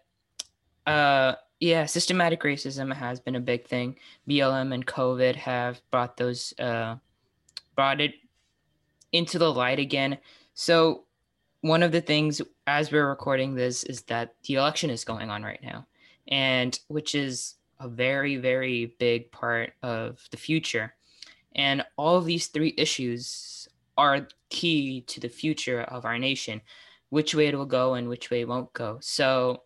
uh, 0.87 1.35
yeah 1.61 1.87
systematic 1.87 2.43
racism 2.43 2.95
has 2.95 3.21
been 3.21 3.37
a 3.37 3.41
big 3.41 3.67
thing. 3.67 3.97
Blm 4.29 4.75
and 4.75 4.87
covid 4.87 5.37
have 5.37 5.81
brought 5.91 6.17
those 6.17 6.53
uh, 6.59 6.97
brought 7.75 8.01
it 8.01 8.15
into 9.13 9.39
the 9.39 9.53
light 9.53 9.79
again. 9.79 10.19
So 10.55 11.05
one 11.61 11.83
of 11.83 11.93
the 11.93 12.01
things 12.01 12.43
as 12.67 12.93
we're 12.93 13.09
recording 13.09 13.55
this 13.55 13.85
is 13.85 14.03
that 14.03 14.35
the 14.47 14.55
election 14.55 14.91
is 14.91 15.05
going 15.05 15.31
on 15.31 15.43
right 15.43 15.63
now 15.63 15.87
and 16.29 16.79
which 16.89 17.15
is 17.15 17.55
a 17.81 17.89
very 17.89 18.37
very 18.37 18.95
big 18.99 19.31
part 19.33 19.73
of 19.83 20.27
the 20.31 20.37
future. 20.37 20.95
And 21.57 21.85
all 21.97 22.17
of 22.17 22.25
these 22.25 22.49
three 22.49 22.75
issues 22.77 23.69
are 23.97 24.27
key 24.51 25.03
to 25.03 25.21
the 25.21 25.29
future 25.29 25.83
of 25.83 26.05
our 26.05 26.19
nation 26.19 26.61
which 27.11 27.35
way 27.35 27.47
it 27.47 27.57
will 27.57 27.65
go 27.65 27.95
and 27.95 28.09
which 28.09 28.31
way 28.31 28.41
it 28.41 28.49
won't 28.49 28.73
go. 28.73 28.99
So 29.01 29.63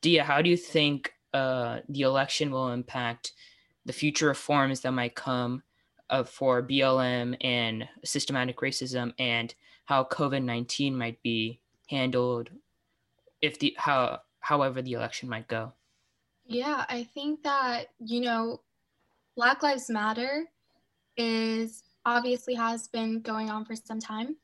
dia 0.00 0.24
how 0.24 0.42
do 0.42 0.50
you 0.50 0.56
think 0.56 1.12
uh, 1.34 1.80
the 1.88 2.02
election 2.02 2.50
will 2.50 2.72
impact 2.72 3.32
the 3.84 3.92
future 3.92 4.28
reforms 4.28 4.80
that 4.80 4.92
might 4.92 5.14
come 5.14 5.62
uh, 6.10 6.24
for 6.24 6.62
blm 6.62 7.36
and 7.40 7.88
systematic 8.04 8.58
racism 8.58 9.12
and 9.18 9.54
how 9.84 10.04
covid-19 10.04 10.92
might 10.92 11.22
be 11.22 11.60
handled 11.88 12.50
if 13.40 13.58
the 13.58 13.74
how 13.78 14.18
however 14.40 14.82
the 14.82 14.92
election 14.92 15.28
might 15.28 15.48
go 15.48 15.72
Yeah, 16.48 16.86
I 16.88 17.04
think 17.04 17.42
that, 17.42 17.88
you 18.00 18.22
know, 18.22 18.62
Black 19.36 19.62
Lives 19.62 19.90
Matter 19.90 20.46
is 21.18 21.82
obviously 22.06 22.54
has 22.54 22.88
been 22.88 23.20
going 23.20 23.50
on 23.50 23.66
for 23.66 23.76
some 23.76 24.00
time. 24.00 24.34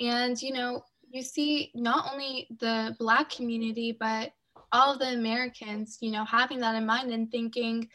And, 0.00 0.40
you 0.42 0.52
know, 0.52 0.84
you 1.08 1.22
see 1.22 1.70
not 1.72 2.12
only 2.12 2.48
the 2.58 2.96
Black 2.98 3.30
community, 3.30 3.96
but 3.98 4.32
all 4.72 4.92
of 4.92 4.98
the 4.98 5.12
Americans, 5.12 5.98
you 6.00 6.10
know, 6.10 6.24
having 6.24 6.60
that 6.60 6.74
in 6.74 6.86
mind 6.86 7.10
and 7.10 7.30
thinking 7.30 7.88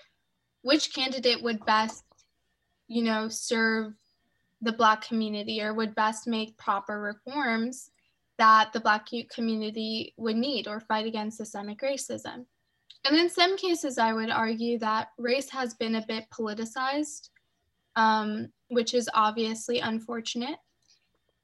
which 0.61 0.93
candidate 0.93 1.41
would 1.41 1.65
best, 1.65 2.03
you 2.87 3.03
know, 3.03 3.27
serve 3.29 3.93
the 4.61 4.71
Black 4.71 5.01
community 5.07 5.61
or 5.61 5.73
would 5.73 5.95
best 5.95 6.27
make 6.27 6.57
proper 6.57 6.99
reforms 6.99 7.91
that 8.37 8.71
the 8.73 8.79
Black 8.79 9.07
community 9.29 10.13
would 10.17 10.35
need 10.35 10.67
or 10.67 10.79
fight 10.79 11.05
against 11.05 11.37
systemic 11.37 11.79
racism. 11.81 12.45
And 13.05 13.17
in 13.17 13.29
some 13.29 13.57
cases, 13.57 13.97
I 13.97 14.13
would 14.13 14.29
argue 14.29 14.77
that 14.79 15.09
race 15.17 15.49
has 15.49 15.73
been 15.73 15.95
a 15.95 16.05
bit 16.05 16.25
politicized, 16.31 17.29
um, 17.95 18.49
which 18.69 18.93
is 18.93 19.09
obviously 19.13 19.79
unfortunate. 19.79 20.57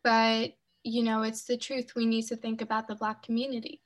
But, 0.04 0.52
you 0.84 1.04
know, 1.04 1.24
it's 1.24 1.44
the 1.46 1.58
truth. 1.58 1.94
We 1.96 2.06
need 2.06 2.28
to 2.28 2.36
think 2.36 2.62
about 2.62 2.88
the 2.88 2.96
Black 2.96 3.24
community. 3.24 3.82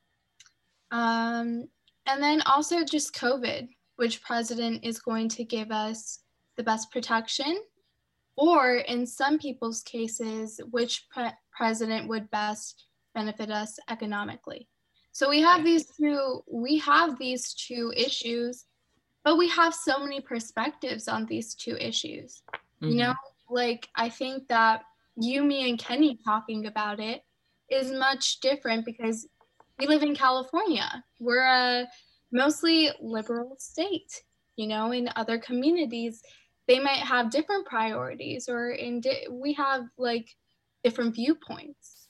Um, 0.92 1.68
and 2.06 2.22
then 2.22 2.42
also 2.42 2.84
just 2.84 3.16
COVID, 3.16 3.70
which 3.96 4.22
president 4.22 4.84
is 4.84 5.00
going 5.00 5.30
to 5.30 5.44
give 5.44 5.72
us 5.72 6.20
the 6.58 6.64
best 6.64 6.92
protection, 6.92 7.62
or 8.36 8.76
in 8.76 9.06
some 9.06 9.40
people's 9.40 9.82
cases, 9.84 10.60
which 10.72 11.08
pre- 11.10 11.30
president 11.52 12.08
would 12.10 12.30
best 12.32 12.86
benefit 13.14 13.52
us 13.52 13.78
economically. 13.90 14.68
So 15.12 15.30
we 15.30 15.42
have 15.42 15.64
these 15.64 15.86
two 15.86 16.42
we 16.50 16.78
have 16.80 17.20
these 17.20 17.54
two 17.54 17.94
issues, 17.96 18.66
but 19.24 19.38
we 19.38 19.50
have 19.50 19.74
so 19.74 20.00
many 20.00 20.22
perspectives 20.22 21.08
on 21.08 21.26
these 21.26 21.54
two 21.54 21.78
issues. 21.78 22.42
You 22.80 22.96
know, 22.96 23.14
like 23.50 23.88
I 23.96 24.10
think 24.10 24.48
that 24.48 24.84
you, 25.18 25.44
me, 25.44 25.70
and 25.70 25.78
Kenny 25.78 26.18
talking 26.26 26.66
about 26.66 27.00
it 27.00 27.22
is 27.70 27.92
much 27.92 28.40
different 28.40 28.86
because 28.86 29.28
we 29.82 29.88
live 29.88 30.04
in 30.04 30.16
California. 30.16 31.04
We're 31.20 31.44
a 31.44 31.88
mostly 32.32 32.92
liberal 33.02 33.56
state. 33.58 34.22
You 34.56 34.68
know, 34.68 34.92
in 34.92 35.10
other 35.16 35.40
communities, 35.40 36.22
they 36.68 36.80
might 36.80 37.00
have 37.00 37.32
different 37.32 37.66
priorities, 37.66 38.48
or 38.48 38.70
in 38.70 39.02
di- 39.02 39.28
we 39.32 39.54
have 39.54 39.86
like 39.98 40.30
different 40.84 41.16
viewpoints. 41.16 42.10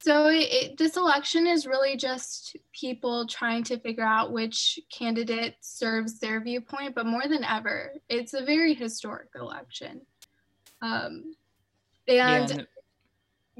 So 0.00 0.28
it, 0.28 0.48
it, 0.50 0.78
this 0.78 0.96
election 0.96 1.46
is 1.46 1.66
really 1.66 1.98
just 1.98 2.56
people 2.72 3.26
trying 3.26 3.62
to 3.64 3.78
figure 3.78 4.06
out 4.06 4.32
which 4.32 4.80
candidate 4.90 5.56
serves 5.60 6.18
their 6.18 6.40
viewpoint, 6.40 6.94
but 6.94 7.04
more 7.04 7.28
than 7.28 7.44
ever, 7.44 7.92
it's 8.08 8.32
a 8.32 8.42
very 8.42 8.72
historic 8.72 9.28
election. 9.34 10.00
Um, 10.80 11.34
and 12.08 12.50
and 12.50 12.66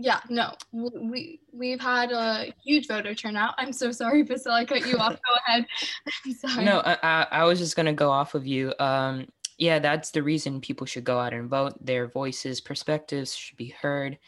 yeah, 0.02 0.20
no, 0.30 0.54
we 0.72 1.40
we've 1.52 1.80
had 1.80 2.10
a 2.10 2.54
huge 2.64 2.88
voter 2.88 3.14
turnout. 3.14 3.54
I'm 3.58 3.72
so 3.72 3.92
sorry, 3.92 4.24
Priscilla, 4.24 4.56
I 4.56 4.64
cut 4.64 4.86
you 4.86 4.96
off. 4.96 5.12
Go 5.12 5.34
ahead. 5.46 5.66
I'm 6.24 6.32
sorry. 6.32 6.64
No, 6.64 6.80
I, 6.84 7.26
I, 7.30 7.44
was 7.44 7.58
just 7.58 7.76
gonna 7.76 7.92
go 7.92 8.10
off 8.10 8.34
of 8.34 8.46
you. 8.46 8.72
Um, 8.78 9.28
yeah, 9.58 9.78
that's 9.78 10.10
the 10.10 10.22
reason 10.22 10.62
people 10.62 10.86
should 10.86 11.04
go 11.04 11.18
out 11.18 11.34
and 11.34 11.50
vote. 11.50 11.84
Their 11.84 12.06
voices, 12.06 12.62
perspectives 12.62 13.34
should 13.34 13.58
be 13.58 13.74
heard. 13.78 14.18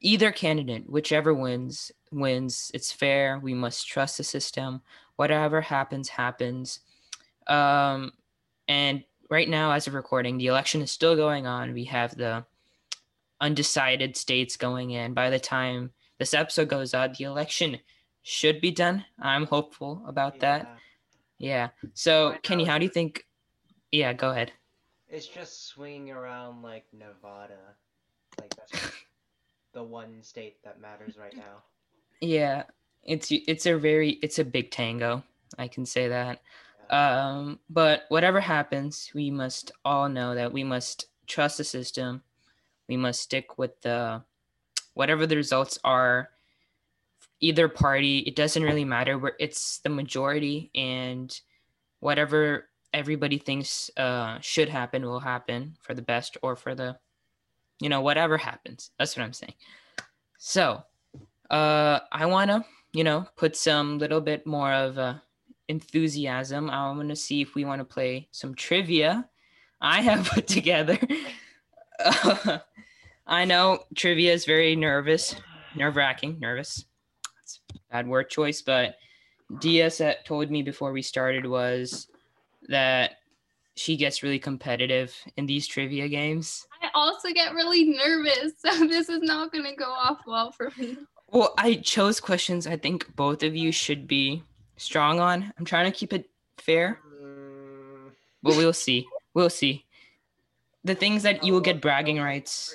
Either 0.00 0.32
candidate, 0.32 0.88
whichever 0.88 1.34
wins, 1.34 1.92
wins. 2.10 2.70
It's 2.72 2.90
fair. 2.90 3.38
We 3.38 3.52
must 3.52 3.86
trust 3.86 4.16
the 4.16 4.24
system. 4.24 4.80
Whatever 5.16 5.60
happens, 5.60 6.08
happens. 6.08 6.80
Um, 7.48 8.12
and 8.66 9.04
right 9.28 9.48
now, 9.48 9.72
as 9.72 9.86
of 9.86 9.94
recording, 9.94 10.38
the 10.38 10.46
election 10.46 10.80
is 10.80 10.90
still 10.90 11.16
going 11.16 11.46
on. 11.46 11.74
We 11.74 11.84
have 11.84 12.16
the 12.16 12.46
undecided 13.40 14.16
states 14.16 14.56
going 14.56 14.90
in. 14.90 15.14
By 15.14 15.30
the 15.30 15.38
time 15.38 15.92
this 16.18 16.34
episode 16.34 16.68
goes 16.68 16.94
out, 16.94 17.16
the 17.16 17.24
election 17.24 17.78
should 18.22 18.60
be 18.60 18.70
done. 18.70 19.04
I'm 19.20 19.46
hopeful 19.46 20.02
about 20.06 20.40
that. 20.40 20.62
Yeah. 20.62 20.76
Yeah. 21.38 21.68
So, 21.94 22.34
Kenny, 22.42 22.64
how 22.64 22.78
do 22.78 22.84
you 22.84 22.90
think? 22.90 23.24
Yeah, 23.92 24.12
go 24.12 24.30
ahead. 24.30 24.52
It's 25.08 25.26
just 25.26 25.68
swinging 25.68 26.10
around 26.10 26.62
like 26.62 26.84
Nevada. 26.92 27.76
Like 28.40 28.54
that's 28.54 28.92
the 29.72 29.82
one 29.82 30.22
state 30.22 30.62
that 30.64 30.80
matters 30.80 31.16
right 31.16 31.34
now. 31.34 31.62
Yeah, 32.20 32.64
it's 33.04 33.28
it's 33.30 33.66
a 33.66 33.78
very 33.78 34.10
it's 34.22 34.38
a 34.38 34.44
big 34.44 34.70
tango. 34.70 35.22
I 35.56 35.68
can 35.68 35.86
say 35.86 36.08
that. 36.08 36.42
Um, 36.90 37.60
but 37.70 38.04
whatever 38.08 38.40
happens, 38.40 39.10
we 39.14 39.30
must 39.30 39.72
all 39.84 40.08
know 40.08 40.34
that 40.34 40.52
we 40.52 40.64
must 40.64 41.06
trust 41.26 41.58
the 41.58 41.64
system. 41.64 42.22
We 42.88 42.96
must 42.96 43.20
stick 43.20 43.58
with 43.58 43.80
the 43.82 44.22
whatever 44.94 45.26
the 45.26 45.36
results 45.36 45.78
are. 45.84 46.30
Either 47.40 47.68
party, 47.68 48.18
it 48.20 48.34
doesn't 48.34 48.62
really 48.62 48.84
matter. 48.84 49.18
Where 49.18 49.36
it's 49.38 49.78
the 49.78 49.90
majority, 49.90 50.70
and 50.74 51.38
whatever 52.00 52.68
everybody 52.92 53.38
thinks 53.38 53.90
uh, 53.96 54.38
should 54.40 54.68
happen 54.68 55.04
will 55.04 55.20
happen 55.20 55.76
for 55.80 55.94
the 55.94 56.02
best 56.02 56.36
or 56.42 56.56
for 56.56 56.74
the, 56.74 56.96
you 57.80 57.88
know, 57.88 58.00
whatever 58.00 58.36
happens. 58.36 58.90
That's 58.98 59.16
what 59.16 59.24
I'm 59.24 59.32
saying. 59.32 59.54
So, 60.38 60.82
uh, 61.50 62.00
I 62.10 62.26
wanna, 62.26 62.64
you 62.92 63.04
know, 63.04 63.26
put 63.36 63.56
some 63.56 63.98
little 63.98 64.20
bit 64.20 64.46
more 64.46 64.72
of 64.72 64.98
uh, 64.98 65.14
enthusiasm. 65.68 66.70
I 66.70 66.90
want 66.90 67.08
to 67.10 67.16
see 67.16 67.42
if 67.42 67.54
we 67.54 67.64
want 67.64 67.80
to 67.80 67.84
play 67.84 68.28
some 68.30 68.54
trivia. 68.54 69.28
I 69.80 70.00
have 70.00 70.26
put 70.32 70.46
together. 70.46 70.98
I 73.28 73.44
know 73.44 73.84
trivia 73.94 74.32
is 74.32 74.46
very 74.46 74.74
nervous, 74.74 75.36
nerve 75.76 75.96
wracking, 75.96 76.38
nervous. 76.40 76.86
That's 77.36 77.60
a 77.74 77.78
bad 77.92 78.08
word 78.08 78.30
choice, 78.30 78.62
but 78.62 78.96
DS 79.60 80.00
told 80.24 80.50
me 80.50 80.62
before 80.62 80.92
we 80.92 81.02
started 81.02 81.46
was 81.46 82.08
that 82.68 83.18
she 83.74 83.96
gets 83.96 84.22
really 84.22 84.38
competitive 84.38 85.14
in 85.36 85.46
these 85.46 85.66
trivia 85.66 86.08
games. 86.08 86.66
I 86.82 86.88
also 86.94 87.28
get 87.32 87.54
really 87.54 87.84
nervous, 87.84 88.54
so 88.58 88.70
this 88.88 89.08
is 89.08 89.22
not 89.22 89.52
going 89.52 89.64
to 89.64 89.76
go 89.76 89.90
off 89.90 90.20
well 90.26 90.50
for 90.50 90.72
me. 90.78 90.96
Well, 91.30 91.54
I 91.58 91.74
chose 91.74 92.20
questions 92.20 92.66
I 92.66 92.76
think 92.76 93.14
both 93.14 93.42
of 93.42 93.54
you 93.54 93.72
should 93.72 94.08
be 94.08 94.42
strong 94.78 95.20
on. 95.20 95.52
I'm 95.58 95.64
trying 95.64 95.90
to 95.90 95.96
keep 95.96 96.12
it 96.14 96.30
fair, 96.56 96.98
but 98.42 98.56
we'll 98.56 98.72
see. 98.72 99.06
We'll 99.34 99.50
see. 99.50 99.84
The 100.84 100.94
things 100.94 101.22
that 101.24 101.44
you 101.44 101.52
will 101.52 101.60
get 101.60 101.82
bragging 101.82 102.18
rights. 102.18 102.74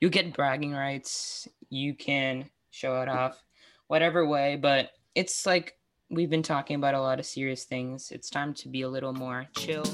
You 0.00 0.08
get 0.08 0.32
bragging 0.32 0.72
rights. 0.72 1.46
You 1.68 1.94
can 1.94 2.48
show 2.70 3.02
it 3.02 3.08
off, 3.08 3.38
whatever 3.86 4.26
way. 4.26 4.56
But 4.56 4.92
it's 5.14 5.44
like 5.44 5.76
we've 6.08 6.30
been 6.30 6.42
talking 6.42 6.76
about 6.76 6.94
a 6.94 7.00
lot 7.00 7.18
of 7.18 7.26
serious 7.26 7.64
things. 7.64 8.10
It's 8.10 8.30
time 8.30 8.54
to 8.54 8.68
be 8.68 8.80
a 8.82 8.88
little 8.88 9.12
more 9.12 9.46
chill. 9.54 9.84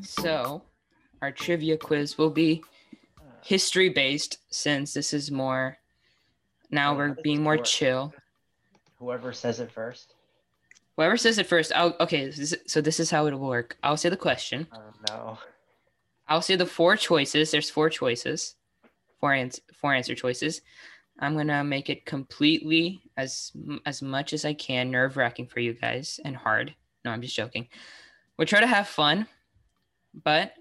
So, 0.00 0.62
our 1.20 1.30
trivia 1.30 1.76
quiz 1.76 2.16
will 2.16 2.30
be 2.30 2.62
history 3.42 3.90
based 3.90 4.38
since 4.50 4.94
this 4.94 5.12
is 5.12 5.30
more 5.30 5.76
now 6.70 6.96
we're 6.96 7.16
being 7.22 7.42
more 7.42 7.58
chill 7.58 8.14
Whoever 9.00 9.32
says 9.32 9.58
it 9.58 9.72
first. 9.72 10.14
Whoever 10.96 11.16
says 11.16 11.38
it 11.38 11.46
first 11.46 11.72
I'll, 11.74 11.96
okay 12.00 12.26
this 12.26 12.38
is- 12.38 12.56
so 12.66 12.80
this 12.80 13.00
is 13.00 13.10
how 13.10 13.26
it'll 13.26 13.40
work. 13.40 13.76
I'll 13.82 13.96
say 13.96 14.08
the 14.08 14.16
question. 14.16 14.66
Oh 14.72 14.92
no. 15.08 15.38
i'll 16.28 16.42
say 16.42 16.56
the 16.56 16.66
four 16.66 16.96
choices. 16.96 17.50
There's 17.50 17.70
four 17.70 17.90
choices 17.90 18.56
four, 19.20 19.32
ans- 19.34 19.60
four 19.80 19.94
answer 19.94 20.14
choices. 20.16 20.62
I'm 21.20 21.36
gonna 21.36 21.62
make 21.62 21.88
it 21.90 22.04
completely 22.06 23.02
as 23.16 23.52
as 23.86 24.02
much 24.02 24.32
as 24.32 24.44
i 24.44 24.52
can 24.54 24.90
nerve-wracking 24.90 25.46
for 25.46 25.60
you 25.60 25.74
guys 25.74 26.18
and 26.24 26.34
hard. 26.36 26.74
No 27.04 27.10
i'm 27.12 27.22
just 27.22 27.36
joking. 27.36 27.68
We'll 28.36 28.46
try 28.48 28.60
to 28.60 28.66
have 28.66 28.88
fun 28.88 29.26
but 30.24 30.52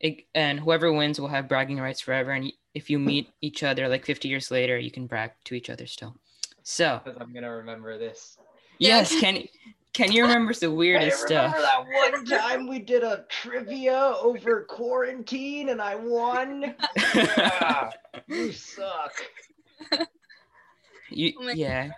it, 0.00 0.24
and 0.34 0.60
whoever 0.60 0.92
wins 0.92 1.18
will 1.18 1.28
have 1.28 1.48
bragging 1.48 1.78
rights 1.80 2.02
forever. 2.02 2.32
And 2.32 2.52
if 2.74 2.90
you 2.90 2.98
meet 2.98 3.30
each 3.40 3.62
other 3.62 3.88
like 3.88 4.04
50 4.04 4.28
years 4.28 4.50
later 4.50 4.76
you 4.78 4.90
can 4.90 5.06
brag 5.06 5.30
to 5.44 5.54
each 5.54 5.70
other 5.70 5.86
still. 5.86 6.14
So 6.62 7.00
Because 7.04 7.18
I'm 7.20 7.32
gonna 7.32 7.50
remember 7.56 7.96
this. 7.98 8.36
Yes 8.78 9.18
can 9.20 9.44
can 9.92 10.12
you 10.12 10.22
remember 10.22 10.52
the 10.52 10.70
weirdest 10.70 11.24
I 11.24 11.26
stuff 11.26 11.54
remember 11.56 11.60
that 11.62 12.12
one 12.12 12.24
time 12.26 12.68
we 12.68 12.78
did 12.80 13.02
a 13.02 13.24
trivia 13.30 14.14
over 14.20 14.62
quarantine 14.64 15.70
and 15.70 15.80
I 15.80 15.94
won. 15.94 16.74
Yeah, 17.14 17.90
you 18.28 18.52
suck. 18.52 19.12
You 21.08 21.32
Oh 21.38 21.44
my 21.44 21.52
yeah. 21.52 21.90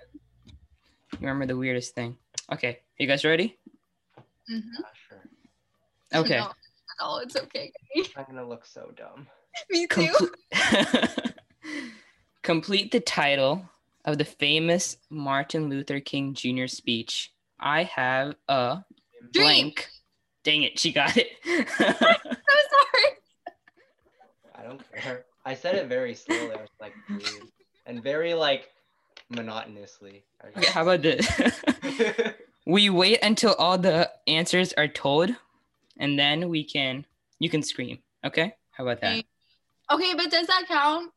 You 1.13 1.19
remember 1.21 1.47
the 1.47 1.57
weirdest 1.57 1.95
thing? 1.95 2.17
Okay, 2.53 2.81
you 2.99 3.07
guys 3.07 3.25
ready? 3.25 3.59
Mhm. 4.51 4.63
Ah, 4.85 4.91
sure. 5.09 5.25
Okay. 6.15 6.39
No, 6.39 6.53
no, 7.01 7.19
it's 7.19 7.37
okay. 7.37 7.73
I'm 8.17 8.25
gonna 8.27 8.47
look 8.47 8.65
so 8.65 8.93
dumb. 8.97 9.27
Me 9.71 9.87
too. 9.87 10.07
Comple- 10.53 11.35
Complete 12.43 12.93
the 12.93 13.01
title 13.01 13.69
of 14.09 14.17
the 14.17 14.25
famous 14.25 14.97
Martin 15.11 15.69
Luther 15.69 16.01
King 16.01 16.33
Jr. 16.33 16.67
speech. 16.67 17.31
I 17.61 17.83
have 17.85 18.37
a 18.49 18.83
Dream. 19.33 19.45
blank. 19.45 19.89
Dang 20.45 20.63
it, 20.63 20.79
she 20.79 20.93
got 20.93 21.15
it. 21.17 21.29
I'm 21.47 21.67
sorry. 21.77 23.09
I 24.55 24.63
don't 24.63 24.81
care. 24.95 25.27
I 25.45 25.55
said 25.55 25.75
it 25.75 25.89
very 25.89 26.15
slowly. 26.15 26.53
I 26.53 26.57
was 26.57 26.71
like, 26.81 26.95
"Dude," 27.09 27.49
and 27.85 28.03
very 28.03 28.33
like 28.33 28.71
monotonously. 29.29 30.25
Okay, 30.57 30.67
how 30.71 30.83
about 30.83 31.03
this? 31.03 31.29
we 32.67 32.89
wait 32.89 33.19
until 33.23 33.55
all 33.55 33.77
the 33.77 34.11
answers 34.27 34.73
are 34.75 34.89
told, 34.89 35.31
and 35.99 36.19
then 36.19 36.49
we 36.49 36.65
can 36.65 37.05
you 37.41 37.51
can 37.51 37.63
scream. 37.63 37.99
Okay? 38.25 38.55
How 38.71 38.85
about 38.85 39.03
that? 39.03 39.19
Okay. 39.19 39.27
Okay, 39.91 40.15
but 40.17 40.31
does 40.31 40.47
that 40.47 40.65
count? 40.67 41.13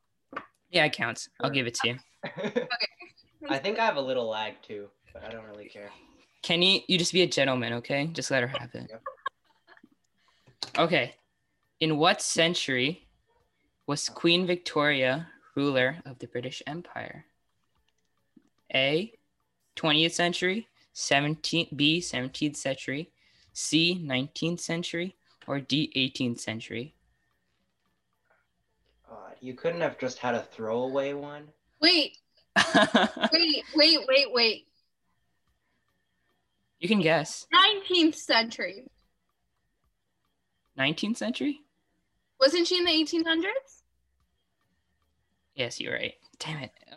Yeah, 0.70 0.84
it 0.84 0.92
counts. 0.92 1.28
I'll 1.40 1.50
give 1.50 1.66
it 1.66 1.74
to 1.76 1.88
you. 1.88 1.96
I 2.24 3.58
think 3.58 3.78
I 3.78 3.84
have 3.84 3.96
a 3.96 4.00
little 4.00 4.28
lag 4.28 4.54
too, 4.62 4.88
but 5.12 5.24
I 5.24 5.30
don't 5.30 5.46
really 5.46 5.68
care. 5.68 5.90
Kenny, 6.42 6.84
you 6.88 6.98
just 6.98 7.12
be 7.12 7.22
a 7.22 7.26
gentleman, 7.26 7.72
okay? 7.74 8.06
Just 8.12 8.30
let 8.30 8.42
her 8.42 8.48
have 8.48 8.74
it. 8.74 8.88
Yep. 8.90 9.02
Okay. 10.78 11.14
In 11.80 11.98
what 11.98 12.22
century 12.22 13.06
was 13.86 14.08
Queen 14.08 14.46
Victoria 14.46 15.28
ruler 15.54 15.98
of 16.06 16.18
the 16.18 16.26
British 16.26 16.62
Empire? 16.66 17.24
A. 18.74 19.12
20th 19.76 20.12
century, 20.12 20.68
17th 20.94 21.76
B. 21.76 22.00
17th 22.00 22.56
century, 22.56 23.10
C. 23.52 24.02
19th 24.04 24.60
century, 24.60 25.16
or 25.46 25.60
D. 25.60 25.92
18th 25.96 26.40
century? 26.40 26.94
God, 29.08 29.34
you 29.40 29.54
couldn't 29.54 29.80
have 29.80 29.98
just 29.98 30.18
had 30.18 30.34
a 30.34 30.42
throwaway 30.42 31.12
one. 31.12 31.48
Wait, 31.82 32.18
wait, 33.32 33.64
wait, 33.74 33.98
wait, 34.06 34.32
wait. 34.32 34.66
you 36.78 36.88
can 36.88 37.00
guess. 37.00 37.46
19th 37.52 38.14
century. 38.14 38.84
19th 40.78 41.16
century? 41.16 41.60
Wasn't 42.40 42.66
she 42.66 42.78
in 42.78 42.84
the 42.84 42.90
1800s? 42.90 43.82
Yes, 45.54 45.80
you're 45.80 45.94
right. 45.94 46.14
Damn 46.38 46.58
it. 46.58 46.70
Okay. 46.86 46.96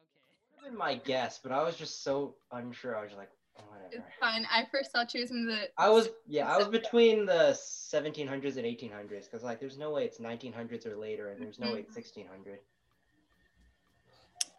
Would 0.56 0.63
have 0.63 0.71
been 0.71 0.78
my 0.78 0.95
guess, 0.95 1.39
but 1.41 1.52
I 1.52 1.63
was 1.63 1.76
just 1.76 2.04
so 2.04 2.36
unsure. 2.52 2.95
I 2.95 3.02
was 3.02 3.10
just 3.10 3.19
like, 3.19 3.32
oh, 3.60 3.63
It's 3.91 4.04
fine. 4.19 4.48
I 4.52 4.65
first 4.71 4.91
thought 4.91 5.12
she 5.12 5.19
was 5.19 5.32
in 5.32 5.45
the. 5.45 5.67
I 5.78 5.89
was 5.89 6.10
yeah, 6.28 6.52
I 6.52 6.58
was 6.58 6.67
between 6.67 7.26
the 7.26 7.58
1700s 7.91 8.58
and 8.58 8.65
1800s 8.65 9.26
because 9.26 9.43
like 9.43 9.60
there's 9.60 9.78
no 9.78 9.91
way 9.91 10.06
it's 10.06 10.19
1900s 10.19 10.86
or 10.86 10.95
later, 10.95 11.32
and 11.32 11.41
there's 11.41 11.60
no 11.60 11.67
mm-hmm. 11.67 11.76
way 11.76 11.82
it's 11.82 11.95
1600. 11.95 12.60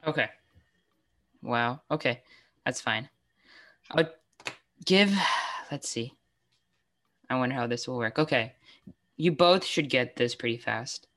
Okay. 0.07 0.29
Wow. 1.43 1.81
Okay. 1.91 2.23
That's 2.65 2.81
fine. 2.81 3.09
I 3.91 3.97
would 3.97 4.11
give, 4.85 5.13
let's 5.71 5.89
see. 5.89 6.13
I 7.29 7.37
wonder 7.37 7.55
how 7.55 7.67
this 7.67 7.89
will 7.89 7.99
work. 7.99 8.19
Okay. 8.19 8.55
You 9.17 9.33
both 9.33 9.65
should 9.65 9.89
get 9.91 10.17
this 10.17 10.35
pretty 10.35 10.59
fast. 10.59 11.09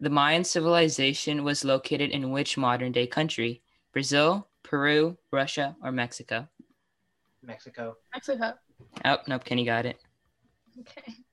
The 0.00 0.10
Mayan 0.10 0.44
civilization 0.44 1.44
was 1.44 1.64
located 1.64 2.10
in 2.10 2.30
which 2.30 2.56
modern 2.56 2.92
day 2.92 3.06
country? 3.06 3.62
Brazil, 3.92 4.48
Peru, 4.62 5.18
Russia, 5.30 5.76
or 5.82 5.92
Mexico? 5.92 6.48
Mexico. 7.42 7.96
Mexico. 8.14 8.54
Oh, 9.04 9.18
nope. 9.26 9.44
Kenny 9.44 9.64
got 9.64 9.86
it. 9.86 9.98
Okay. 10.80 11.14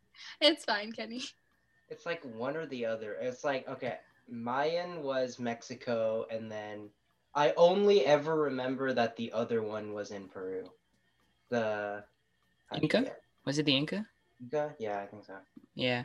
It's 0.41 0.65
fine, 0.65 0.91
Kenny. 0.91 1.23
It's 1.89 2.05
like 2.05 2.23
one 2.23 2.57
or 2.57 2.65
the 2.65 2.85
other. 2.85 3.13
It's 3.21 3.43
like 3.43 3.67
okay, 3.67 3.97
Mayan 4.27 5.01
was 5.03 5.39
Mexico, 5.39 6.25
and 6.29 6.51
then 6.51 6.89
I 7.37 7.53
only 7.55 8.03
ever 8.03 8.35
remember 8.35 8.93
that 8.93 9.15
the 9.15 9.31
other 9.31 9.61
one 9.61 9.93
was 9.93 10.09
in 10.09 10.27
Peru. 10.27 10.71
The 11.49 12.03
I 12.71 12.77
Inca? 12.77 12.97
forget. 12.97 13.21
Was 13.45 13.59
it 13.59 13.65
the 13.67 13.77
Inca? 13.77 14.07
Inca? 14.41 14.73
Yeah, 14.79 14.99
I 15.01 15.05
think 15.05 15.23
so. 15.23 15.35
Yeah. 15.75 16.03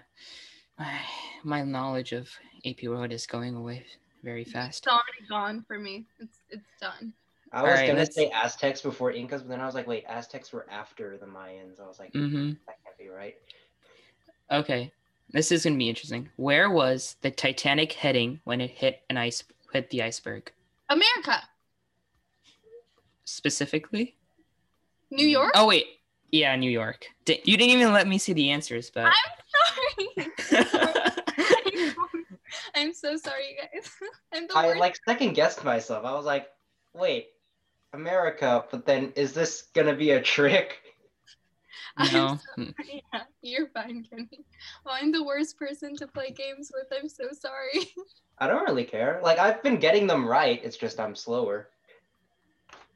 My 1.42 1.62
knowledge 1.62 2.12
of 2.12 2.28
AP 2.66 2.82
World 2.84 3.12
is 3.12 3.26
going 3.26 3.54
away 3.54 3.86
very 4.22 4.44
fast. 4.44 4.80
It's 4.84 4.88
already 4.88 5.26
gone 5.28 5.64
for 5.66 5.78
me. 5.78 6.04
It's 6.20 6.38
it's 6.50 6.68
done. 6.80 7.14
I 7.50 7.62
was 7.62 7.70
Alright, 7.70 7.86
gonna 7.88 7.98
let's- 8.00 8.14
say 8.14 8.30
Aztecs 8.30 8.82
before 8.82 9.10
Incas, 9.12 9.40
but 9.42 9.48
then 9.48 9.60
I 9.60 9.66
was 9.66 9.74
like, 9.74 9.86
wait, 9.86 10.04
Aztecs 10.06 10.52
were 10.52 10.66
after 10.70 11.16
the 11.16 11.26
Mayans. 11.26 11.80
I 11.80 11.86
was 11.88 11.98
like, 11.98 12.12
Mm-hmm. 12.12 12.50
that 12.66 12.76
can't 12.84 12.98
be 12.98 13.08
right. 13.08 13.36
Okay, 14.50 14.92
this 15.30 15.50
is 15.50 15.64
gonna 15.64 15.76
be 15.78 15.88
interesting. 15.88 16.28
Where 16.36 16.68
was 16.70 17.16
the 17.22 17.30
Titanic 17.30 17.94
heading 17.94 18.40
when 18.44 18.60
it 18.60 18.70
hit 18.70 19.00
an 19.08 19.16
ice 19.16 19.42
hit 19.72 19.88
the 19.88 20.02
iceberg? 20.02 20.52
America. 20.92 21.42
Specifically, 23.24 24.16
New 25.10 25.26
York? 25.26 25.52
Oh 25.54 25.66
wait, 25.66 25.86
yeah, 26.30 26.54
New 26.56 26.70
York. 26.70 27.06
Di- 27.24 27.40
You 27.44 27.56
didn't 27.56 27.78
even 27.80 27.92
let 27.92 28.06
me 28.06 28.18
see 28.18 28.32
the 28.32 28.50
answers, 28.50 28.90
but 28.90 29.06
I'm 29.06 30.26
sorry. 30.48 30.62
I'm 32.74 32.92
so 32.92 33.16
sorry, 33.16 33.42
you 33.50 33.56
guys. 33.80 33.90
I'm 34.32 34.46
the 34.46 34.56
I 34.56 34.66
worst. 34.68 34.80
like 34.80 34.96
second 35.06 35.34
guessed 35.34 35.64
myself. 35.64 36.04
I 36.04 36.12
was 36.12 36.24
like, 36.26 36.48
wait, 36.94 37.28
America, 37.92 38.64
but 38.70 38.84
then 38.86 39.12
is 39.16 39.32
this 39.32 39.68
gonna 39.74 39.94
be 39.94 40.10
a 40.10 40.20
trick? 40.20 40.78
I'm 41.96 42.12
no. 42.12 42.38
sorry. 42.56 42.74
Yeah, 43.12 43.22
you're 43.42 43.68
fine, 43.68 44.04
Kenny. 44.08 44.44
Oh, 44.86 44.90
I'm 44.92 45.12
the 45.12 45.22
worst 45.22 45.58
person 45.58 45.94
to 45.96 46.06
play 46.06 46.30
games 46.30 46.72
with. 46.74 46.86
I'm 46.98 47.08
so 47.08 47.24
sorry. 47.32 47.88
I 48.38 48.46
don't 48.46 48.64
really 48.64 48.84
care. 48.84 49.20
Like 49.22 49.38
I've 49.38 49.62
been 49.62 49.76
getting 49.78 50.06
them 50.06 50.26
right. 50.26 50.60
It's 50.64 50.76
just 50.76 50.98
I'm 50.98 51.14
slower. 51.14 51.68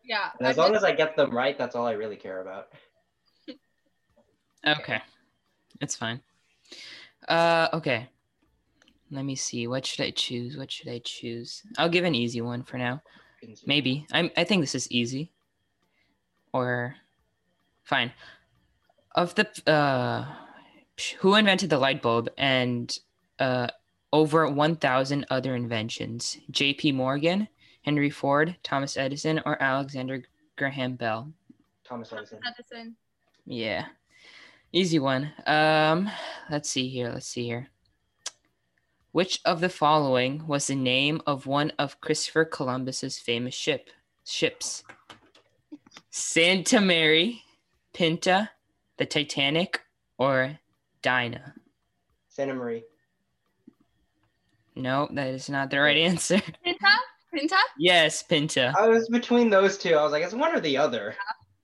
yeah. 0.05 0.31
And 0.39 0.49
as 0.49 0.57
I'm 0.59 0.63
long 0.65 0.73
just- 0.73 0.85
as 0.85 0.91
I 0.91 0.95
get 0.95 1.17
them 1.17 1.31
right, 1.37 1.57
that's 1.59 1.77
all 1.77 1.87
I 1.87 1.93
really 1.93 2.17
care 2.17 2.41
about. 2.41 2.69
Okay, 4.67 5.01
it's 5.81 5.95
fine. 5.95 6.21
Uh, 7.29 7.69
okay. 7.73 8.09
Let 9.13 9.25
me 9.25 9.37
see. 9.37 9.69
What 9.69 9.87
should 9.87 10.05
I 10.05 10.11
choose? 10.11 10.57
What 10.57 10.73
should 10.73 10.89
I 10.89 11.01
choose? 11.05 11.63
I'll 11.79 11.89
give 11.89 12.05
an 12.05 12.17
easy 12.17 12.41
one 12.41 12.65
for 12.65 12.77
now. 12.77 13.01
Maybe. 13.65 14.07
I'm. 14.13 14.31
I 14.37 14.43
think 14.43 14.63
this 14.63 14.75
is 14.75 14.91
easy. 14.91 15.31
Or, 16.53 16.97
fine. 17.85 18.11
Of 19.17 19.35
the 19.35 19.49
uh, 19.67 20.27
who 21.21 21.35
invented 21.35 21.71
the 21.71 21.79
light 21.79 22.03
bulb 22.03 22.29
and 22.37 22.97
uh, 23.39 23.69
over 24.13 24.49
one 24.49 24.77
thousand 24.77 25.27
other 25.31 25.57
inventions? 25.57 26.37
J.P. 26.51 26.93
Morgan, 26.93 27.49
Henry 27.83 28.11
Ford, 28.11 28.57
Thomas 28.63 28.97
Edison, 28.99 29.41
or 29.47 29.61
Alexander 29.63 30.23
Graham 30.57 30.97
Bell? 30.97 31.33
Thomas 31.85 32.13
Edison. 32.13 32.41
Edison. 32.47 32.97
Yeah. 33.47 33.87
Easy 34.73 34.99
one. 34.99 35.33
Um, 35.47 36.11
let's 36.51 36.69
see 36.69 36.89
here. 36.89 37.11
Let's 37.11 37.29
see 37.29 37.45
here. 37.45 37.69
Which 39.13 39.41
of 39.47 39.61
the 39.61 39.71
following 39.71 40.47
was 40.47 40.67
the 40.67 40.75
name 40.75 41.23
of 41.27 41.47
one 41.47 41.73
of 41.79 42.03
Christopher 42.03 42.45
Columbus's 42.45 43.19
famous 43.19 43.55
ship 43.55 43.89
ships? 44.25 44.85
Santa 46.11 46.83
Mary, 46.83 47.43
Pinta, 47.95 48.51
the 48.99 49.07
Titanic, 49.07 49.81
or 50.19 50.59
Dinah? 51.03 51.55
Santa 52.29 52.55
Marie. 52.55 52.85
No, 54.75 55.09
that 55.13 55.29
is 55.29 55.49
not 55.49 55.71
the 55.71 55.81
right 55.81 55.97
answer. 55.97 56.41
Pinta? 56.65 56.87
Pinta? 57.35 57.57
yes, 57.79 58.23
Pinta. 58.23 58.73
I 58.79 58.89
was 58.89 59.09
between 59.09 59.51
those 59.51 59.79
two. 59.79 59.95
I 59.95 60.03
was 60.03 60.13
like, 60.13 60.23
it's 60.23 60.35
one 60.35 60.55
or 60.55 60.61
the 60.61 60.77
other. 60.77 61.15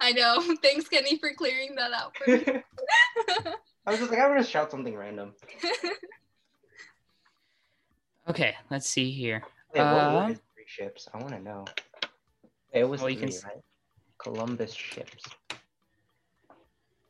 I 0.00 0.12
know. 0.12 0.40
Thanks, 0.62 0.88
Kenny, 0.88 1.18
for 1.18 1.32
clearing 1.34 1.74
that 1.76 1.92
out 1.92 2.16
for 2.16 2.30
me. 2.30 2.44
I 3.86 3.90
was 3.90 3.98
just 4.00 4.10
like, 4.10 4.20
I'm 4.20 4.28
gonna 4.28 4.44
shout 4.44 4.70
something 4.70 4.96
random. 4.96 5.34
Okay, 8.28 8.54
let's 8.70 8.88
see 8.88 9.10
here. 9.10 9.42
Wait, 9.74 9.80
what 9.80 9.86
Uh, 9.88 10.28
were 10.28 10.34
three 10.54 10.64
ships? 10.66 11.08
I 11.12 11.18
want 11.18 11.30
to 11.30 11.40
know. 11.40 11.64
It 12.72 12.84
was 12.84 13.00
Well, 13.00 13.10
you 13.10 13.16
can 13.18 13.28
three, 13.28 13.36
s- 13.36 13.44
right? 13.44 13.60
Columbus 14.18 14.72
ships. 14.72 15.24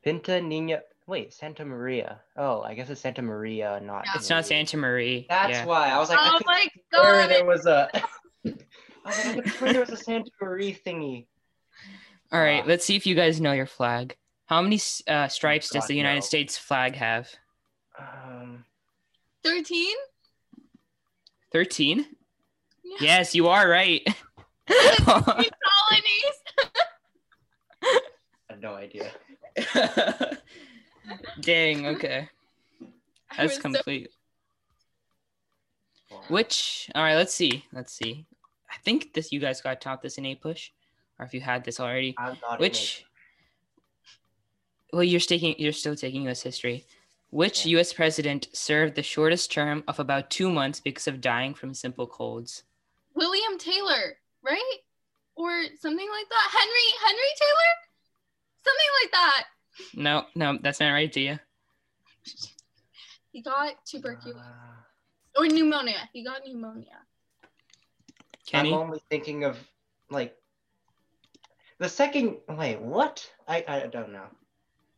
Pinta 0.03 0.41
Nina. 0.41 0.81
Wait, 1.07 1.33
Santa 1.33 1.65
Maria. 1.65 2.21
Oh, 2.37 2.62
I 2.62 2.75
guess 2.75 2.88
it's 2.91 3.01
Santa 3.01 3.23
Maria, 3.23 3.81
not. 3.83 4.05
Yeah. 4.07 4.12
It's 4.17 4.31
not 4.31 4.47
Santa 4.47 4.77
Marie. 4.77 5.27
That's 5.29 5.51
yeah. 5.51 5.65
why 5.65 5.91
I 5.91 5.99
was 5.99 6.09
like, 6.09 6.19
I 6.19 6.29
oh 6.29 6.38
could 6.38 6.47
my 6.47 6.69
god. 6.93 7.31
there 7.31 7.45
was 7.45 7.67
a. 7.67 7.88
I 8.45 8.51
was 9.05 9.37
like, 9.37 9.62
I 9.62 9.73
there 9.73 9.81
was 9.81 9.91
a 9.91 9.97
Santa 9.97 10.31
Marie 10.41 10.79
thingy. 10.87 11.27
All 12.33 12.41
right, 12.41 12.62
Ah. 12.62 12.69
let's 12.69 12.85
see 12.85 12.97
if 12.97 13.07
you 13.07 13.15
guys 13.15 13.41
know 13.41 13.53
your 13.53 13.67
flag. 13.67 14.17
How 14.47 14.62
many 14.62 14.81
uh, 15.07 15.29
stripes 15.29 15.71
does 15.71 15.87
the 15.87 15.95
United 15.95 16.17
no. 16.17 16.21
States 16.27 16.59
flag 16.59 16.95
have? 16.97 17.29
Um, 17.99 18.65
13? 19.45 19.95
13? 21.53 21.99
Yeah. 22.85 22.97
Yes, 23.01 23.35
you 23.35 23.49
are 23.49 23.69
right. 23.69 24.03
Colonies. 24.99 25.43
I 28.62 28.66
had 28.66 28.70
no 28.70 28.75
idea. 28.75 29.11
Dang, 31.40 31.87
okay. 31.88 32.29
That's 33.37 33.42
was 33.42 33.55
so- 33.57 33.61
complete. 33.61 34.11
Which, 36.29 36.90
all 36.94 37.03
right, 37.03 37.16
let's 37.16 37.35
see. 37.35 37.64
Let's 37.72 37.92
see. 37.92 38.27
I 38.70 38.77
think 38.85 39.12
this 39.14 39.33
you 39.33 39.40
guys 39.40 39.61
got 39.61 39.81
taught 39.81 40.03
this 40.03 40.18
in 40.18 40.25
APUSH, 40.25 40.70
or 41.18 41.27
if 41.27 41.35
you 41.35 41.40
had 41.40 41.64
this 41.64 41.81
already. 41.81 42.14
I'm 42.18 42.37
not 42.42 42.61
Which, 42.61 43.05
well, 44.92 45.03
you're 45.03 45.20
taking, 45.20 45.55
you're 45.59 45.72
still 45.72 45.96
taking 45.96 46.22
U.S. 46.25 46.42
history. 46.42 46.87
Which 47.31 47.64
Yeah. 47.64 47.72
U.S. 47.72 47.92
president 47.94 48.48
served 48.53 48.94
the 48.94 49.03
shortest 49.03 49.51
term 49.51 49.83
of 49.88 49.98
about 49.98 50.31
two 50.31 50.51
months 50.51 50.81
because 50.81 51.09
of 51.09 51.20
dying 51.20 51.55
from 51.55 51.72
simple 51.75 52.07
colds? 52.07 52.62
William 53.14 53.59
Taylor, 53.59 54.16
right? 54.42 54.79
Or 55.35 55.51
something 55.81 56.09
like 56.09 56.29
that. 56.29 56.48
Henry 56.53 56.88
Henry 57.05 57.33
Taylor? 57.38 57.72
Something 58.64 58.90
like 59.03 59.12
that. 59.12 59.44
No, 59.94 60.27
no, 60.35 60.59
that's 60.62 60.81
not 60.81 60.90
right, 60.90 61.11
Dia. 61.12 61.40
He 63.33 63.40
got 63.42 63.85
tuberculosis 63.87 64.40
Uh, 64.40 65.40
or 65.40 65.46
pneumonia. 65.48 66.09
He 66.12 66.22
got 66.25 66.42
pneumonia. 66.46 66.98
Kenny. 68.46 68.72
I'm 68.72 68.79
only 68.79 69.01
thinking 69.09 69.44
of 69.44 69.59
like 70.11 70.37
the 71.79 71.88
second. 71.88 72.37
Wait, 72.48 72.81
what? 72.81 73.29
I 73.48 73.64
I 73.66 73.87
don't 73.87 74.12
know. 74.12 74.27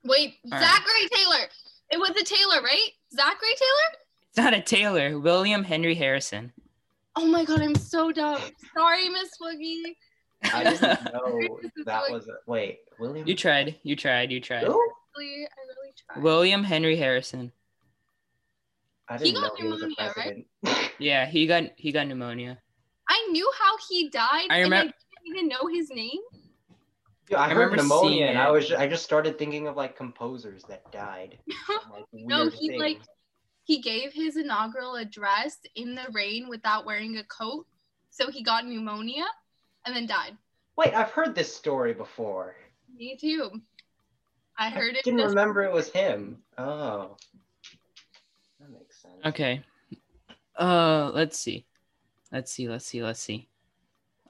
Wait, 0.05 0.35
All 0.44 0.50
right. 0.50 0.61
Zachary 0.61 1.09
Taylor. 1.12 1.48
It 1.90 1.98
was 1.98 2.11
a 2.11 2.24
Taylor, 2.24 2.61
right? 2.62 2.90
Zachary 3.12 3.55
Taylor? 3.57 4.00
It's 4.29 4.37
not 4.37 4.55
a 4.55 4.61
Taylor. 4.61 5.18
William 5.18 5.62
Henry 5.62 5.94
Harrison. 5.94 6.53
Oh 7.16 7.27
my 7.27 7.44
god, 7.44 7.61
I'm 7.62 7.77
so 7.77 8.11
dumb. 8.11 8.40
Sorry, 8.77 9.09
Miss 9.09 9.31
Woogie. 9.40 9.94
I 10.53 10.65
didn't 10.65 10.83
know 11.13 11.59
that 11.87 12.11
was 12.11 12.29
a 12.29 12.35
wait. 12.47 12.81
William. 12.99 13.27
You 13.27 13.35
tried. 13.35 13.77
You 13.83 13.97
tried. 13.97 14.31
You 14.33 14.41
tried. 14.41 14.65
Who? 14.65 14.73
I 14.73 15.19
really 15.19 15.95
tried. 16.09 16.23
William 16.23 16.65
Henry 16.65 16.97
Harrison. 16.97 17.53
I 19.09 19.19
He 19.19 19.25
didn't 19.33 19.43
got 19.43 19.59
know 19.59 19.65
he 19.65 19.69
was 19.69 19.83
a 19.83 19.89
pneumonia, 19.89 20.13
right? 20.17 20.47
president. 20.63 20.91
Yeah, 20.99 21.27
he 21.27 21.47
got 21.47 21.65
he 21.77 21.93
got 21.93 22.07
pneumonia. 22.07 22.59
I 23.09 23.29
knew 23.31 23.51
how 23.59 23.77
he 23.89 24.09
died. 24.09 24.47
I 24.51 24.59
and 24.59 24.75
I 24.75 24.83
didn't 24.83 24.95
even 25.27 25.49
know 25.49 25.67
his 25.73 25.91
name. 25.91 26.21
Yeah, 27.31 27.41
I, 27.41 27.47
I 27.47 27.49
heard 27.49 27.71
remember 27.71 27.77
pneumonia, 27.83 28.27
and 28.27 28.39
I 28.39 28.49
it. 28.49 28.53
was 28.53 28.73
I 28.73 28.87
just 28.87 29.05
started 29.05 29.39
thinking 29.39 29.67
of 29.67 29.77
like 29.77 29.97
composers 29.97 30.63
that 30.65 30.91
died. 30.93 31.39
like, 31.93 32.05
No, 32.13 32.41
weird 32.45 32.55
he, 32.55 32.79
like. 32.79 32.99
He 33.67 33.81
gave 33.81 34.13
his 34.13 34.37
inaugural 34.37 34.97
address 34.97 35.57
in 35.75 35.95
the 35.95 36.05
rain 36.13 36.51
without 36.51 36.85
wearing 36.85 37.17
a 37.17 37.25
coat, 37.25 37.67
so 38.11 38.31
he 38.31 38.43
got 38.43 38.67
pneumonia 38.67 39.25
and 39.87 39.94
then 39.94 40.07
died. 40.07 40.37
Wait, 40.77 40.94
I've 40.94 41.11
heard 41.11 41.35
this 41.35 41.55
story 41.55 41.94
before. 41.94 42.57
Me 42.97 43.16
too. 43.16 43.51
I 44.59 44.70
heard 44.70 44.94
I 44.94 44.99
it. 44.99 45.05
didn't 45.05 45.20
just- 45.20 45.31
remember 45.35 45.62
it 45.62 45.73
was 45.73 45.90
him. 45.90 46.38
Oh, 46.59 47.16
that 48.61 48.70
makes 48.70 49.01
sense. 49.03 49.14
Okay. 49.27 49.62
Uh, 50.59 51.11
let's 51.14 51.38
see. 51.38 51.66
Let's 52.31 52.53
see. 52.53 52.68
Let's 52.68 52.87
see. 52.87 53.03
Let's 53.03 53.20
see. 53.20 53.49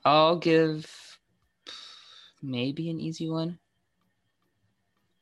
I'll 0.05 0.37
give 0.37 1.19
maybe 2.43 2.91
an 2.91 3.01
easy 3.01 3.29
one. 3.29 3.59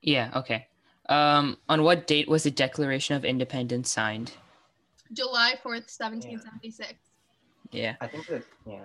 Yeah. 0.01 0.31
Okay. 0.37 0.66
Um, 1.09 1.59
on 1.68 1.83
what 1.83 2.07
date 2.07 2.29
was 2.29 2.45
the 2.45 2.51
Declaration 2.51 3.16
of 3.16 3.25
Independence 3.25 3.90
signed? 3.90 4.33
July 5.13 5.54
4th, 5.63 5.90
1776. 5.90 6.94
Yeah. 7.71 7.96
I 8.00 8.07
think 8.07 8.27
that 8.29 8.44
yeah. 8.67 8.81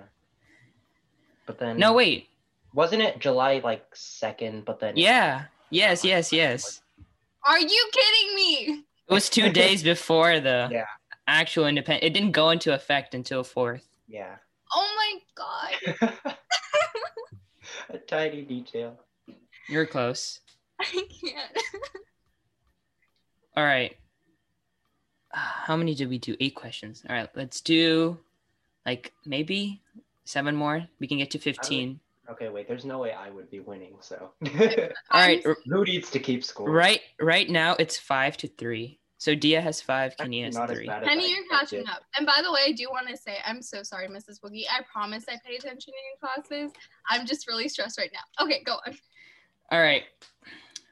But 1.47 1.57
then 1.57 1.77
No, 1.79 1.93
wait. 1.93 2.29
wasn't 2.73 3.01
it 3.01 3.17
July 3.19 3.61
like 3.63 3.83
second? 3.95 4.65
But 4.65 4.79
then 4.79 4.95
Yeah. 4.97 5.45
Yes. 5.71 6.03
Yes. 6.05 6.31
Yes. 6.31 6.81
Are 7.47 7.59
you 7.59 7.89
kidding 7.93 8.35
me? 8.35 8.83
It 9.09 9.13
was 9.13 9.29
two 9.29 9.49
days 9.49 9.81
before 9.81 10.39
the 10.39 10.67
Yeah. 10.71 10.85
actual 11.27 11.65
independent. 11.65 12.03
It 12.03 12.13
didn't 12.13 12.33
go 12.33 12.49
into 12.51 12.73
effect 12.73 13.15
until 13.15 13.43
fourth. 13.43 13.87
yeah. 14.07 14.35
Oh 14.75 14.89
my 15.01 15.11
god. 15.33 16.35
a 17.89 17.97
tiny 17.99 18.41
detail. 18.43 18.99
You're 19.69 19.85
close. 19.85 20.41
I 20.79 20.83
can't. 21.21 21.57
All 23.55 23.63
right. 23.63 23.97
How 25.31 25.75
many 25.77 25.95
did 25.95 26.09
we 26.09 26.17
do? 26.17 26.35
Eight 26.39 26.55
questions. 26.55 27.03
All 27.09 27.15
right, 27.15 27.29
let's 27.35 27.61
do 27.61 28.17
like 28.85 29.13
maybe 29.25 29.81
seven 30.27 30.55
more. 30.55 30.85
We 30.99 31.07
can 31.07 31.17
get 31.17 31.31
to 31.31 31.39
15. 31.39 31.99
Okay, 32.29 32.49
wait. 32.49 32.67
There's 32.67 32.85
no 32.85 32.99
way 32.99 33.13
I 33.13 33.29
would 33.29 33.49
be 33.49 33.61
winning. 33.61 33.95
So 34.01 34.31
All 35.11 35.21
right, 35.21 35.41
who 35.65 35.83
needs 35.85 36.09
to 36.11 36.19
keep 36.19 36.43
score? 36.43 36.69
right 36.69 36.99
right 37.21 37.49
now 37.49 37.75
it's 37.79 37.97
5 37.97 38.37
to 38.37 38.47
3. 38.47 38.99
So 39.19 39.33
Dia 39.33 39.61
has 39.61 39.81
5, 39.81 40.17
Kenny 40.17 40.43
has 40.43 40.55
3. 40.55 40.85
bad 40.85 41.01
as 41.01 41.07
I 41.07 41.09
Penny, 41.09 41.31
you're 41.31 41.47
catching 41.49 41.87
up. 41.87 42.03
And 42.17 42.27
by 42.27 42.39
the 42.43 42.51
way, 42.51 42.61
I 42.67 42.71
do 42.73 42.87
want 42.91 43.07
to 43.07 43.17
say 43.17 43.37
I'm 43.45 43.61
so 43.61 43.81
sorry, 43.81 44.07
Mrs. 44.07 44.39
Boogie. 44.43 44.65
I 44.69 44.81
promise 44.91 45.25
I 45.27 45.37
pay 45.43 45.55
attention 45.55 45.93
in 45.93 46.03
your 46.11 46.19
classes. 46.59 46.71
I'm 47.09 47.25
just 47.25 47.47
really 47.47 47.67
stressed 47.69 47.97
right 47.97 48.11
now. 48.13 48.45
Okay, 48.45 48.61
go 48.63 48.73
on. 48.85 48.97
All 49.71 49.81
right. 49.81 50.03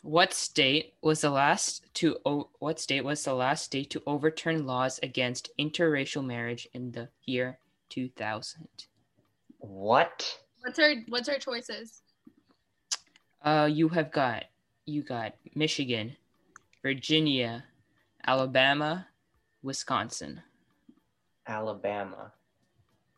What 0.02 0.34
state 0.34 0.94
was 1.02 1.22
the 1.22 1.30
last 1.30 1.86
to 1.96 2.18
o- 2.26 2.50
what 2.60 2.80
state 2.80 3.04
was 3.04 3.24
the 3.24 3.34
last 3.34 3.66
state 3.66 3.90
to 3.92 4.02
overturn 4.08 4.66
laws 4.66 5.00
against 5.04 5.50
interracial 5.60 6.24
marriage 6.26 6.68
in 6.74 6.92
the 6.92 7.10
year 7.26 7.60
2000? 7.90 8.68
What? 9.68 10.38
What's 10.62 10.80
our 10.80 10.94
what's 11.10 11.30
our 11.30 11.38
choices? 11.38 12.02
Uh 13.44 13.68
you 13.72 13.90
have 13.90 14.12
got 14.12 14.46
you 14.86 15.02
got 15.02 15.34
Michigan, 15.56 16.16
Virginia, 16.84 17.66
Alabama, 18.26 19.08
Wisconsin. 19.64 20.42
Alabama. 21.48 22.32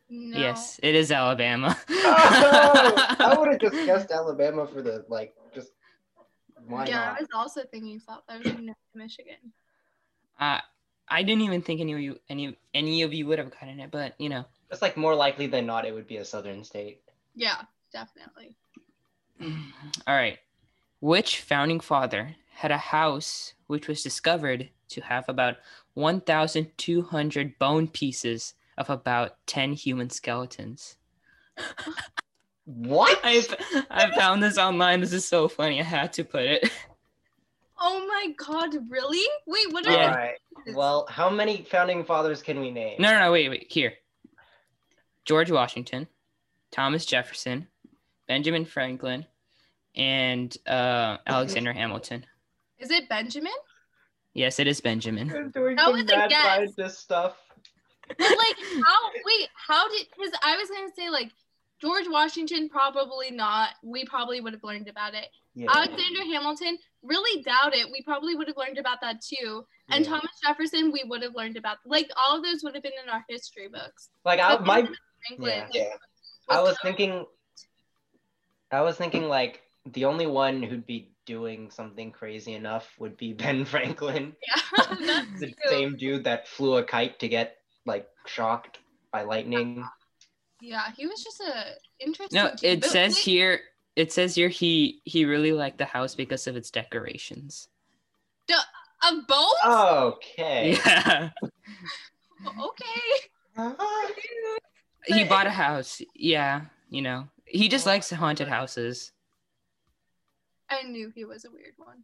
No. 0.09 0.37
Yes, 0.37 0.79
it 0.81 0.95
is 0.95 1.11
Alabama. 1.11 1.77
Oh, 1.89 2.93
I 3.19 3.35
would 3.37 3.49
have 3.49 3.59
just 3.59 3.85
guessed 3.85 4.11
Alabama 4.11 4.65
for 4.67 4.81
the 4.81 5.05
like 5.09 5.35
just 5.53 5.71
why 6.65 6.85
yeah, 6.85 6.95
not? 6.95 7.17
I 7.17 7.19
was 7.19 7.29
also 7.33 7.63
thinking 7.69 7.99
South. 7.99 8.21
I 8.29 8.37
was 8.37 8.43
thinking 8.45 8.73
Michigan. 8.95 9.35
uh, 10.39 10.61
I 11.09 11.23
didn't 11.23 11.41
even 11.41 11.61
think 11.61 11.81
any 11.81 11.93
of 11.93 11.99
you 11.99 12.19
any 12.29 12.57
any 12.73 13.01
of 13.01 13.13
you 13.13 13.27
would 13.27 13.39
have 13.39 13.51
gotten 13.51 13.81
it, 13.81 13.91
but 13.91 14.15
you 14.17 14.29
know. 14.29 14.45
It's 14.69 14.81
like 14.81 14.97
more 14.97 15.15
likely 15.15 15.47
than 15.47 15.65
not 15.65 15.85
it 15.85 15.93
would 15.93 16.07
be 16.07 16.17
a 16.17 16.25
southern 16.25 16.63
state. 16.63 17.01
Yeah, 17.35 17.61
definitely. 17.91 18.55
All 19.41 20.15
right. 20.15 20.39
Which 20.99 21.41
founding 21.41 21.79
father 21.79 22.35
had 22.51 22.71
a 22.71 22.77
house 22.77 23.53
which 23.67 23.87
was 23.87 24.03
discovered 24.03 24.69
to 24.89 25.01
have 25.01 25.29
about 25.29 25.57
1,200 25.93 27.59
bone 27.59 27.87
pieces 27.87 28.55
of 28.77 28.89
about 28.89 29.37
10 29.45 29.73
human 29.73 30.09
skeletons? 30.09 30.97
What? 32.67 33.17
I 33.23 33.47
I 33.89 34.13
found 34.13 34.43
this 34.43 34.57
online. 34.57 34.99
This 34.99 35.13
is 35.13 35.25
so 35.25 35.47
funny. 35.47 35.79
I 35.79 35.83
had 35.83 36.11
to 36.13 36.25
put 36.25 36.43
it. 36.43 36.69
Oh 37.79 38.05
my 38.05 38.33
god, 38.35 38.75
really? 38.89 39.25
Wait, 39.45 39.71
what 39.71 39.87
are 39.87 39.91
Yeah. 39.91 40.09
All 40.09 40.15
right. 40.15 40.35
Well, 40.75 41.07
how 41.09 41.29
many 41.29 41.65
founding 41.71 42.03
fathers 42.03 42.41
can 42.41 42.59
we 42.59 42.69
name? 42.69 42.97
No, 42.99 43.11
no, 43.11 43.19
no. 43.19 43.31
Wait, 43.31 43.49
wait. 43.49 43.67
Here. 43.71 43.93
George 45.27 45.51
Washington, 45.51 46.07
Thomas 46.71 47.05
Jefferson, 47.05 47.67
Benjamin 48.27 48.63
Franklin, 48.65 49.25
and 49.95 50.55
uh, 50.65 51.17
Alexander 51.27 51.73
Hamilton. 51.73 52.25
Is 52.79 52.89
it 52.91 53.09
Benjamin? 53.09 53.51
Yes, 54.33 54.59
it 54.59 54.67
is 54.67 54.79
Benjamin. 54.79 55.27
We're 55.27 55.43
doing 55.49 55.75
That 55.75 55.91
was 55.91 56.03
a 56.03 56.05
mad 56.05 56.29
guess. 56.29 56.43
scientist 56.43 56.99
stuff. 57.01 57.35
But 58.07 58.19
like, 58.19 58.55
how? 58.85 59.09
Wait, 59.25 59.49
how 59.53 59.89
did? 59.89 60.07
Because 60.15 60.31
I 60.41 60.55
was 60.55 60.69
gonna 60.69 60.93
say 60.95 61.09
like 61.09 61.31
George 61.81 62.05
Washington 62.07 62.69
probably 62.69 63.29
not. 63.31 63.71
We 63.83 64.05
probably 64.05 64.39
would 64.39 64.53
have 64.53 64.63
learned 64.63 64.87
about 64.87 65.13
it. 65.13 65.27
Yeah. 65.55 65.67
Alexander 65.75 66.23
Hamilton, 66.23 66.77
really 67.03 67.41
doubt 67.43 67.75
it. 67.75 67.87
We 67.91 68.01
probably 68.03 68.35
would 68.35 68.47
have 68.47 68.55
learned 68.55 68.77
about 68.77 69.01
that 69.01 69.21
too. 69.21 69.65
And 69.89 70.05
yeah. 70.05 70.11
Thomas 70.11 70.31
Jefferson, 70.41 70.91
we 70.93 71.03
would 71.05 71.21
have 71.23 71.35
learned 71.35 71.57
about. 71.57 71.77
Like 71.85 72.09
all 72.15 72.37
of 72.37 72.43
those 72.43 72.63
would 72.63 72.75
have 72.75 72.83
been 72.83 72.93
in 73.03 73.09
our 73.09 73.25
history 73.27 73.67
books. 73.67 74.09
like 74.23 74.39
I, 74.39 74.55
But 74.55 74.65
my 74.65 74.75
Benjamin 74.81 74.97
Franklin, 75.25 75.63
yeah. 75.71 75.83
like, 76.49 76.59
I 76.59 76.61
was 76.61 76.77
thinking 76.81 77.25
I 78.71 78.81
was 78.81 78.97
thinking 78.97 79.27
like 79.27 79.61
the 79.85 80.05
only 80.05 80.27
one 80.27 80.61
who'd 80.61 80.85
be 80.85 81.11
doing 81.25 81.71
something 81.71 82.11
crazy 82.11 82.53
enough 82.53 82.93
would 82.99 83.17
be 83.17 83.33
Ben 83.41 83.65
Franklin. 83.65 84.35
Yeah, 84.99 85.25
The 85.39 85.47
true. 85.47 85.69
same 85.69 85.97
dude 85.97 86.23
that 86.25 86.47
flew 86.47 86.77
a 86.77 86.83
kite 86.83 87.19
to 87.19 87.27
get 87.27 87.57
like 87.85 88.07
shocked 88.25 88.79
by 89.11 89.23
lightning. 89.23 89.83
Yeah, 90.61 90.91
he 90.95 91.07
was 91.07 91.23
just 91.23 91.41
a 91.41 91.73
interesting. 91.99 92.41
No, 92.41 92.51
it 92.61 92.81
But 92.81 92.89
says 92.89 93.15
wait, 93.15 93.23
here. 93.23 93.59
It 93.95 94.11
says 94.11 94.35
here 94.35 94.49
he 94.49 95.01
he 95.05 95.25
really 95.25 95.53
liked 95.53 95.77
the 95.77 95.85
house 95.85 96.15
because 96.15 96.47
of 96.47 96.55
its 96.55 96.71
decorations. 96.71 97.69
of 98.49 99.27
both. 99.27 99.53
Oh. 99.63 100.17
Okay. 100.17 100.77
Yeah, 100.85 101.29
Okay. 102.45 103.69
He 105.07 105.23
bought 105.23 105.47
a 105.47 105.51
house. 105.51 106.01
Yeah, 106.13 106.61
you 106.89 107.01
know, 107.01 107.27
he 107.45 107.67
just 107.69 107.87
Oh. 107.87 107.91
likes 107.91 108.09
haunted 108.11 108.47
houses. 108.47 109.11
I 110.69 110.83
knew 110.83 111.11
he 111.15 111.23
was 111.25 111.45
a 111.45 111.51
weird 111.51 111.73
one. 111.77 112.03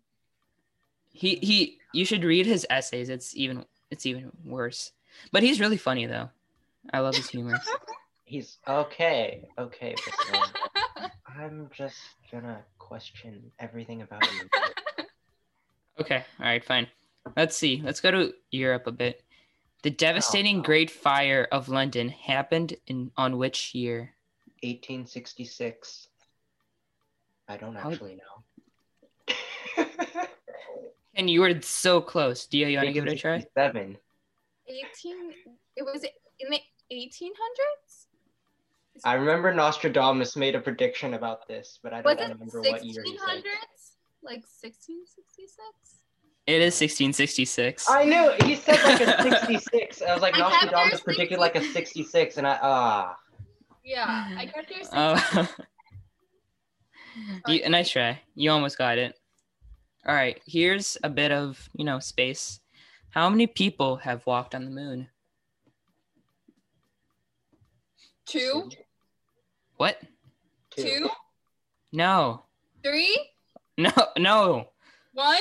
He 1.12 1.36
he. 1.36 1.80
You 1.92 2.06
should 2.06 2.24
read 2.24 2.46
his 2.46 2.66
essays. 2.70 3.10
It's 3.10 3.36
even 3.36 3.66
it's 3.92 4.06
even 4.06 4.32
worse. 4.46 4.92
But 5.32 5.44
he's 5.44 5.60
really 5.60 5.78
funny 5.78 6.06
though. 6.06 6.30
I 6.92 7.00
love 7.00 7.16
his 7.16 7.30
humor. 7.30 7.60
He's 8.26 8.58
okay. 8.68 9.48
Okay, 9.60 9.94
but 10.06 10.34
no, 11.02 11.08
I'm 11.28 11.70
just 11.76 11.98
gonna 12.32 12.64
question 12.80 13.52
everything 13.60 14.02
about 14.02 14.24
you. 14.34 14.50
Okay, 16.00 16.26
all 16.40 16.46
right, 16.48 16.64
fine. 16.66 16.88
Let's 17.38 17.56
see. 17.56 17.80
Let's 17.86 18.02
go 18.02 18.10
to 18.10 18.34
Europe 18.50 18.88
a 18.88 18.92
bit. 18.92 19.23
The 19.84 19.92
devastating 19.92 20.56
oh, 20.56 20.60
no. 20.60 20.64
Great 20.64 20.90
Fire 20.90 21.48
of 21.52 21.70
London 21.70 22.10
happened 22.10 22.76
in 22.88 23.12
on 23.16 23.38
which 23.38 23.76
year? 23.76 24.16
1866. 24.64 26.08
I 27.48 27.58
don't 27.58 27.78
actually 27.78 28.16
know. 28.16 29.36
And 31.16 31.30
you 31.30 31.42
were 31.42 31.62
so 31.62 32.02
close. 32.02 32.46
Dio, 32.48 32.68
you 32.68 32.78
want 32.78 32.88
to 32.88 32.94
give 32.94 33.06
it 33.06 33.14
a 33.14 33.16
try? 33.16 33.34
1867. 33.56 33.98
18. 34.68 35.34
It 35.76 35.84
was 35.84 36.04
in 36.04 36.50
the 36.50 36.60
1800s. 36.92 38.06
I 39.06 39.14
remember 39.16 39.54
Nostradamus 39.54 40.36
made 40.36 40.56
a 40.56 40.60
prediction 40.60 41.14
about 41.14 41.48
this, 41.48 41.80
but 41.84 41.94
I 41.94 42.02
Was 42.02 42.18
don't 42.18 42.32
it 42.32 42.34
remember 42.34 42.62
what 42.62 42.84
year 42.84 43.04
he 43.04 43.18
said. 43.18 43.44
1600s? 43.44 43.92
Like 44.24 44.44
1666? 44.62 46.03
It 46.46 46.62
is 46.62 46.74
1666. 46.74 47.90
I 47.90 48.04
knew 48.04 48.34
he 48.46 48.56
said 48.56 48.78
like 48.84 49.00
a 49.02 49.24
66. 49.40 50.02
I 50.02 50.14
was 50.14 50.22
like 50.22 50.36
I 50.36 50.40
kept 50.40 50.72
Nostradamus 50.74 51.00
predicted 51.02 51.40
like 51.40 51.56
a 51.56 51.64
66, 51.64 52.38
and 52.38 52.46
I 52.48 52.60
ah. 52.62 53.16
Yeah, 53.84 54.06
I 54.38 54.46
got 54.54 54.66
there. 54.68 54.84
Oh. 54.94 55.48
you, 57.48 57.70
nice 57.70 57.90
try. 57.90 58.20
You 58.36 58.52
almost 58.52 58.78
got 58.78 58.98
it. 58.98 59.18
All 60.06 60.14
right, 60.16 60.42
here's 60.46 60.98
a 61.04 61.10
bit 61.10 61.32
of, 61.32 61.70
you 61.78 61.86
know, 61.86 62.00
space. 62.00 62.60
How 63.12 63.30
many 63.30 63.48
people 63.48 63.96
have 63.98 64.26
walked 64.26 64.54
on 64.54 64.66
the 64.66 64.72
moon? 64.72 65.08
two, 68.26 68.70
What? 69.78 70.02
two, 70.72 71.10
No. 71.92 72.44
three, 72.84 73.18
No, 73.78 73.92
no. 74.18 74.70
one. 75.14 75.38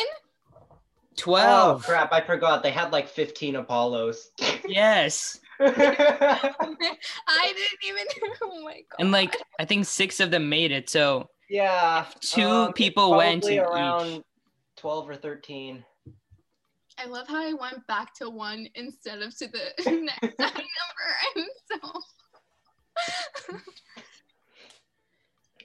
12. 1.22 1.76
Oh 1.76 1.86
crap! 1.86 2.12
I 2.12 2.20
forgot 2.20 2.64
they 2.64 2.72
had 2.72 2.90
like 2.90 3.08
15 3.08 3.54
Apollos. 3.54 4.30
Yes. 4.66 5.38
I 5.60 5.68
didn't 7.28 7.84
even. 7.86 8.06
Oh 8.42 8.64
my 8.64 8.82
god. 8.90 8.96
And 8.98 9.12
like 9.12 9.36
I 9.60 9.64
think 9.64 9.86
6 9.86 10.18
of 10.18 10.32
them 10.32 10.48
made 10.48 10.72
it. 10.72 10.90
So, 10.90 11.28
yeah. 11.48 12.06
Two 12.20 12.42
um, 12.42 12.72
people 12.72 13.14
went 13.14 13.42
probably 13.42 13.58
around 13.58 14.06
each. 14.08 14.22
12 14.78 15.10
or 15.10 15.14
13. 15.14 15.84
I 16.98 17.06
love 17.06 17.28
how 17.28 17.40
I 17.40 17.52
went 17.52 17.86
back 17.86 18.14
to 18.14 18.28
one 18.28 18.66
instead 18.74 19.22
of 19.22 19.36
to 19.38 19.46
the 19.46 19.90
next 19.92 20.38
number. 20.38 20.58
I'm 21.36 21.46
so. 21.70 21.78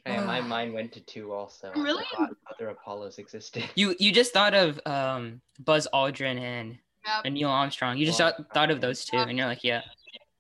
Yeah, 0.07 0.23
my 0.25 0.41
mind 0.41 0.73
went 0.73 0.91
to 0.93 0.99
two 1.01 1.33
also. 1.33 1.71
Really? 1.75 2.03
other 2.49 2.69
Apollos 2.69 3.17
existed. 3.19 3.63
you 3.75 3.95
you 3.99 4.11
just 4.11 4.33
thought 4.33 4.53
of 4.53 4.79
um 4.85 5.41
Buzz 5.59 5.87
Aldrin 5.93 6.39
and, 6.39 6.77
Yep. 7.05 7.21
and 7.25 7.33
Neil 7.35 7.49
Armstrong. 7.49 7.97
You 7.97 8.05
just 8.05 8.19
Well, 8.19 8.33
thought, 8.37 8.53
thought 8.53 8.71
of 8.71 8.81
those 8.81 9.05
two 9.05 9.17
and 9.17 9.37
you're 9.37 9.47
like, 9.47 9.63
yeah. 9.63 9.81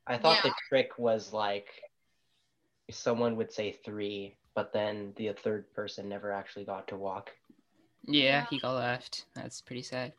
I 0.05 0.17
thought 0.17 0.41
the 0.43 0.53
trick 0.69 0.97
was 0.97 1.33
like 1.33 1.67
someone 2.89 3.35
would 3.35 3.51
say 3.51 3.71
three, 3.83 4.35
but 4.55 4.71
then 4.73 5.13
the 5.17 5.33
third 5.33 5.71
person 5.73 6.07
never 6.09 6.31
actually 6.31 6.65
got 6.65 6.87
to 6.89 6.95
walk. 6.95 7.31
Yeah, 8.05 8.23
Yeah. 8.23 8.45
he 8.49 8.59
got 8.59 8.73
left. 8.75 9.25
That's 9.35 9.61
pretty 9.61 9.81
sad. 9.81 10.13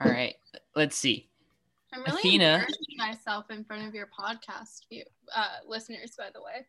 All 0.00 0.10
right, 0.10 0.34
let's 0.74 0.96
see. 0.96 1.28
I'm 1.92 2.02
really 2.04 2.18
Athena. 2.20 2.66
myself 2.96 3.50
in 3.50 3.64
front 3.64 3.86
of 3.86 3.94
your 3.94 4.08
podcast 4.18 4.80
uh, 5.36 5.46
listeners. 5.68 6.12
By 6.16 6.30
the 6.34 6.42
way, 6.42 6.64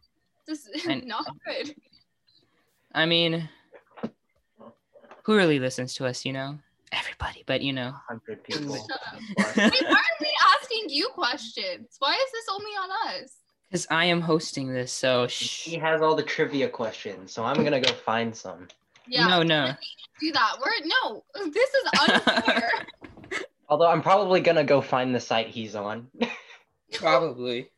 this 0.45 0.67
is 0.67 0.85
And- 0.85 1.05
not 1.07 1.25
good. 1.45 1.75
I 2.93 3.05
mean, 3.05 3.49
who 5.23 5.35
really 5.35 5.59
listens 5.59 5.93
to 5.95 6.05
us, 6.05 6.25
you 6.25 6.33
know? 6.33 6.59
Everybody, 6.91 7.43
but 7.47 7.61
you 7.61 7.73
know. 7.73 7.91
100 8.09 8.43
people. 8.43 8.75
Shut 8.75 8.91
up. 8.91 9.15
plus. 9.37 9.57
Wait, 9.57 9.83
why 9.83 9.95
are 9.95 10.17
we 10.21 10.31
asking 10.61 10.85
you 10.89 11.09
questions? 11.13 11.95
Why 11.99 12.13
is 12.13 12.31
this 12.31 12.45
only 12.51 12.71
on 12.71 12.89
us? 13.21 13.31
Because 13.69 13.87
I 13.89 14.05
am 14.05 14.21
hosting 14.21 14.71
this, 14.71 14.91
so 14.91 15.25
He 15.27 15.75
has 15.77 16.01
all 16.01 16.15
the 16.15 16.21
trivia 16.21 16.69
questions, 16.69 17.31
so 17.31 17.43
I'm 17.43 17.63
gonna 17.63 17.81
go 17.81 17.91
find 17.91 18.35
some. 18.35 18.67
Yeah, 19.07 19.27
No, 19.27 19.41
no. 19.41 19.73
do 20.19 20.31
that. 20.31 20.57
We're 20.61 20.85
no. 20.85 21.23
This 21.51 21.69
is 21.73 21.99
unfair. 22.09 22.69
Although 23.69 23.87
I'm 23.87 24.03
probably 24.03 24.41
gonna 24.41 24.63
go 24.63 24.79
find 24.81 25.15
the 25.15 25.19
site 25.19 25.47
he's 25.47 25.73
on. 25.73 26.07
Probably. 26.93 27.71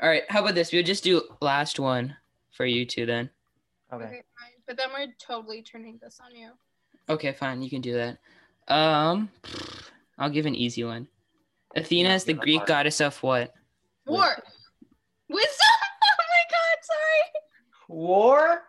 All 0.00 0.08
right, 0.08 0.22
how 0.28 0.40
about 0.42 0.54
this? 0.54 0.72
We'll 0.72 0.84
just 0.84 1.02
do 1.02 1.22
last 1.40 1.80
one 1.80 2.16
for 2.52 2.64
you 2.64 2.86
two 2.86 3.04
then. 3.04 3.30
Okay. 3.92 4.04
Okay, 4.04 4.22
fine. 4.38 4.52
But 4.66 4.76
then 4.76 4.88
we're 4.94 5.12
totally 5.18 5.62
turning 5.62 5.98
this 6.02 6.18
on 6.24 6.34
you. 6.34 6.50
Okay, 7.08 7.32
fine. 7.32 7.62
You 7.62 7.68
can 7.70 7.80
do 7.82 7.94
that. 7.94 8.18
Um, 8.68 9.28
I'll 10.18 10.30
give 10.30 10.46
an 10.46 10.54
easy 10.54 10.84
one. 10.84 11.08
Athena 11.76 12.08
Yeah, 12.10 12.14
is 12.14 12.24
the 12.24 12.32
Greek 12.34 12.58
hard- 12.58 12.68
goddess 12.68 13.00
of 13.00 13.16
what? 13.22 13.52
War. 14.06 14.36
Wisdom. 15.28 15.50
Oh 16.04 16.14
my 16.18 16.44
God. 16.50 16.78
Sorry. 16.82 17.22
War? 17.88 18.62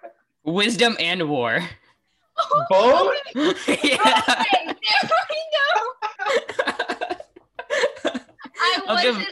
Wisdom 0.43 0.95
and 0.99 1.29
war. 1.29 1.59
Both? 2.69 3.15
yeah. 3.35 3.43
Okay, 3.67 4.65
there 4.65 5.09
we 5.29 5.39
go. 5.53 5.69
I 8.55 8.81
I'll 8.87 9.01
give- 9.01 9.27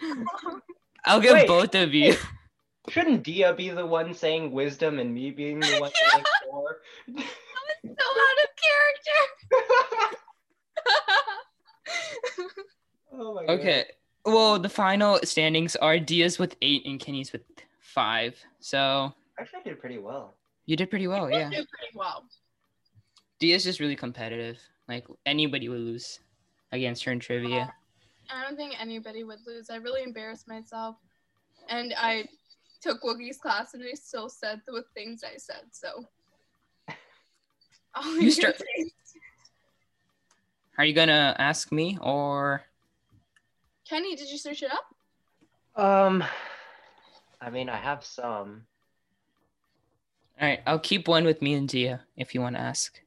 I'll 1.06 1.20
give 1.20 1.34
Wait. 1.34 1.48
both 1.48 1.74
of 1.76 1.94
you. 1.94 2.16
Shouldn't 2.92 3.24
Dia 3.24 3.54
be 3.54 3.70
the 3.70 3.86
one 3.86 4.14
saying 4.14 4.52
wisdom 4.52 5.00
and 5.00 5.14
me 5.14 5.32
being 5.32 5.60
the 5.62 5.78
one 5.80 5.92
saying 6.12 6.26
war? 6.52 6.78
I 7.08 7.12
was 7.14 7.26
so 7.84 7.90
out 7.90 8.38
of 8.44 8.50
character. 8.66 10.18
oh 13.14 13.34
my 13.36 13.46
god. 13.46 13.60
Okay. 13.60 13.86
Well, 14.26 14.60
the 14.60 14.70
final 14.70 15.20
standings 15.24 15.76
are 15.78 16.00
Dia's 16.00 16.38
with 16.38 16.56
eight 16.62 16.86
and 16.86 17.00
Kenny's 17.00 17.32
with 17.32 17.42
five. 17.80 18.38
So 18.60 19.14
Actually, 19.40 19.60
I 19.60 19.64
did 19.70 19.80
pretty 19.80 19.98
well. 19.98 20.34
you 20.66 20.76
did 20.76 20.90
pretty 20.90 21.08
well, 21.08 21.30
You 21.32 21.38
yeah. 21.38 21.50
did 21.50 21.68
pretty 21.70 21.96
well. 21.96 22.26
Dia's 23.40 23.64
just 23.64 23.80
really 23.80 23.96
competitive. 23.96 24.58
Like 24.88 25.06
anybody 25.26 25.70
would 25.70 25.80
lose 25.80 26.20
against 26.72 27.04
her 27.06 27.12
in 27.12 27.20
trivia. 27.20 27.74
I 28.30 28.44
don't 28.44 28.56
think 28.56 28.76
anybody 28.80 29.24
would 29.24 29.40
lose. 29.48 29.70
I 29.70 29.78
really 29.78 30.04
embarrassed 30.04 30.48
myself, 30.48 30.96
and 31.70 31.94
I 31.98 32.28
took 32.82 33.02
Woogie's 33.04 33.38
class, 33.38 33.74
and 33.74 33.84
I 33.84 33.94
still 33.94 34.30
said 34.30 34.62
the 34.66 34.84
things 34.94 35.24
I 35.24 35.38
said. 35.38 35.64
So. 35.72 36.06
All 37.96 38.18
You 38.20 38.32
start- 38.32 38.62
Are 40.78 40.86
you 40.86 40.94
gonna 40.94 41.36
ask 41.38 41.72
me 41.72 41.98
or 42.02 42.64
Kenny, 43.88 44.16
did 44.16 44.30
you 44.30 44.38
search 44.38 44.64
it 44.64 44.72
up? 44.72 44.96
Um, 45.76 46.24
I 47.42 47.50
mean, 47.50 47.68
I 47.70 47.76
have 47.76 48.06
some. 48.06 48.64
all 50.40 50.48
right? 50.48 50.62
I'll 50.66 50.80
keep 50.80 51.08
one 51.10 51.26
with 51.26 51.42
me 51.42 51.54
and 51.56 51.68
Dia 51.68 52.02
if 52.16 52.34
you 52.34 52.40
want 52.42 52.56
to 52.56 52.62
ask. 52.62 53.00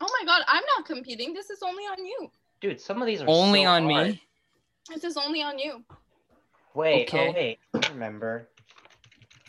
Oh 0.00 0.08
my 0.20 0.24
god, 0.26 0.42
I'm 0.48 0.62
not 0.76 0.86
competing. 0.86 1.34
This 1.34 1.50
is 1.50 1.62
only 1.62 1.84
on 1.84 2.04
you. 2.04 2.30
Dude, 2.60 2.80
some 2.80 3.00
of 3.02 3.06
these 3.06 3.20
are 3.22 3.26
Only 3.28 3.64
so 3.64 3.68
on 3.68 3.90
hard. 3.90 4.06
me. 4.08 4.22
This 4.92 5.04
is 5.04 5.16
only 5.16 5.42
on 5.42 5.58
you. 5.58 5.84
Wait, 6.74 7.08
Okay. 7.08 7.28
oh 7.28 7.32
wait, 7.32 7.58
I 7.74 7.88
remember. 7.92 8.48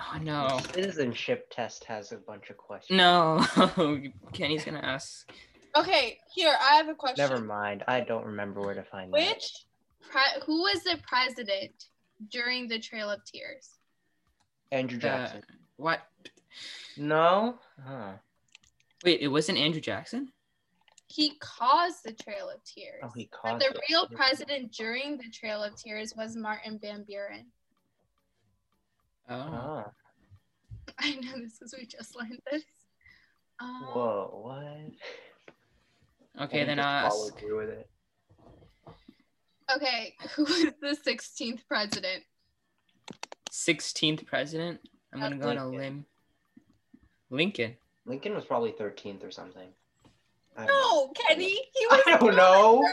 Oh 0.01 0.17
no. 0.21 0.59
Citizenship 0.74 1.47
test 1.49 1.86
has 1.86 2.11
a 2.11 2.17
bunch 2.17 2.49
of 2.49 2.57
questions. 2.57 2.97
No. 2.97 3.45
Kenny's 4.34 4.65
gonna 4.65 4.80
ask. 4.80 5.32
Okay, 5.76 6.19
here 6.34 6.53
I 6.61 6.76
have 6.76 6.89
a 6.89 6.93
question. 6.95 7.26
Never 7.28 7.41
mind. 7.41 7.84
I 7.88 8.01
don't 8.01 8.26
remember 8.26 8.59
where 8.61 8.76
to 8.76 8.84
find 8.84 9.13
that. 9.13 9.19
Which, 9.36 9.65
pre- 10.01 10.41
who 10.45 10.61
was 10.63 10.84
the 10.84 10.97
president 11.07 11.86
during 12.30 12.67
the 12.67 12.80
Trail 12.80 13.09
of 13.09 13.24
Tears? 13.26 13.69
Andrew 14.71 14.97
Uh, 14.97 15.01
Jackson. 15.01 15.43
what? 15.78 16.01
No? 16.97 17.59
Huh. 17.88 18.13
Wait, 19.05 19.21
it 19.21 19.30
wasn't 19.30 19.57
Andrew 19.57 19.82
Jackson? 19.82 20.33
He 21.14 21.36
caused 21.39 22.03
the 22.03 22.11
Trail 22.11 22.49
of 22.49 22.64
Tears. 22.64 23.01
Oh, 23.03 23.11
he 23.16 23.30
but 23.43 23.59
the 23.59 23.68
it. 23.68 23.80
real 23.88 24.07
president 24.07 24.72
during 24.72 25.16
the 25.16 25.30
Trail 25.30 25.61
of 25.61 25.76
Tears 25.76 26.16
was 26.18 26.36
Martin 26.36 26.80
Van 26.82 27.03
Buren. 27.03 27.45
Oh. 29.30 29.36
Oh. 29.36 29.86
I 30.99 31.11
know 31.11 31.39
this 31.39 31.61
is 31.61 31.76
we 31.78 31.86
just 31.86 32.16
learned 32.16 32.39
this. 32.51 32.64
Um, 33.59 33.84
Whoa, 33.93 34.39
what? 34.41 36.45
Okay, 36.45 36.61
And 36.61 36.70
then 36.70 36.78
just 36.78 36.88
I'll 36.88 37.09
follow 37.11 37.28
ask. 37.28 37.41
with 37.43 37.70
it. 37.70 37.89
Okay, 39.76 40.16
who 40.36 40.45
was 40.45 40.74
the 40.82 40.97
16th 41.11 41.59
president? 41.68 42.24
16th 43.51 44.26
president. 44.26 44.80
I'm 45.14 45.20
gonna 45.20 45.38
go 45.38 45.49
on 45.49 45.57
a 45.57 45.70
limb. 45.70 46.07
Lincoln. 47.30 47.76
Lincoln 48.07 48.34
was 48.34 48.45
probably 48.45 48.72
13th 48.72 49.24
or 49.24 49.30
something. 49.30 49.68
I. 50.58 50.66
No, 50.66 51.08
Kenny. 51.10 51.49
He 51.49 51.86
was 51.89 52.01
I 52.08 52.18
don't 52.18 52.36
know. 52.36 52.84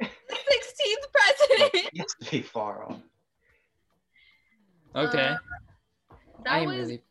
the 0.00 0.06
16th 0.06 1.06
president. 1.12 1.88
He 1.92 1.98
has 1.98 2.14
to 2.20 2.30
be 2.30 2.42
far 2.42 2.84
off. 2.84 2.98
Okay. 4.94 5.28
Uh, 5.28 5.36
that 6.44 6.52
I'm 6.52 6.66
was 6.66 6.76
really. 6.78 7.02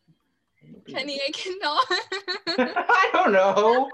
Kenny. 0.87 1.19
I 1.25 1.31
cannot. 1.31 1.85
I 2.89 3.09
don't 3.13 3.31
know. 3.31 3.89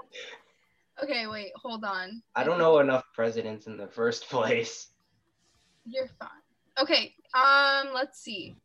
okay, 1.02 1.26
wait, 1.26 1.52
hold 1.56 1.84
on. 1.84 2.22
I 2.34 2.44
don't 2.44 2.58
know 2.58 2.78
enough 2.80 3.04
presidents 3.14 3.66
in 3.66 3.76
the 3.76 3.86
first 3.86 4.28
place. 4.30 4.88
You're 5.86 6.08
fine. 6.18 6.28
Okay, 6.80 7.14
um, 7.34 7.88
let's 7.94 8.20
see. 8.20 8.56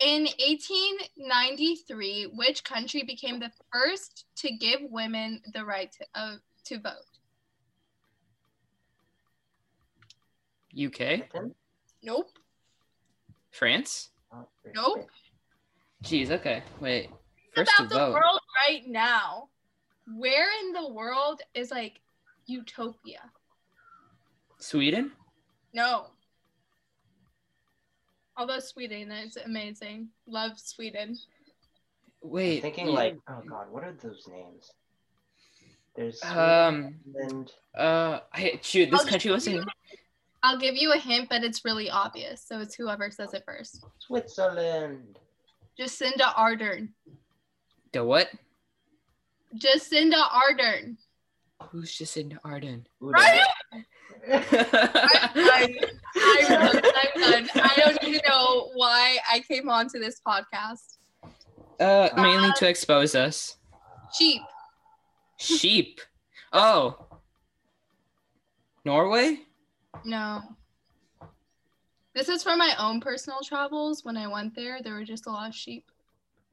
In 0.00 0.22
1893, 0.22 2.24
which 2.34 2.64
country 2.64 3.02
became 3.02 3.38
the 3.38 3.52
first 3.70 4.24
to 4.36 4.50
give 4.50 4.80
women 4.88 5.42
the 5.52 5.62
right 5.64 5.92
to, 5.92 6.06
uh, 6.14 6.36
to 6.64 6.80
vote? 6.80 7.04
UK. 10.74 11.28
Nope. 12.02 12.30
France. 13.50 14.08
Nope. 14.74 15.10
Jeez. 16.02 16.30
Okay. 16.30 16.62
Wait. 16.80 17.10
It's 17.54 17.54
First 17.54 17.72
to 17.76 17.82
about 17.82 17.90
the 17.90 17.96
vote. 17.98 18.12
world 18.14 18.40
right 18.68 18.86
now. 18.86 19.50
Where 20.16 20.48
in 20.60 20.72
the 20.72 20.88
world 20.88 21.42
is 21.54 21.70
like 21.70 22.00
utopia? 22.46 23.30
Sweden. 24.58 25.12
No. 25.74 26.06
Although 28.40 28.60
Sweden 28.60 29.12
is 29.12 29.36
amazing. 29.36 30.08
Love 30.26 30.58
Sweden. 30.58 31.18
I'm 32.24 32.30
Wait. 32.30 32.62
thinking 32.62 32.86
you- 32.86 32.92
like, 32.94 33.18
oh 33.28 33.42
god, 33.46 33.70
what 33.70 33.84
are 33.84 33.92
those 33.92 34.26
names? 34.28 34.72
There's 35.94 36.22
Um. 36.24 36.94
and 37.16 37.52
Uh. 37.74 38.20
I, 38.32 38.58
shoot. 38.62 38.90
This 38.90 39.00
I'll 39.00 39.06
country 39.06 39.30
wasn't. 39.30 39.56
you- 39.56 39.64
I'll 40.42 40.56
give 40.58 40.74
you 40.74 40.92
a 40.94 40.96
hint, 40.96 41.28
but 41.28 41.44
it's 41.44 41.66
really 41.66 41.90
obvious. 41.90 42.40
So 42.40 42.60
it's 42.60 42.74
whoever 42.74 43.10
says 43.10 43.34
it 43.34 43.44
first. 43.44 43.84
Switzerland. 43.98 45.18
Jacinda 45.78 46.32
Ardern. 46.34 46.88
The 47.92 48.02
what? 48.02 48.30
Jacinda 49.54 50.22
Ardern. 50.30 50.96
Who's 51.68 51.92
Jacinda 51.96 52.38
Ardern? 52.44 52.84
Ooh, 53.02 53.10
Right? 53.10 53.40
uh, 53.72 53.76
I'm 54.32 55.34
done. 55.34 55.76
I'm 56.16 56.48
done. 56.48 56.82
I'm 56.84 57.20
done. 57.20 57.50
I 57.54 57.74
don't 57.76 58.04
even 58.04 58.20
know 58.28 58.70
why 58.74 59.18
I 59.30 59.40
came 59.40 59.68
onto 59.68 59.98
this 59.98 60.20
podcast. 60.26 60.96
uh, 61.78 62.08
mainly 62.16 62.50
to 62.56 62.68
expose 62.68 63.14
us. 63.14 63.56
Sheep. 64.18 64.42
Sheep. 65.38 66.00
Oh. 66.52 67.06
Norway. 68.84 69.40
No. 70.04 70.42
This 72.14 72.28
is 72.28 72.42
for 72.42 72.56
my 72.56 72.74
own 72.78 73.00
personal 73.00 73.38
travels. 73.44 74.04
When 74.04 74.16
I 74.16 74.26
went 74.26 74.54
there, 74.56 74.80
there 74.82 74.94
were 74.94 75.04
just 75.04 75.26
a 75.26 75.30
lot 75.30 75.48
of 75.48 75.54
sheep. 75.54 75.84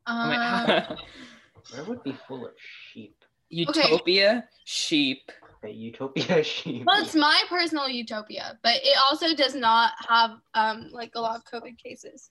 Oh 0.06 0.14
Um, 0.14 0.30
my- 0.30 0.98
Where 1.74 1.84
would 1.86 2.04
be 2.04 2.16
full 2.28 2.46
of 2.46 2.54
sheep? 2.94 3.17
Utopia. 3.50 4.48
Sheep. 4.66 5.32
Okay, 5.64 5.74
Utopia 5.74 6.44
sheep. 6.44 6.84
well, 6.86 7.02
it's 7.02 7.16
my 7.16 7.42
personal 7.50 7.90
utopia, 7.90 8.60
but 8.64 8.76
it 8.84 8.98
also 9.10 9.34
does 9.34 9.56
not 9.56 9.92
have 10.08 10.32
um 10.54 10.90
like 10.92 11.12
a 11.16 11.20
lot 11.20 11.36
of 11.36 11.44
COVID 11.46 11.78
cases. 11.78 12.30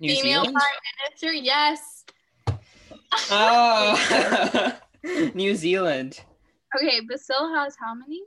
New 0.00 0.14
Female 0.14 0.44
Zealand. 0.44 0.54
prime 0.54 0.80
minister, 1.04 1.32
yes. 1.32 2.04
Oh. 3.30 4.78
New 5.34 5.54
Zealand. 5.54 6.20
Okay, 6.76 7.00
Basil 7.06 7.54
has 7.54 7.76
how 7.78 7.94
many? 7.94 8.20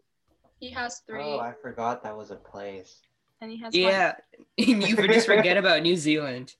He 0.59 0.69
has 0.69 1.01
three, 1.07 1.23
Oh, 1.23 1.39
I 1.39 1.53
forgot 1.61 2.03
that 2.03 2.15
was 2.15 2.29
a 2.31 2.35
place. 2.35 2.97
and 3.41 3.49
he 3.51 3.57
has 3.57 3.73
one. 3.73 3.81
Yeah. 3.81 4.13
you 4.57 4.95
would 4.95 5.11
just 5.11 5.25
forget 5.25 5.57
about 5.57 5.81
New 5.81 5.95
Zealand. 5.95 6.55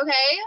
Okay. 0.00 0.38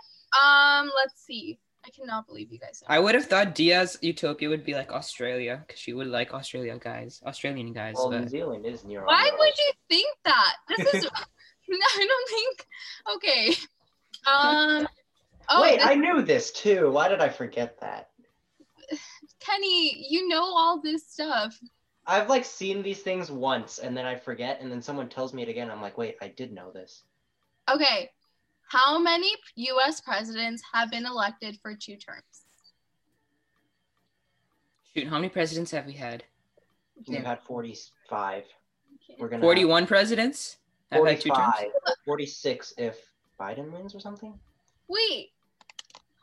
Um, 0.43 0.91
let's 0.95 1.21
see. 1.21 1.59
I 1.85 1.89
cannot 1.91 2.25
believe 2.25 2.51
you 2.51 2.57
guys. 2.57 2.83
I 2.87 2.99
would 2.99 3.13
have 3.13 3.25
thought 3.25 3.53
Dia's 3.53 3.97
Utopia 4.01 4.49
would 4.49 4.65
be 4.65 4.73
like 4.73 4.91
Australia 4.91 5.63
because 5.65 5.79
she 5.79 5.93
would 5.93 6.07
like 6.07 6.33
Australia 6.33 6.77
guys, 6.79 7.21
Australian 7.25 7.73
guys. 7.73 7.93
Well, 7.95 8.09
New 8.09 8.27
Zealand 8.27 8.65
is 8.65 8.83
near. 8.83 9.05
Why 9.05 9.29
would 9.37 9.53
you 9.57 9.71
think 9.87 10.07
that? 10.25 10.53
This 10.69 10.93
is. 10.95 11.05
I 11.71 12.07
don't 12.07 12.29
think. 12.29 12.67
Okay. 13.15 13.55
Um. 14.27 14.87
Oh, 15.47 15.61
Wait, 15.61 15.77
this- 15.77 15.85
I 15.85 15.93
knew 15.93 16.23
this 16.23 16.51
too. 16.51 16.89
Why 16.89 17.07
did 17.07 17.21
I 17.21 17.29
forget 17.29 17.79
that? 17.79 18.09
Kenny, 19.39 20.07
you 20.09 20.27
know 20.27 20.41
all 20.43 20.81
this 20.81 21.07
stuff. 21.07 21.55
I've 22.07 22.29
like 22.29 22.45
seen 22.45 22.81
these 22.81 23.01
things 23.01 23.29
once 23.31 23.79
and 23.79 23.95
then 23.95 24.05
I 24.05 24.15
forget 24.15 24.59
and 24.61 24.71
then 24.71 24.81
someone 24.81 25.09
tells 25.09 25.33
me 25.33 25.43
it 25.43 25.49
again. 25.49 25.69
I'm 25.69 25.83
like, 25.83 25.99
wait, 25.99 26.17
I 26.21 26.29
did 26.29 26.51
know 26.51 26.71
this. 26.71 27.03
Okay. 27.69 28.11
How 28.67 28.97
many 28.99 29.31
US 29.55 30.01
presidents 30.01 30.63
have 30.73 30.89
been 30.91 31.05
elected 31.05 31.59
for 31.61 31.75
two 31.75 31.95
terms? 31.95 32.23
Shoot, 34.93 35.07
how 35.07 35.15
many 35.17 35.29
presidents 35.29 35.71
have 35.71 35.85
we 35.85 35.93
had? 35.93 36.23
We've 37.07 37.23
had 37.23 37.41
45. 37.43 38.43
We're 39.19 39.27
gonna 39.27 39.37
have 39.37 39.41
41 39.41 39.87
presidents? 39.87 40.57
Have 40.91 41.05
had 41.05 41.21
two 41.21 41.29
terms? 41.29 41.53
46 42.05 42.73
if 42.77 42.97
Biden 43.39 43.71
wins 43.71 43.93
or 43.93 43.99
something. 43.99 44.37
Wait. 44.87 45.31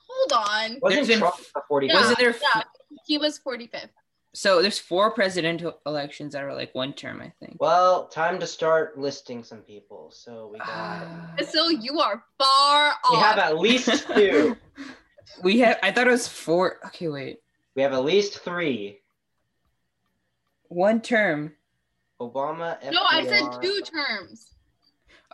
Hold 0.09 0.33
on. 0.33 0.79
Wasn't 0.81 1.07
Trump 1.19 1.37
the 1.55 1.63
45th? 1.71 1.89
Yeah, 1.89 1.95
Wasn't 1.95 2.19
there? 2.19 2.35
yeah. 2.55 2.63
He 3.05 3.19
was 3.19 3.39
45th. 3.39 3.89
So 4.35 4.63
there's 4.63 4.79
four 4.79 5.11
presidential 5.11 5.79
elections 5.85 6.33
that 6.33 6.43
are 6.43 6.55
like 6.55 6.75
one 6.75 6.95
term, 6.95 7.21
I 7.21 7.33
think. 7.39 7.59
Well, 7.61 8.07
time 8.07 8.41
to 8.41 8.47
start 8.47 8.99
listing 8.99 9.45
some 9.45 9.59
people. 9.59 10.11
So 10.11 10.49
we 10.53 10.59
got. 10.59 10.69
Ah. 10.71 11.35
So 11.51 11.69
you 11.69 12.01
are 12.01 12.23
far 12.39 12.93
off. 13.05 13.11
we 13.13 13.17
have 13.19 13.39
at 13.39 13.59
least 13.59 14.07
two. 14.09 14.57
we 15.43 15.59
have. 15.61 15.79
I 15.83 15.93
thought 15.93 16.07
it 16.09 16.11
was 16.13 16.29
four. 16.29 16.79
Okay, 16.87 17.09
wait. 17.09 17.41
we 17.75 17.83
have 17.83 17.93
at 17.93 18.05
least 18.05 18.39
three. 18.39 19.01
One 20.69 21.03
term. 21.03 21.53
Obama. 22.19 22.83
FDR. 22.83 22.93
no, 22.93 23.03
I 23.11 23.27
said 23.27 23.61
two 23.61 23.83
terms. 23.83 24.49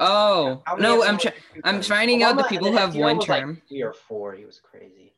Oh 0.00 0.62
How 0.64 0.74
no, 0.76 1.02
I'm 1.02 1.16
them 1.16 1.18
try- 1.18 1.30
were 1.32 1.54
two 1.54 1.60
I'm 1.64 1.74
terms? 1.76 1.86
finding 1.88 2.22
out 2.22 2.36
the 2.36 2.44
people 2.44 2.68
who 2.70 2.76
have 2.76 2.94
one 2.96 3.18
was 3.18 3.28
like 3.28 3.40
term. 3.42 3.62
three 3.68 3.82
or 3.82 3.92
four. 3.92 4.34
He 4.34 4.44
was 4.44 4.60
crazy, 4.60 5.12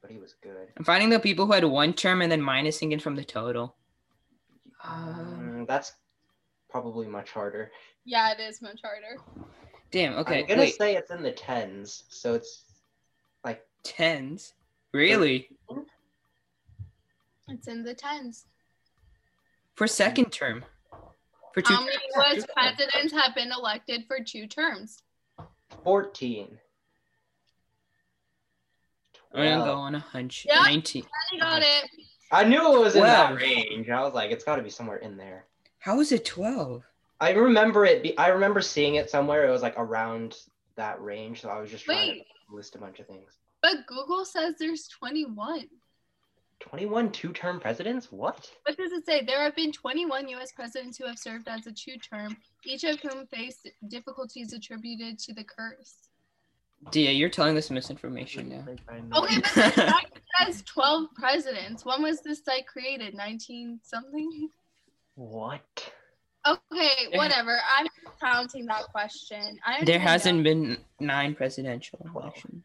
but 0.00 0.10
he 0.10 0.18
was 0.18 0.34
good. 0.42 0.68
I'm 0.76 0.84
finding 0.84 1.10
the 1.10 1.18
people 1.20 1.46
who 1.46 1.52
had 1.52 1.64
one 1.64 1.92
term 1.92 2.22
and 2.22 2.30
then 2.30 2.40
minusing 2.40 2.92
it 2.92 3.02
from 3.02 3.16
the 3.16 3.24
total. 3.24 3.74
Um, 4.82 5.66
that's 5.68 5.92
probably 6.68 7.06
much 7.06 7.30
harder. 7.30 7.70
Yeah, 8.04 8.32
it 8.32 8.40
is 8.40 8.62
much 8.62 8.80
harder. 8.82 9.20
Damn. 9.90 10.14
Okay. 10.14 10.40
I'm 10.40 10.46
gonna 10.46 10.62
Wait. 10.62 10.76
say 10.76 10.96
it's 10.96 11.10
in 11.10 11.22
the 11.22 11.32
tens, 11.32 12.04
so 12.08 12.34
it's 12.34 12.64
like 13.44 13.66
Tens. 13.82 14.54
Really? 14.92 15.48
It's 17.48 17.68
in 17.68 17.82
the 17.82 17.94
tens. 17.94 18.46
For 19.74 19.86
second 19.86 20.30
term. 20.30 20.64
For 21.52 21.62
two. 21.62 21.74
How 21.74 21.84
many 21.84 21.96
US 22.16 22.46
presidents 22.54 23.12
have 23.12 23.34
been 23.34 23.50
elected 23.52 24.04
for 24.06 24.18
two 24.24 24.46
terms? 24.46 25.02
fourteen. 25.82 26.58
I'm 29.34 29.44
gonna 29.58 29.64
go 29.64 29.74
on 29.74 29.94
a 29.94 30.00
hunch. 30.00 30.46
Yeah. 30.48 30.62
19. 30.62 31.04
I 31.34 31.38
got 31.38 31.62
it. 31.62 31.90
I 32.32 32.44
knew 32.44 32.76
it 32.76 32.80
was 32.80 32.94
in 32.94 33.02
that 33.02 33.34
range. 33.34 33.88
I 33.88 34.02
was 34.02 34.14
like, 34.14 34.30
it's 34.30 34.44
got 34.44 34.56
to 34.56 34.62
be 34.62 34.70
somewhere 34.70 34.98
in 34.98 35.16
there. 35.16 35.46
How 35.78 36.00
is 36.00 36.12
it 36.12 36.24
12? 36.24 36.84
I 37.20 37.32
remember 37.32 37.84
it. 37.84 38.02
Be- 38.02 38.16
I 38.18 38.28
remember 38.28 38.60
seeing 38.60 38.94
it 38.94 39.10
somewhere. 39.10 39.46
It 39.46 39.50
was 39.50 39.62
like 39.62 39.74
around 39.76 40.36
that 40.76 41.00
range, 41.02 41.40
so 41.42 41.48
I 41.48 41.60
was 41.60 41.70
just 41.70 41.84
trying 41.84 42.08
Wait. 42.08 42.26
to 42.48 42.54
list 42.54 42.76
a 42.76 42.78
bunch 42.78 43.00
of 43.00 43.06
things. 43.06 43.38
But 43.62 43.86
Google 43.86 44.24
says 44.24 44.54
there's 44.58 44.88
21. 44.88 45.68
Twenty-one 46.60 47.10
two-term 47.10 47.58
presidents? 47.58 48.12
What? 48.12 48.50
What 48.64 48.76
does 48.76 48.92
it 48.92 49.06
say? 49.06 49.24
There 49.24 49.40
have 49.40 49.56
been 49.56 49.72
21 49.72 50.28
US 50.28 50.52
presidents 50.52 50.98
who 50.98 51.06
have 51.06 51.18
served 51.18 51.48
as 51.48 51.66
a 51.66 51.72
two 51.72 51.96
term, 51.96 52.36
each 52.64 52.84
of 52.84 53.00
whom 53.00 53.26
faced 53.26 53.68
difficulties 53.88 54.52
attributed 54.52 55.18
to 55.20 55.32
the 55.32 55.44
curse. 55.44 56.09
Dia, 56.90 57.10
you're 57.12 57.28
telling 57.28 57.56
us 57.58 57.70
misinformation 57.70 58.48
now. 58.48 58.64
Okay, 59.18 59.36
but 59.40 59.54
the 59.54 59.70
site 59.70 60.20
says 60.46 60.62
12 60.62 61.08
presidents. 61.14 61.84
When 61.84 62.02
was 62.02 62.20
this 62.22 62.42
site 62.42 62.66
created? 62.66 63.14
19 63.14 63.80
something? 63.82 64.48
What? 65.14 65.92
Okay, 66.46 67.08
whatever. 67.12 67.58
I'm 67.78 67.86
counting 68.20 68.64
that 68.66 68.84
question. 68.84 69.58
I 69.64 69.76
don't 69.76 69.84
There 69.84 69.98
hasn't 69.98 70.38
know. 70.38 70.44
been 70.44 70.78
nine 70.98 71.34
presidential 71.34 72.00
elections. 72.14 72.64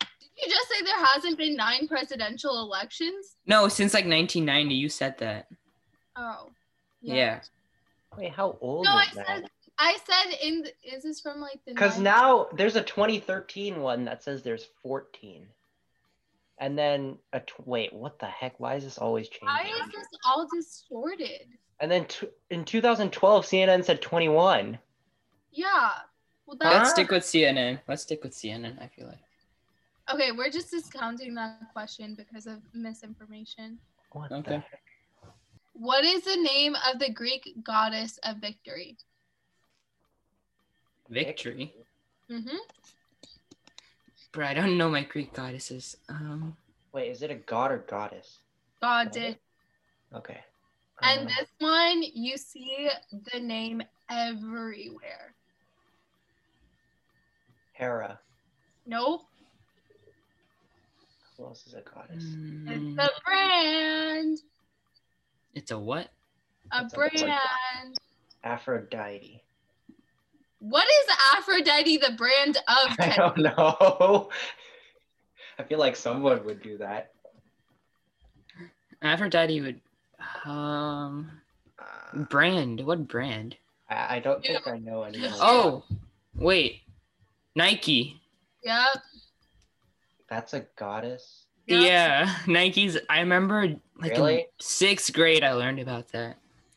Did 0.00 0.08
you 0.46 0.48
just 0.50 0.68
say 0.68 0.84
there 0.84 1.04
hasn't 1.06 1.38
been 1.38 1.54
nine 1.54 1.86
presidential 1.86 2.58
elections? 2.60 3.36
No, 3.46 3.68
since 3.68 3.94
like 3.94 4.06
1990, 4.06 4.74
you 4.74 4.88
said 4.88 5.16
that. 5.18 5.46
Oh. 6.16 6.50
Yeah. 7.00 7.40
Wait, 8.16 8.32
how 8.32 8.58
old 8.60 8.84
No, 8.86 8.92
I 8.92 9.02
is 9.04 9.14
that? 9.14 9.26
said 9.26 9.50
I 9.78 9.96
said 10.04 10.36
in 10.42 10.62
the, 10.62 10.72
is 10.84 11.04
this 11.04 11.20
from 11.20 11.40
like 11.40 11.60
the 11.64 11.72
Because 11.72 11.98
now 12.00 12.48
there's 12.52 12.76
a 12.76 12.82
2013 12.82 13.80
one 13.80 14.04
that 14.06 14.22
says 14.22 14.42
there's 14.42 14.66
14. 14.82 15.46
And 16.60 16.76
then 16.76 17.18
a 17.32 17.40
wait, 17.64 17.92
what 17.92 18.18
the 18.18 18.26
heck? 18.26 18.58
Why 18.58 18.74
is 18.74 18.82
this 18.84 18.98
always 18.98 19.28
changing? 19.28 19.46
Why 19.48 19.62
is 19.62 19.92
this 19.92 20.08
all 20.26 20.48
distorted? 20.52 21.46
And 21.80 21.88
then 21.88 22.06
t- 22.06 22.26
in 22.50 22.64
2012, 22.64 23.46
CNN 23.46 23.84
said 23.84 24.02
21. 24.02 24.76
Yeah. 25.52 25.90
Well, 26.46 26.56
Huh? 26.60 26.70
Let's 26.70 26.90
stick 26.90 27.10
with 27.12 27.22
CNN. 27.22 27.80
Let's 27.86 28.02
stick 28.02 28.24
with 28.24 28.32
CNN, 28.32 28.82
I 28.82 28.88
feel 28.88 29.06
like. 29.06 29.18
okay. 30.12 30.32
We're 30.32 30.50
just 30.50 30.70
discounting 30.72 31.34
that 31.36 31.60
question 31.72 32.16
because 32.16 32.46
of 32.48 32.58
misinformation. 32.74 33.78
What 34.10 34.30
the 34.30 34.36
Okay. 34.38 34.54
heck? 34.54 34.82
What 35.74 36.04
is 36.04 36.22
the 36.22 36.36
name 36.36 36.74
of 36.92 36.98
the 36.98 37.12
Greek 37.12 37.54
goddess 37.62 38.18
of 38.24 38.38
victory? 38.38 38.96
Victory. 41.08 41.74
Mm-hmm. 42.30 42.56
Bro, 44.32 44.46
I 44.46 44.54
don't 44.54 44.76
know 44.76 44.90
my 44.90 45.04
Greek 45.04 45.32
goddesses. 45.32 45.96
Um, 46.08 46.56
Wait, 46.92 47.10
is 47.10 47.22
it 47.22 47.30
a 47.30 47.34
god 47.34 47.72
or 47.72 47.78
goddess? 47.78 48.38
Goddess. 48.82 49.36
Okay. 50.14 50.38
And 51.02 51.20
Um, 51.20 51.26
this 51.26 51.48
one, 51.58 52.02
you 52.02 52.36
see 52.36 52.88
the 53.32 53.40
name 53.40 53.82
everywhere. 54.10 55.34
Hera. 57.72 58.18
Nope. 58.86 59.22
Who 61.36 61.44
else 61.44 61.66
is 61.66 61.74
a 61.74 61.82
goddess? 61.82 62.24
It's 62.24 62.26
mm, 62.26 62.98
a 62.98 63.08
brand. 63.24 64.38
it's 65.54 65.70
a 65.70 65.78
what? 65.78 66.08
A 66.72 66.82
It's 66.84 66.92
a 66.92 66.96
brand. 66.96 67.12
brand. 67.18 67.98
Aphrodite. 68.42 69.42
What 70.60 70.86
is 70.86 71.14
Aphrodite 71.36 71.98
the 71.98 72.12
brand 72.12 72.56
of? 72.56 72.96
I 72.98 73.14
don't 73.16 73.38
know. 73.38 74.28
I 75.58 75.62
feel 75.64 75.78
like 75.78 75.96
someone 75.96 76.44
would 76.44 76.62
do 76.62 76.78
that. 76.78 77.12
Aphrodite 79.02 79.60
would. 79.60 79.80
Um, 80.44 81.30
Uh, 81.78 82.18
brand. 82.24 82.80
What 82.84 83.06
brand? 83.06 83.56
I, 83.88 84.16
I 84.16 84.18
don't 84.18 84.42
think 84.44 84.66
I 84.66 84.78
know 84.78 85.02
anyone. 85.04 85.32
Oh, 85.34 85.84
wait. 86.34 86.80
Nike. 87.54 88.20
Yep. 88.64 89.02
That's 90.28 90.54
a 90.54 90.60
goddess. 90.76 91.44
Yep. 91.66 91.82
Yeah, 91.82 92.34
Nike's. 92.46 92.96
I 93.08 93.20
remember 93.20 93.76
like 94.00 94.12
in 94.16 94.44
sixth 94.58 95.12
grade, 95.12 95.44
I 95.44 95.52
learned 95.52 95.78
about 95.80 96.08
that. 96.12 96.30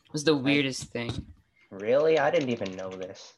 It 0.05 0.13
was 0.13 0.23
the 0.23 0.36
weirdest 0.36 0.84
thing. 0.91 1.25
Really? 1.69 2.19
I 2.19 2.29
didn't 2.29 2.49
even 2.49 2.75
know 2.75 2.89
this. 2.89 3.34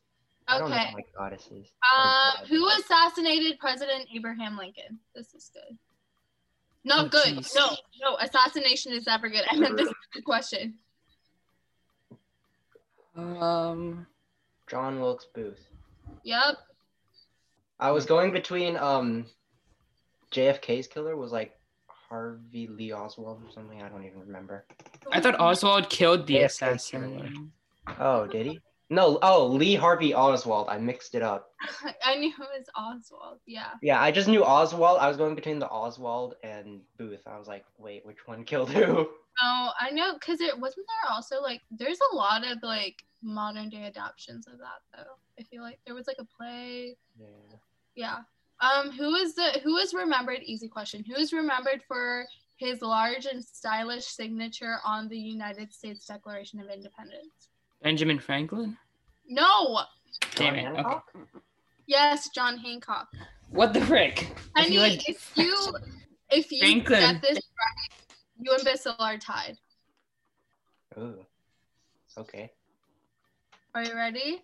I 0.56 0.60
don't 0.60 0.70
know 0.70 0.76
Okay. 0.76 0.94
my 0.94 1.02
goddesses. 1.18 1.68
Um, 1.98 2.46
who 2.48 2.68
assassinated 2.70 3.60
President 3.60 4.08
Abraham 4.16 4.58
Lincoln? 4.58 5.00
This 5.16 5.34
is 5.34 5.50
good. 5.54 5.78
Not 6.86 7.06
Oh, 7.06 7.10
good. 7.10 7.38
jeez. 7.38 7.56
No, 7.56 7.70
no. 8.02 8.18
Assassination 8.18 8.92
is 8.94 9.06
never 9.08 9.30
good. 9.30 9.44
I 9.50 9.58
meant 9.58 9.78
this 9.78 9.88
is 9.88 9.94
a 10.18 10.22
question. 10.22 10.76
Um, 13.16 14.08
John 14.68 15.00
Wilkes 15.00 15.28
Booth. 15.34 15.60
Yep. 16.24 16.56
I 17.80 17.92
was 17.92 18.06
going 18.06 18.32
between 18.32 18.78
um 18.78 19.26
JFK's 20.32 20.88
killer 20.88 21.16
was 21.16 21.32
like 21.32 21.56
Harvey 21.88 22.68
Lee 22.68 22.92
Oswald 22.94 23.42
or 23.46 23.52
something. 23.52 23.82
I 23.82 23.90
don't 23.90 24.04
even 24.06 24.20
remember. 24.20 24.66
I 25.12 25.20
thought 25.20 25.40
Oswald 25.40 25.90
killed 25.90 26.26
the 26.28 26.36
AFK 26.36 26.60
killer. 26.60 26.74
assassin. 26.74 27.52
Oh, 28.00 28.26
did 28.28 28.46
he? 28.46 28.60
No. 28.90 29.18
Oh, 29.22 29.48
Lee 29.48 29.76
Harvey 29.76 30.14
Oswald. 30.14 30.68
I 30.70 30.78
mixed 30.78 31.16
it 31.16 31.22
up. 31.22 31.50
I 32.06 32.16
knew 32.16 32.30
it 32.30 32.40
was 32.40 32.68
Oswald. 32.76 33.40
Yeah. 33.46 33.72
Yeah, 33.82 34.02
I 34.02 34.12
just 34.12 34.28
knew 34.28 34.44
Oswald. 34.44 35.00
I 35.00 35.08
was 35.08 35.18
going 35.18 35.36
between 35.36 35.60
the 35.60 35.70
Oswald 35.70 36.36
and 36.44 36.82
Booth. 36.98 37.22
I 37.26 37.38
was 37.38 37.48
like, 37.48 37.66
wait, 37.78 38.06
which 38.06 38.28
one 38.28 38.44
killed 38.44 38.70
who? 38.70 39.10
Oh, 39.42 39.72
I 39.80 39.90
know, 39.90 40.16
cause 40.20 40.42
it 40.42 40.60
wasn't 40.60 40.86
there 40.86 41.12
also 41.12 41.42
like 41.42 41.62
there's 41.72 41.98
a 42.12 42.16
lot 42.16 42.46
of 42.46 42.62
like 42.62 43.04
modern 43.24 43.68
day 43.68 43.86
adaptations 43.86 44.46
of 44.46 44.60
that 44.60 44.82
though. 44.96 45.14
I 45.40 45.42
feel 45.42 45.64
like 45.64 45.80
there 45.88 45.96
was 45.96 46.06
like 46.06 46.18
a 46.20 46.26
play. 46.26 46.96
Yeah. 47.20 47.58
Yeah. 47.96 48.18
Um, 48.60 48.92
who 48.92 49.16
is 49.16 49.34
the 49.34 49.60
who 49.64 49.78
is 49.78 49.94
remembered? 49.96 50.42
Easy 50.44 50.68
question. 50.68 51.04
Who 51.04 51.16
is 51.16 51.34
remembered 51.34 51.82
for 51.88 52.26
his 52.58 52.84
large 52.84 53.26
and 53.26 53.44
stylish 53.44 54.06
signature 54.06 54.78
on 54.86 55.08
the 55.08 55.18
United 55.18 55.74
States 55.74 56.06
Declaration 56.06 56.60
of 56.60 56.70
Independence? 56.70 57.50
Benjamin 57.84 58.18
Franklin. 58.18 58.78
No. 59.28 59.82
Damn 60.36 60.56
John 60.56 60.58
it. 60.58 60.68
Okay. 60.68 60.76
Hancock? 60.76 61.14
Yes, 61.86 62.30
John 62.30 62.58
Hancock. 62.58 63.10
What 63.50 63.74
the 63.74 63.82
frick? 63.82 64.36
I 64.56 64.62
Honey, 64.62 64.74
feel 64.74 64.82
like 64.82 65.10
if 65.10 65.32
you 65.36 65.76
if 66.32 66.52
you 66.52 66.60
Franklin. 66.60 67.02
get 67.02 67.22
this 67.22 67.36
right, 67.36 67.98
you 68.40 68.54
and 68.54 68.64
Bissell 68.64 68.96
are 69.00 69.18
tied. 69.18 69.58
Ooh. 70.98 71.26
Okay. 72.18 72.52
Are 73.76 73.84
you 73.84 73.96
ready? 73.96 74.42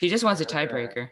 He 0.00 0.08
just 0.08 0.24
wants 0.24 0.40
a 0.40 0.44
tiebreaker. 0.44 1.10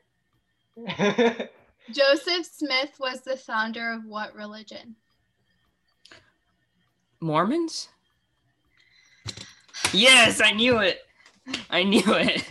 Joseph 1.93 2.47
Smith 2.47 2.93
was 2.99 3.21
the 3.21 3.37
founder 3.37 3.93
of 3.93 4.05
what 4.05 4.35
religion? 4.35 4.97
Mormons? 7.21 7.89
Yes, 9.97 10.43
I 10.43 10.51
knew 10.51 10.79
it. 10.79 10.99
I 11.71 11.83
knew 11.83 12.03
it. 12.07 12.45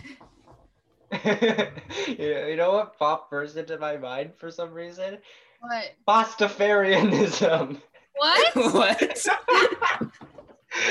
you, 2.18 2.30
know, 2.34 2.46
you 2.48 2.56
know 2.56 2.72
what 2.72 2.98
popped 2.98 3.30
first 3.30 3.56
into 3.56 3.78
my 3.78 3.96
mind 3.96 4.32
for 4.36 4.50
some 4.50 4.72
reason? 4.72 5.18
What? 5.60 5.92
Pastafarianism. 6.08 7.80
What? 8.16 8.56
what? 8.74 9.26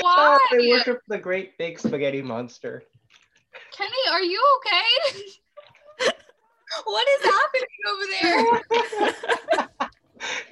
Why? 0.00 0.38
Oh, 0.38 0.38
they 0.50 0.68
worship 0.70 1.02
the 1.08 1.18
great 1.18 1.58
big 1.58 1.78
spaghetti 1.78 2.22
monster. 2.22 2.82
Kenny, 3.76 3.92
are 4.10 4.22
you 4.22 4.42
okay? 4.56 5.20
what 6.84 7.06
is 7.08 7.22
happening 7.22 7.68
over 7.90 8.04
there? 8.20 9.90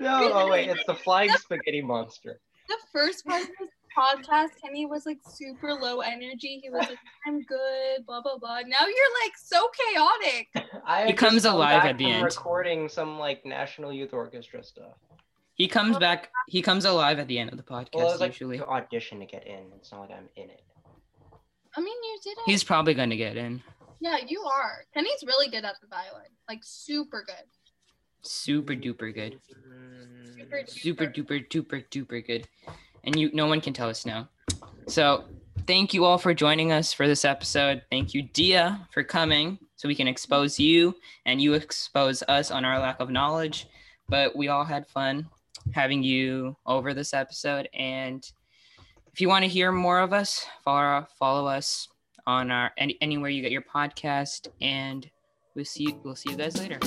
no, 0.00 0.32
oh 0.34 0.50
wait, 0.50 0.68
it's 0.68 0.84
the 0.86 0.94
flying 0.94 1.30
spaghetti 1.30 1.80
monster. 1.80 2.38
The 2.68 2.76
first 2.92 3.24
part 3.24 3.42
of 3.42 3.48
this 3.58 3.68
podcast, 3.96 4.50
Kenny 4.62 4.86
was 4.86 5.06
like 5.06 5.18
super 5.28 5.72
low 5.74 6.00
energy. 6.00 6.60
He 6.62 6.70
was 6.70 6.86
like, 6.88 6.98
I'm 7.26 7.42
good, 7.42 8.06
blah, 8.06 8.20
blah, 8.22 8.38
blah. 8.38 8.60
Now 8.60 8.86
you're 8.86 9.14
like 9.24 9.32
so 9.36 9.68
chaotic. 9.92 10.48
I 10.86 11.06
He 11.06 11.12
comes 11.12 11.44
alive 11.44 11.84
at 11.84 11.98
the 11.98 12.10
end. 12.10 12.24
Recording 12.24 12.88
some 12.88 13.18
like 13.18 13.44
National 13.46 13.92
Youth 13.92 14.12
Orchestra 14.12 14.62
stuff. 14.62 14.94
He 15.54 15.68
comes 15.68 15.96
back. 15.98 16.30
He 16.48 16.62
comes 16.62 16.84
alive 16.84 17.18
at 17.18 17.28
the 17.28 17.38
end 17.38 17.50
of 17.50 17.56
the 17.56 17.62
podcast. 17.62 17.94
Well, 17.94 18.08
it 18.08 18.12
was 18.12 18.20
like 18.20 18.32
usually, 18.32 18.58
to 18.58 18.66
audition 18.66 19.20
to 19.20 19.26
get 19.26 19.46
in. 19.46 19.64
It's 19.76 19.92
not 19.92 20.00
like 20.00 20.10
I'm 20.10 20.28
in 20.36 20.50
it. 20.50 20.62
I 21.76 21.80
mean, 21.80 21.94
you 22.02 22.18
did 22.22 22.32
it. 22.32 22.38
he's 22.46 22.64
probably 22.64 22.94
gonna 22.94 23.16
get 23.16 23.36
in. 23.36 23.62
yeah, 24.00 24.16
you 24.26 24.42
are. 24.42 24.84
Kenny's 24.94 25.22
really 25.26 25.48
good 25.48 25.64
at 25.64 25.76
the 25.80 25.86
violin. 25.86 26.26
Like 26.48 26.60
super 26.62 27.24
good. 27.26 27.44
Super 28.22 28.74
duper 28.74 29.14
good. 29.14 29.38
Super 29.46 30.56
Mm, 30.56 30.68
Super 30.68 31.06
duper 31.06 31.48
duper 31.48 31.84
duper 31.88 32.26
good. 32.26 32.48
And 33.04 33.18
you, 33.18 33.30
no 33.32 33.46
one 33.46 33.60
can 33.60 33.72
tell 33.72 33.88
us 33.88 34.06
no. 34.06 34.26
So, 34.86 35.24
thank 35.66 35.94
you 35.94 36.04
all 36.04 36.18
for 36.18 36.34
joining 36.34 36.72
us 36.72 36.92
for 36.92 37.06
this 37.06 37.24
episode. 37.24 37.82
Thank 37.90 38.14
you, 38.14 38.22
Dia, 38.22 38.86
for 38.92 39.02
coming, 39.02 39.58
so 39.76 39.88
we 39.88 39.94
can 39.94 40.08
expose 40.08 40.58
you 40.58 40.94
and 41.26 41.40
you 41.40 41.54
expose 41.54 42.22
us 42.28 42.50
on 42.50 42.64
our 42.64 42.78
lack 42.78 43.00
of 43.00 43.10
knowledge. 43.10 43.66
But 44.08 44.36
we 44.36 44.48
all 44.48 44.64
had 44.64 44.86
fun 44.86 45.28
having 45.72 46.02
you 46.02 46.56
over 46.66 46.92
this 46.92 47.14
episode. 47.14 47.68
And 47.74 48.24
if 49.12 49.20
you 49.20 49.28
want 49.28 49.44
to 49.44 49.48
hear 49.48 49.72
more 49.72 50.00
of 50.00 50.12
us, 50.12 50.44
follow 50.64 51.06
follow 51.18 51.46
us 51.46 51.88
on 52.26 52.50
our 52.50 52.72
any, 52.76 52.98
anywhere 53.00 53.30
you 53.30 53.42
get 53.42 53.52
your 53.52 53.62
podcast. 53.62 54.48
And 54.60 55.08
we'll 55.54 55.64
see 55.64 55.96
we'll 56.02 56.16
see 56.16 56.30
you 56.30 56.36
guys 56.36 56.58
later. 56.58 56.78